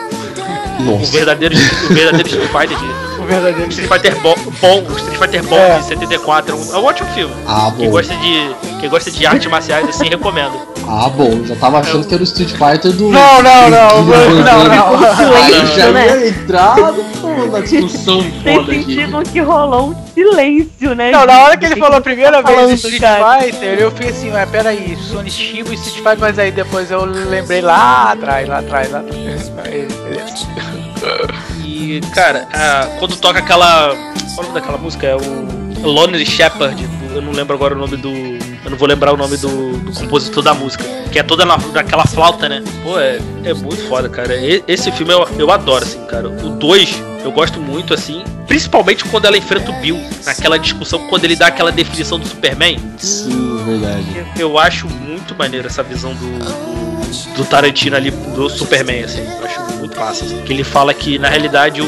[0.81, 1.13] O Nossa.
[1.13, 5.43] verdadeiro, o verdadeiro Street Fighter de, O verdadeiro Street Fighter bom, bom, o Street Fighter
[5.45, 5.79] bom É.
[5.79, 6.53] de 74.
[6.53, 7.35] É um, é um ótimo filme.
[7.47, 10.72] Ah, Quem gosta de, quem gosta de artes marciais assim, recomendo.
[10.87, 11.45] Ah, bom.
[11.45, 13.11] Já tava achando que era o Street Fighter do.
[13.11, 15.05] Não, não, não, do- não, não.
[15.05, 16.07] Aí Silêncio, já né?
[16.07, 16.75] ia entrar
[17.21, 21.11] pô, na discussão Vocês foda sentiram que rolou um silêncio, né?
[21.11, 23.01] Não, na hora que ele falou a primeira tá vez Street?
[23.03, 27.05] Fighter, eu fiquei assim, mas peraí, Sonic Shiba e Street Fighter, mas aí depois eu
[27.05, 30.43] lembrei lá atrás, lá atrás, lá atrás.
[31.65, 33.89] E, cara, a- quando toca aquela.
[34.35, 35.07] Qual é o nome daquela música?
[35.07, 36.89] É o Lonely Shepherd.
[37.15, 38.09] Eu não lembro agora o nome do.
[38.11, 40.85] Eu não vou lembrar o nome do, do compositor da música.
[41.11, 42.63] Que é toda na, naquela flauta, né?
[42.83, 44.35] Pô, é, é muito foda, cara.
[44.37, 46.29] E- esse filme eu, eu adoro, assim, cara.
[46.29, 48.25] O 2 eu gosto muito, assim.
[48.47, 50.01] Principalmente quando ela enfrenta o Bill.
[50.25, 52.79] Naquela discussão, quando ele dá aquela definição do Superman.
[52.99, 54.07] Sim, verdade.
[54.17, 59.21] Eu, eu acho muito maneiro essa visão do, do, do Tarantino ali, do Superman, assim.
[59.21, 60.43] Eu acho muito assim.
[60.43, 61.87] Que ele fala que, na realidade, o,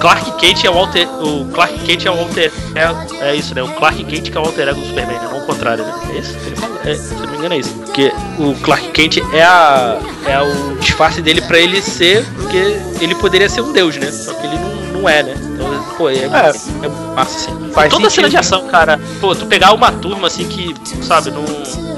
[0.00, 1.08] Clark Kent é o alter...
[1.08, 2.52] O Clark Kent é o alter...
[2.74, 3.62] É, é isso, né?
[3.62, 5.28] O Clark Kent que é o alter ego do Superman, né?
[5.30, 5.92] Não o contrário, né?
[6.10, 6.80] É isso ele fala?
[6.84, 7.74] É, se não me engano é isso.
[7.74, 12.24] Porque o Clark Kent é, a, é o disfarce dele pra ele ser...
[12.34, 14.10] Porque ele poderia ser um deus, né?
[14.10, 15.34] Só que ele não, não é, né?
[15.36, 17.70] Então, pô, é, é, é massa, assim.
[17.72, 18.30] Faz Toda cena sentido.
[18.30, 19.00] de ação, cara.
[19.20, 21.42] Pô, tu pegar uma turma assim que, sabe, não,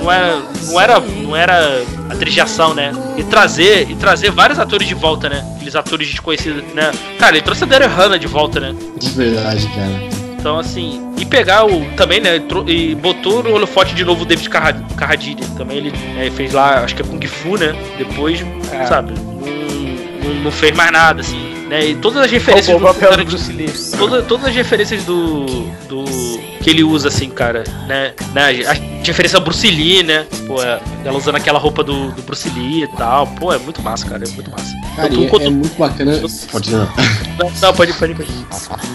[0.03, 0.37] não, era,
[0.69, 2.93] não era não era atriz de ação, né?
[3.17, 5.45] E trazer, e trazer vários atores de volta, né?
[5.57, 6.93] Aqueles atores desconhecidos, né?
[7.19, 8.75] Cara, ele trouxe a Daryl Hannah de volta, né?
[8.99, 10.17] De verdade, cara.
[10.39, 11.85] Então, assim, e pegar o.
[11.97, 12.41] Também, né?
[12.69, 15.43] E botou no holofote de novo o David Carra- Carradine.
[15.57, 17.75] Também ele né, fez lá, acho que é Kung Fu, né?
[17.99, 18.87] Depois, É.
[18.87, 19.13] sabe?
[19.19, 19.66] Não,
[20.27, 21.55] não, não fez mais nada, assim.
[21.69, 21.87] Né?
[21.89, 23.73] E todas as referências o do Tarantino- Bruce Lee.
[23.99, 25.45] Toda, todas as referências do,
[25.89, 26.05] do.
[26.63, 28.13] que ele usa, assim, cara, né?
[28.33, 30.27] né a referência ao Bruce Lee, né?
[30.47, 33.27] Pô, é, ela usando aquela roupa do, do Bruce Lee e tal.
[33.27, 34.23] Pô, é muito massa, cara.
[34.25, 34.73] É muito massa.
[34.95, 36.21] Cara, é, quanto- é muito bacana.
[36.53, 36.89] Pode não.
[37.37, 38.31] Não, não, pode, pode, pode.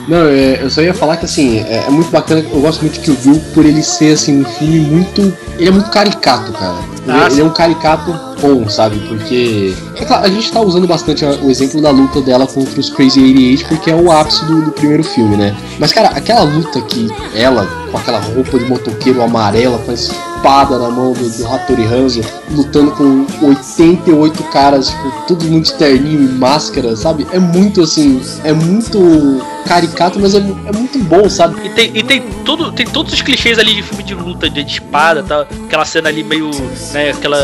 [0.07, 2.95] Não, é, eu só ia falar que assim, é, é muito bacana, eu gosto muito
[2.95, 5.37] de Kill Bill por ele ser assim, um filme muito.
[5.59, 6.73] Ele é muito caricato, cara.
[7.05, 8.99] Ele, Ah, ele é um caricato bom, sabe?
[9.07, 9.73] Porque.
[9.95, 13.65] É a gente tá usando bastante o exemplo da luta dela contra os Crazy 88,
[13.67, 15.55] porque é o ápice do, do primeiro filme, né?
[15.79, 20.77] Mas, cara, aquela luta que ela, com aquela roupa de motoqueiro amarela, com a espada
[20.77, 26.23] na mão do, do Hattori Hanzo, lutando com 88 caras, tipo, todo mundo de terninho
[26.23, 27.27] e máscara, sabe?
[27.31, 31.65] É muito assim, é muito caricato, mas é, é muito bom, sabe?
[31.65, 34.63] E tem, e tem tudo, tem todos os clichês ali de filme de luta, de,
[34.63, 35.45] de espada, tá?
[35.65, 36.49] Aquela cena ali meio,
[36.93, 37.37] né, aquela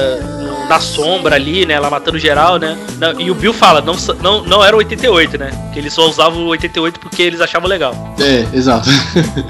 [0.67, 2.77] na sombra ali, né, ela matando geral, né?
[2.99, 5.51] Não, E o Bill fala, não, não, não era o 88, né?
[5.73, 7.95] Que eles só usavam o 88 porque eles achavam legal.
[8.19, 8.89] É, exato.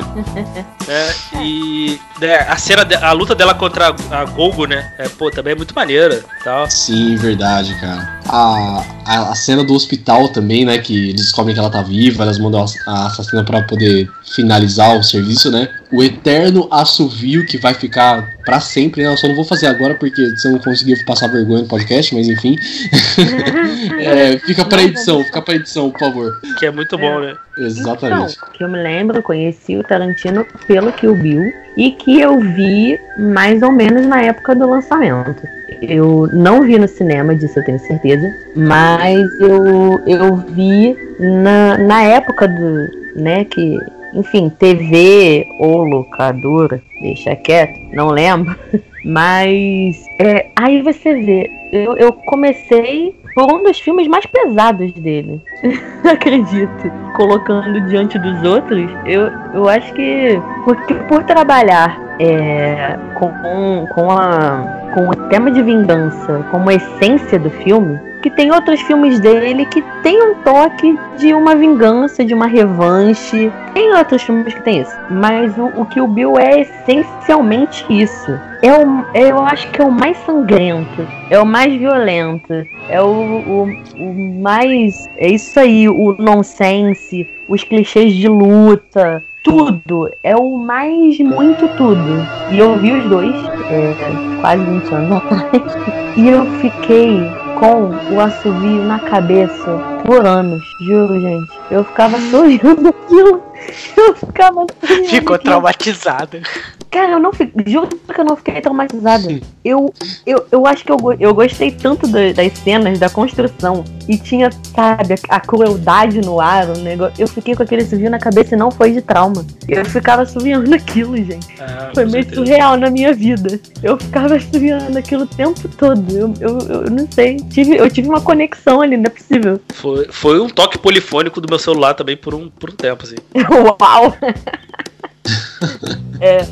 [0.88, 1.14] né?
[1.41, 4.93] E né, a cena, de- a luta dela contra a, a Gogo, né?
[4.97, 6.69] É, pô, também é muito maneira, tal.
[6.69, 8.19] Sim, verdade, cara.
[8.27, 10.77] A, a, a cena do hospital também, né?
[10.80, 15.03] Que descobrem que ela tá viva, elas mandam a, a assassina pra poder finalizar o
[15.03, 15.68] serviço, né?
[15.91, 19.09] O eterno assovio que vai ficar pra sempre, né?
[19.09, 22.14] Eu só não vou fazer agora porque se eu não conseguir passar vergonha no podcast,
[22.14, 22.55] mas enfim.
[23.99, 26.41] É, fica pra edição, fica pra edição, por favor.
[26.57, 27.35] Que é muito bom, né?
[27.57, 28.35] Exatamente.
[28.35, 32.39] Então, que eu me lembro, eu conheci o Tarantino pelo Kill Bill e que eu
[32.39, 35.41] vi mais ou menos na época do lançamento.
[35.81, 42.03] Eu não vi no cinema, disso eu tenho certeza, mas eu, eu vi na, na
[42.03, 43.77] época do, né, que,
[44.18, 48.56] enfim, TV ou locadora, deixa quieto, não lembro,
[49.06, 55.39] mas é, aí você vê, eu, eu comecei por um dos filmes mais pesados dele.
[56.03, 56.91] acredito.
[57.15, 64.86] Colocando diante dos outros, eu, eu acho que porque por trabalhar é, com, com, a,
[64.97, 69.79] com o tema de vingança como essência do filme, que tem outros filmes dele que
[70.01, 73.51] tem um toque de uma vingança, de uma revanche.
[73.75, 74.97] Tem outros filmes que tem isso.
[75.11, 78.31] Mas o, o que o Bill é essencialmente isso.
[78.63, 82.99] É o, é, eu acho que é o mais sangrento, é o mais violento, é
[82.99, 83.63] o, o,
[83.99, 85.07] o mais.
[85.17, 90.11] É isso aí, o nonsense, os clichês de luta, tudo.
[90.21, 92.27] É o mais muito tudo.
[92.51, 93.33] E eu vi os dois
[93.69, 93.93] é,
[94.41, 95.77] quase 20 anos atrás.
[96.17, 97.21] E eu fiquei
[97.59, 101.51] com o assovio na cabeça por anos, juro, gente.
[101.71, 103.46] Eu ficava sorrindo aquilo.
[103.97, 105.09] Eu ficava sorrindo.
[105.09, 106.41] Ficou traumatizada.
[106.89, 107.65] Cara, eu não fiquei.
[107.67, 109.27] Juro que eu não fiquei traumatizada.
[109.63, 109.93] Eu,
[110.25, 113.84] eu, eu acho que eu, eu gostei tanto da- das cenas, da construção.
[114.07, 117.13] E tinha, sabe, a, a crueldade no ar, o negócio.
[117.19, 119.45] Eu fiquei com aquele assovio na cabeça e não foi de trauma.
[119.67, 121.47] Eu ficava assoviando aquilo, gente.
[121.59, 122.35] Ah, Foi meio certeza.
[122.45, 123.59] surreal na minha vida.
[123.84, 126.05] Eu ficava assoviando aquilo o tempo todo.
[126.17, 127.35] Eu, eu, eu não sei.
[127.49, 129.59] Tive, eu tive uma conexão ali, não é possível.
[129.73, 133.15] Foi, foi um toque polifônico do meu celular também por um, por um tempo, assim.
[133.51, 134.15] Uau!
[136.21, 136.45] é,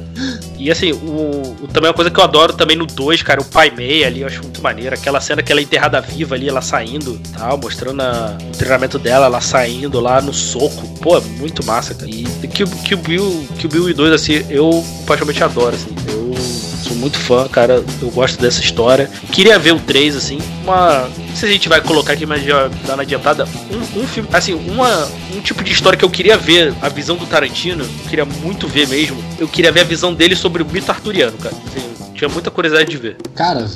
[0.57, 3.45] E assim, o, o- também uma coisa que eu adoro também no 2, cara, o
[3.45, 4.93] Pai Mei ali, eu acho muito maneiro.
[4.95, 8.97] Aquela cena que ela é enterrada viva ali, ela saindo tal, mostrando a- o treinamento
[8.99, 10.87] dela, ela saindo lá no soco.
[10.99, 12.09] Pô, é muito massa, cara.
[12.09, 15.75] E que, o- que o Bill, que o Bill e 2, assim, eu particularmente adoro,
[15.75, 15.93] assim.
[16.07, 16.24] Eu
[16.85, 17.83] sou muito fã, cara.
[18.01, 19.09] Eu gosto dessa história.
[19.31, 20.39] Queria ver o 3, assim.
[20.63, 21.07] Uma.
[21.07, 23.47] Não sei se a gente vai colocar aqui, mas já dando adiantada.
[23.71, 24.29] Um, um filme.
[24.31, 28.09] Assim, uma, um tipo de história que eu queria ver, a visão do Tarantino, eu
[28.09, 29.17] queria muito ver mesmo.
[29.39, 31.55] Eu queria ver a visão dele sobre o mito arturiano, cara.
[31.67, 33.17] Assim, tinha muita curiosidade de ver.
[33.35, 33.69] Cara,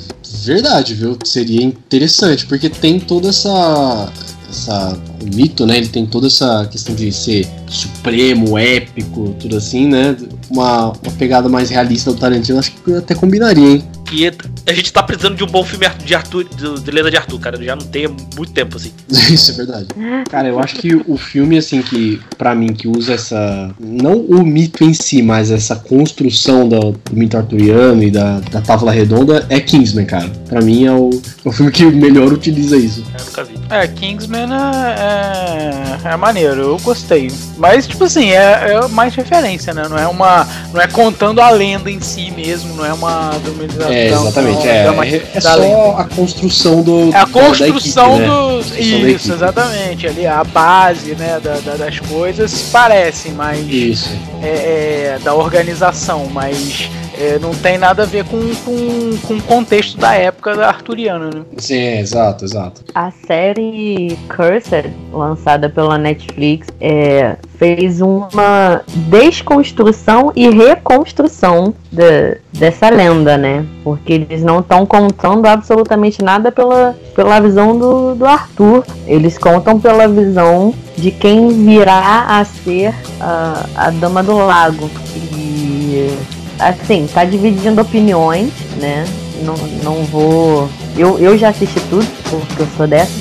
[0.44, 1.18] verdade, viu?
[1.26, 4.12] Seria interessante, porque tem toda essa.
[4.50, 5.78] Essa o mito, né?
[5.78, 10.16] Ele tem toda essa questão de ser supremo, épico, tudo assim, né?
[10.50, 13.84] Uma, uma pegada mais realista do Tarantino, acho que até combinaria, hein?
[14.12, 14.26] E
[14.70, 17.62] a gente tá precisando de um bom filme de Arthur, de, Lenda de Arthur, cara.
[17.64, 18.92] Já não tem há muito tempo, assim.
[19.10, 19.88] Isso é verdade.
[20.30, 23.72] Cara, eu acho que o filme, assim, que pra mim, que usa essa.
[23.80, 28.62] Não o mito em si, mas essa construção do, do mito arturiano e da, da
[28.62, 30.30] Távola Redonda é Kingsman, cara.
[30.48, 31.10] Pra mim é o,
[31.46, 33.04] é o filme que melhor utiliza isso.
[33.18, 33.60] Eu nunca vi.
[33.70, 37.32] É, Kingsman é, é, é maneiro, eu gostei.
[37.58, 39.88] Mas, tipo assim, é, é mais referência, né?
[39.90, 40.48] Não é uma.
[40.74, 43.92] Não é contando a lenda em si mesmo, não é uma dramatização.
[43.92, 44.59] É, exatamente.
[44.60, 47.10] Não, É, é, é da só a construção do.
[47.14, 48.28] É a da- da construção equipe, né?
[48.28, 48.66] dos.
[48.66, 50.08] Construção da Isso, exatamente.
[50.08, 53.60] Ali, a base né, da- da- das coisas parecem, mas.
[53.68, 54.10] Isso.
[54.42, 59.42] é, é, da organização, mas é, não tem nada a ver com, com, com o
[59.42, 61.42] contexto da época da arturiana, né?
[61.58, 62.82] Sim, é, exato, exato.
[62.96, 73.38] A série Cursed, lançada pela Netflix, é, fez uma desconstrução e reconstrução de- dessa lenda,
[73.38, 73.66] né?
[73.84, 78.86] Porque eles não estão contando absolutamente nada pela, pela visão do, do Arthur.
[79.06, 84.90] Eles contam pela visão de quem virá a ser a, a Dama do Lago.
[85.36, 86.18] E
[86.60, 89.06] assim, tá dividindo opiniões, né?
[89.42, 90.70] Não, não vou.
[90.98, 93.12] Eu, eu já assisti tudo, porque eu sou dessa.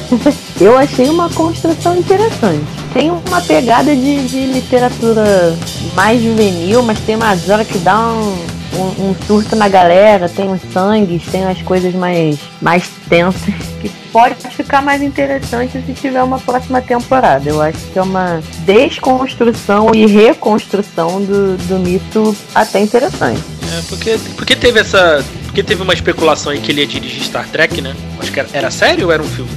[0.60, 2.64] eu achei uma construção interessante.
[2.92, 5.56] Tem uma pegada de, de literatura
[5.94, 8.36] mais juvenil, mas tem umas horas que dá um,
[8.74, 13.90] um, um surto na galera, tem uns sangues, tem umas coisas mais, mais tensas que
[14.12, 17.48] pode ficar mais interessante se tiver uma próxima temporada.
[17.48, 23.42] Eu acho que é uma desconstrução e reconstrução do, do mito até interessante.
[23.72, 25.24] É, porque, porque teve essa.
[25.44, 27.94] Porque teve uma especulação aí que ele ia dirigir Star Trek, né?
[28.18, 29.50] Acho que era, era sério ou era um filme?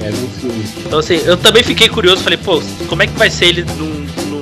[0.00, 0.64] É um filme.
[0.84, 4.06] Então assim, eu também fiquei curioso, falei, pô, como é que vai ser ele num,
[4.28, 4.39] num,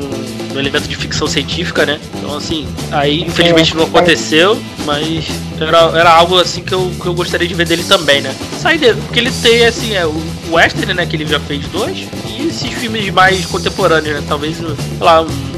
[0.59, 2.01] num elemento de ficção científica, né?
[2.17, 5.27] Então assim, aí infelizmente não aconteceu, mas
[5.61, 8.35] era, era algo assim que eu, que eu gostaria de ver dele também, né?
[8.61, 10.21] Sair dele, porque ele tem assim, é, o
[10.51, 14.25] Western, né, que ele já fez dois, e esses filmes mais contemporâneos, né?
[14.29, 14.67] Talvez, sei
[15.01, 15.58] lá, um, um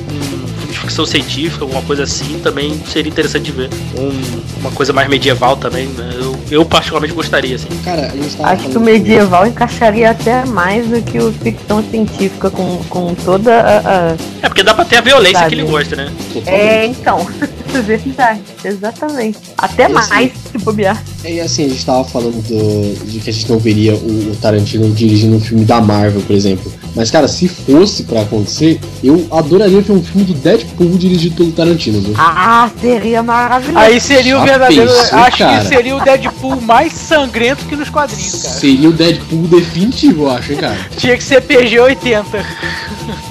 [0.81, 3.71] ficção científica, alguma coisa assim, também seria interessante de ver.
[3.97, 6.11] Um- uma coisa mais medieval também, né?
[6.21, 7.69] Eu, eu particularmente gostaria, assim.
[7.85, 11.83] Cara, a gente tava Acho que o medieval encaixaria até mais do que o ficção
[11.91, 13.79] científica com, com toda a.
[13.79, 15.49] a- É, porque dá pra ter a violência Sabe.
[15.57, 16.11] que ele gosta, né?
[16.47, 17.27] É, então.
[17.71, 19.39] Verdade, exatamente.
[19.57, 21.03] Até Esse- mais, se bobear.
[21.25, 24.33] É, E assim, a gente tava falando do, de que a gente não veria o,
[24.33, 26.73] o Tarantino dirigindo um filme da Marvel, por exemplo.
[26.95, 31.53] Mas, cara, se fosse pra acontecer, eu adoraria ver um filme do Deadpool dirigido pelo
[31.53, 32.15] Tarantino, viu?
[32.19, 33.79] Ah, seria maravilhoso.
[33.79, 34.89] Aí seria o Já verdadeiro.
[34.91, 35.61] pensou, acho cara?
[35.63, 38.55] que seria o Deadpool mais sangrento que nos quadrinhos, cara.
[38.55, 40.77] Seria o Deadpool definitivo, eu acho, hein, cara.
[40.97, 42.25] Tinha que ser PG-80.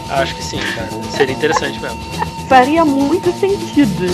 [0.10, 0.90] Acho que sim, cara.
[1.16, 2.00] Seria interessante mesmo.
[2.50, 4.12] Faria muito sentido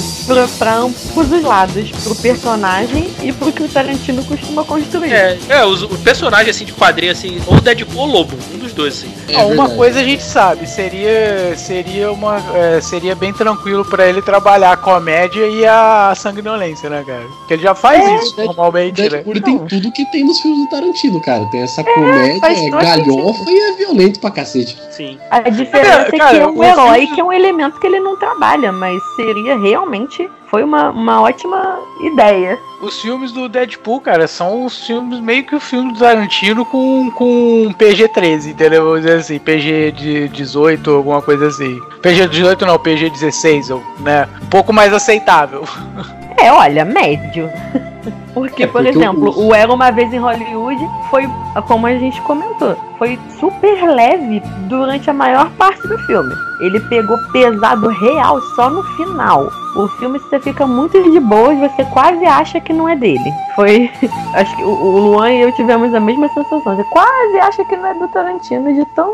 [0.59, 5.13] pra ambos os lados, pro personagem e pro que o Tarantino costuma construir.
[5.13, 8.93] É, é os- o personagem assim de quadrinho, assim, ou Deadpool ou Lobo, um dois,
[8.93, 9.13] assim.
[9.29, 14.05] É Ó, uma coisa a gente sabe, seria seria uma é, seria bem tranquilo pra
[14.07, 17.23] ele trabalhar a comédia e a sanguinolência, né, cara?
[17.39, 18.15] Porque ele já faz É.
[18.15, 19.09] isso normalmente, né?
[19.09, 21.45] Deadpool ele tem tudo que tem nos filmes do Tarantino, cara.
[21.51, 24.77] Tem essa comédia, faz é galhofa e é violento pra cacete.
[24.91, 25.17] Sim.
[25.31, 27.87] A diferença é Cara, que é um o herói filme- que é um elemento que
[27.87, 30.29] ele não trabalha, mas seria realmente.
[30.47, 32.59] Foi uma, uma ótima ideia.
[32.81, 37.09] Os filmes do Deadpool, cara, são os filmes meio que o filme do Tarantino com,
[37.11, 38.83] com PG-13, entendeu?
[38.83, 41.79] Vamos dizer assim, PG de 18, alguma coisa assim.
[42.01, 44.27] PG 18 não, PG 16, ou, né?
[44.43, 45.63] Um pouco mais aceitável.
[46.45, 47.49] É, olha, médio.
[48.35, 50.77] Porque, É, por porque exemplo, o- o Era Uma Vez em Hollywood
[51.09, 51.27] foi,
[51.67, 56.35] como a gente comentou, foi super leve durante a maior parte do filme.
[56.59, 59.49] Ele pegou pesado real só no final.
[59.77, 63.31] O filme você fica muito de boas, você quase acha que não é dele.
[63.55, 63.89] Foi.
[64.35, 66.75] Acho que o, o Luan e eu tivemos a mesma sensação.
[66.75, 69.09] Você quase acha que não é do Tarantino, de tão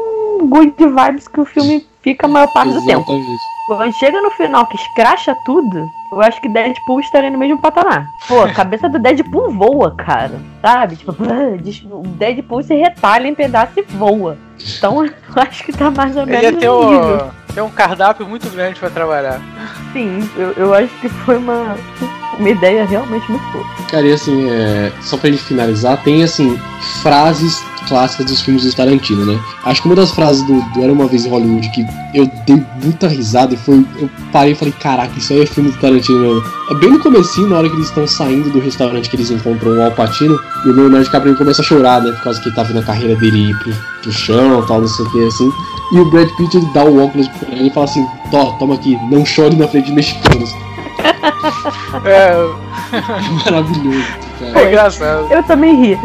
[0.50, 3.06] good vibes que o filme fica a maior parte do tempo.
[3.78, 8.12] Quando chega no final que escracha tudo, eu acho que Deadpool estaria no mesmo patamar.
[8.28, 10.42] Pô, a cabeça do Deadpool voa, cara.
[10.62, 10.98] Sabe?
[10.98, 11.16] Tipo,
[11.96, 14.38] o Deadpool se retalha em pedaços e voa.
[14.78, 18.28] Então, eu acho que tá mais ou Ele menos ia ter um, ter um cardápio
[18.28, 19.40] muito grande pra trabalhar.
[19.94, 21.78] Sim, eu, eu acho que foi uma,
[22.38, 23.66] uma ideia realmente muito boa.
[23.90, 26.60] Cara, e assim, é, só pra gente finalizar, tem assim,
[27.02, 29.40] frases clássicas dos filmes do Tarantino, né?
[29.64, 32.64] Acho que uma das frases do, do Era Uma Vez em Hollywood que eu dei
[32.84, 33.86] muita risada e foi.
[34.00, 36.44] Eu parei e falei, caraca, isso aí é filme do Tarantino mesmo.
[36.70, 39.72] É bem no comecinho, na hora que eles estão saindo do restaurante que eles encontram
[39.72, 42.12] o Alpatino, e o Leonardo DiCaprio começa a chorar, né?
[42.12, 44.88] Por causa que ele tá vendo a carreira dele ir pro, pro chão tal, não
[44.88, 45.52] sei o que, assim.
[45.94, 48.76] E o Brad Pitt ele dá o óculos pra ele e fala assim: Tó, toma
[48.76, 50.54] aqui, não chore na frente de mexicanos.
[52.06, 52.34] É,
[53.46, 54.06] Maravilhoso,
[54.40, 54.60] cara.
[54.60, 55.28] é engraçado.
[55.32, 56.00] Eu também ri.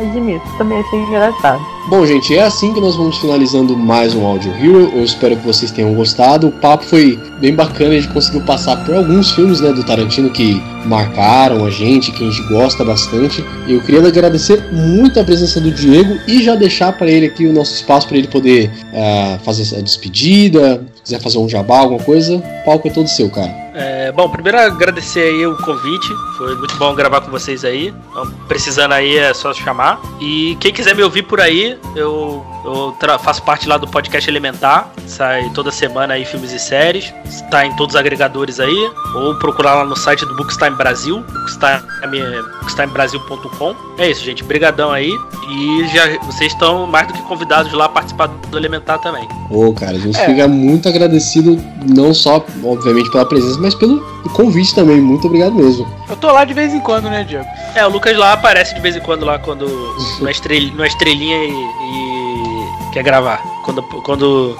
[0.00, 1.60] Admito, também achei engraçado.
[1.88, 4.90] Bom, gente, é assim que nós vamos finalizando mais um Audio Hero.
[4.94, 6.48] Eu espero que vocês tenham gostado.
[6.48, 10.30] O papo foi bem bacana, a gente conseguiu passar por alguns filmes né, do Tarantino
[10.30, 13.44] que marcaram a gente, que a gente gosta bastante.
[13.68, 17.52] Eu queria agradecer muito a presença do Diego e já deixar para ele aqui o
[17.52, 22.00] nosso espaço para ele poder ah, fazer a despedida, se quiser fazer um jabá, alguma
[22.00, 22.36] coisa.
[22.36, 23.69] O palco é todo seu, cara.
[23.74, 26.08] É, bom, primeiro agradecer aí o convite.
[26.36, 27.94] Foi muito bom gravar com vocês aí.
[28.10, 30.00] Então, precisando aí é só chamar.
[30.20, 34.90] E quem quiser me ouvir por aí, eu, eu faço parte lá do podcast Elementar.
[35.06, 37.12] Sai toda semana aí filmes e séries.
[37.26, 38.90] Está em todos os agregadores aí.
[39.14, 41.20] Ou procurar lá no site do Bookstime Brasil.
[41.20, 43.74] Bookstime- Bookstimebrasil.com.
[43.98, 44.42] É isso, gente.
[44.44, 45.12] Brigadão aí.
[45.48, 49.28] E já vocês estão mais do que convidados lá a participar do Elementar também.
[49.50, 50.26] Ô, cara, a gente É.
[50.26, 54.00] fica muito agradecido, não só, obviamente, pela presença, mas pelo
[54.32, 55.00] convite também.
[55.00, 55.86] Muito obrigado mesmo.
[56.08, 57.46] Eu tô lá de vez em quando, né, Diego?
[57.74, 59.66] É, o Lucas lá aparece de vez em quando lá quando
[60.18, 63.40] numa, estrel, numa estrelinha e, e quer gravar.
[63.64, 64.56] Quando quando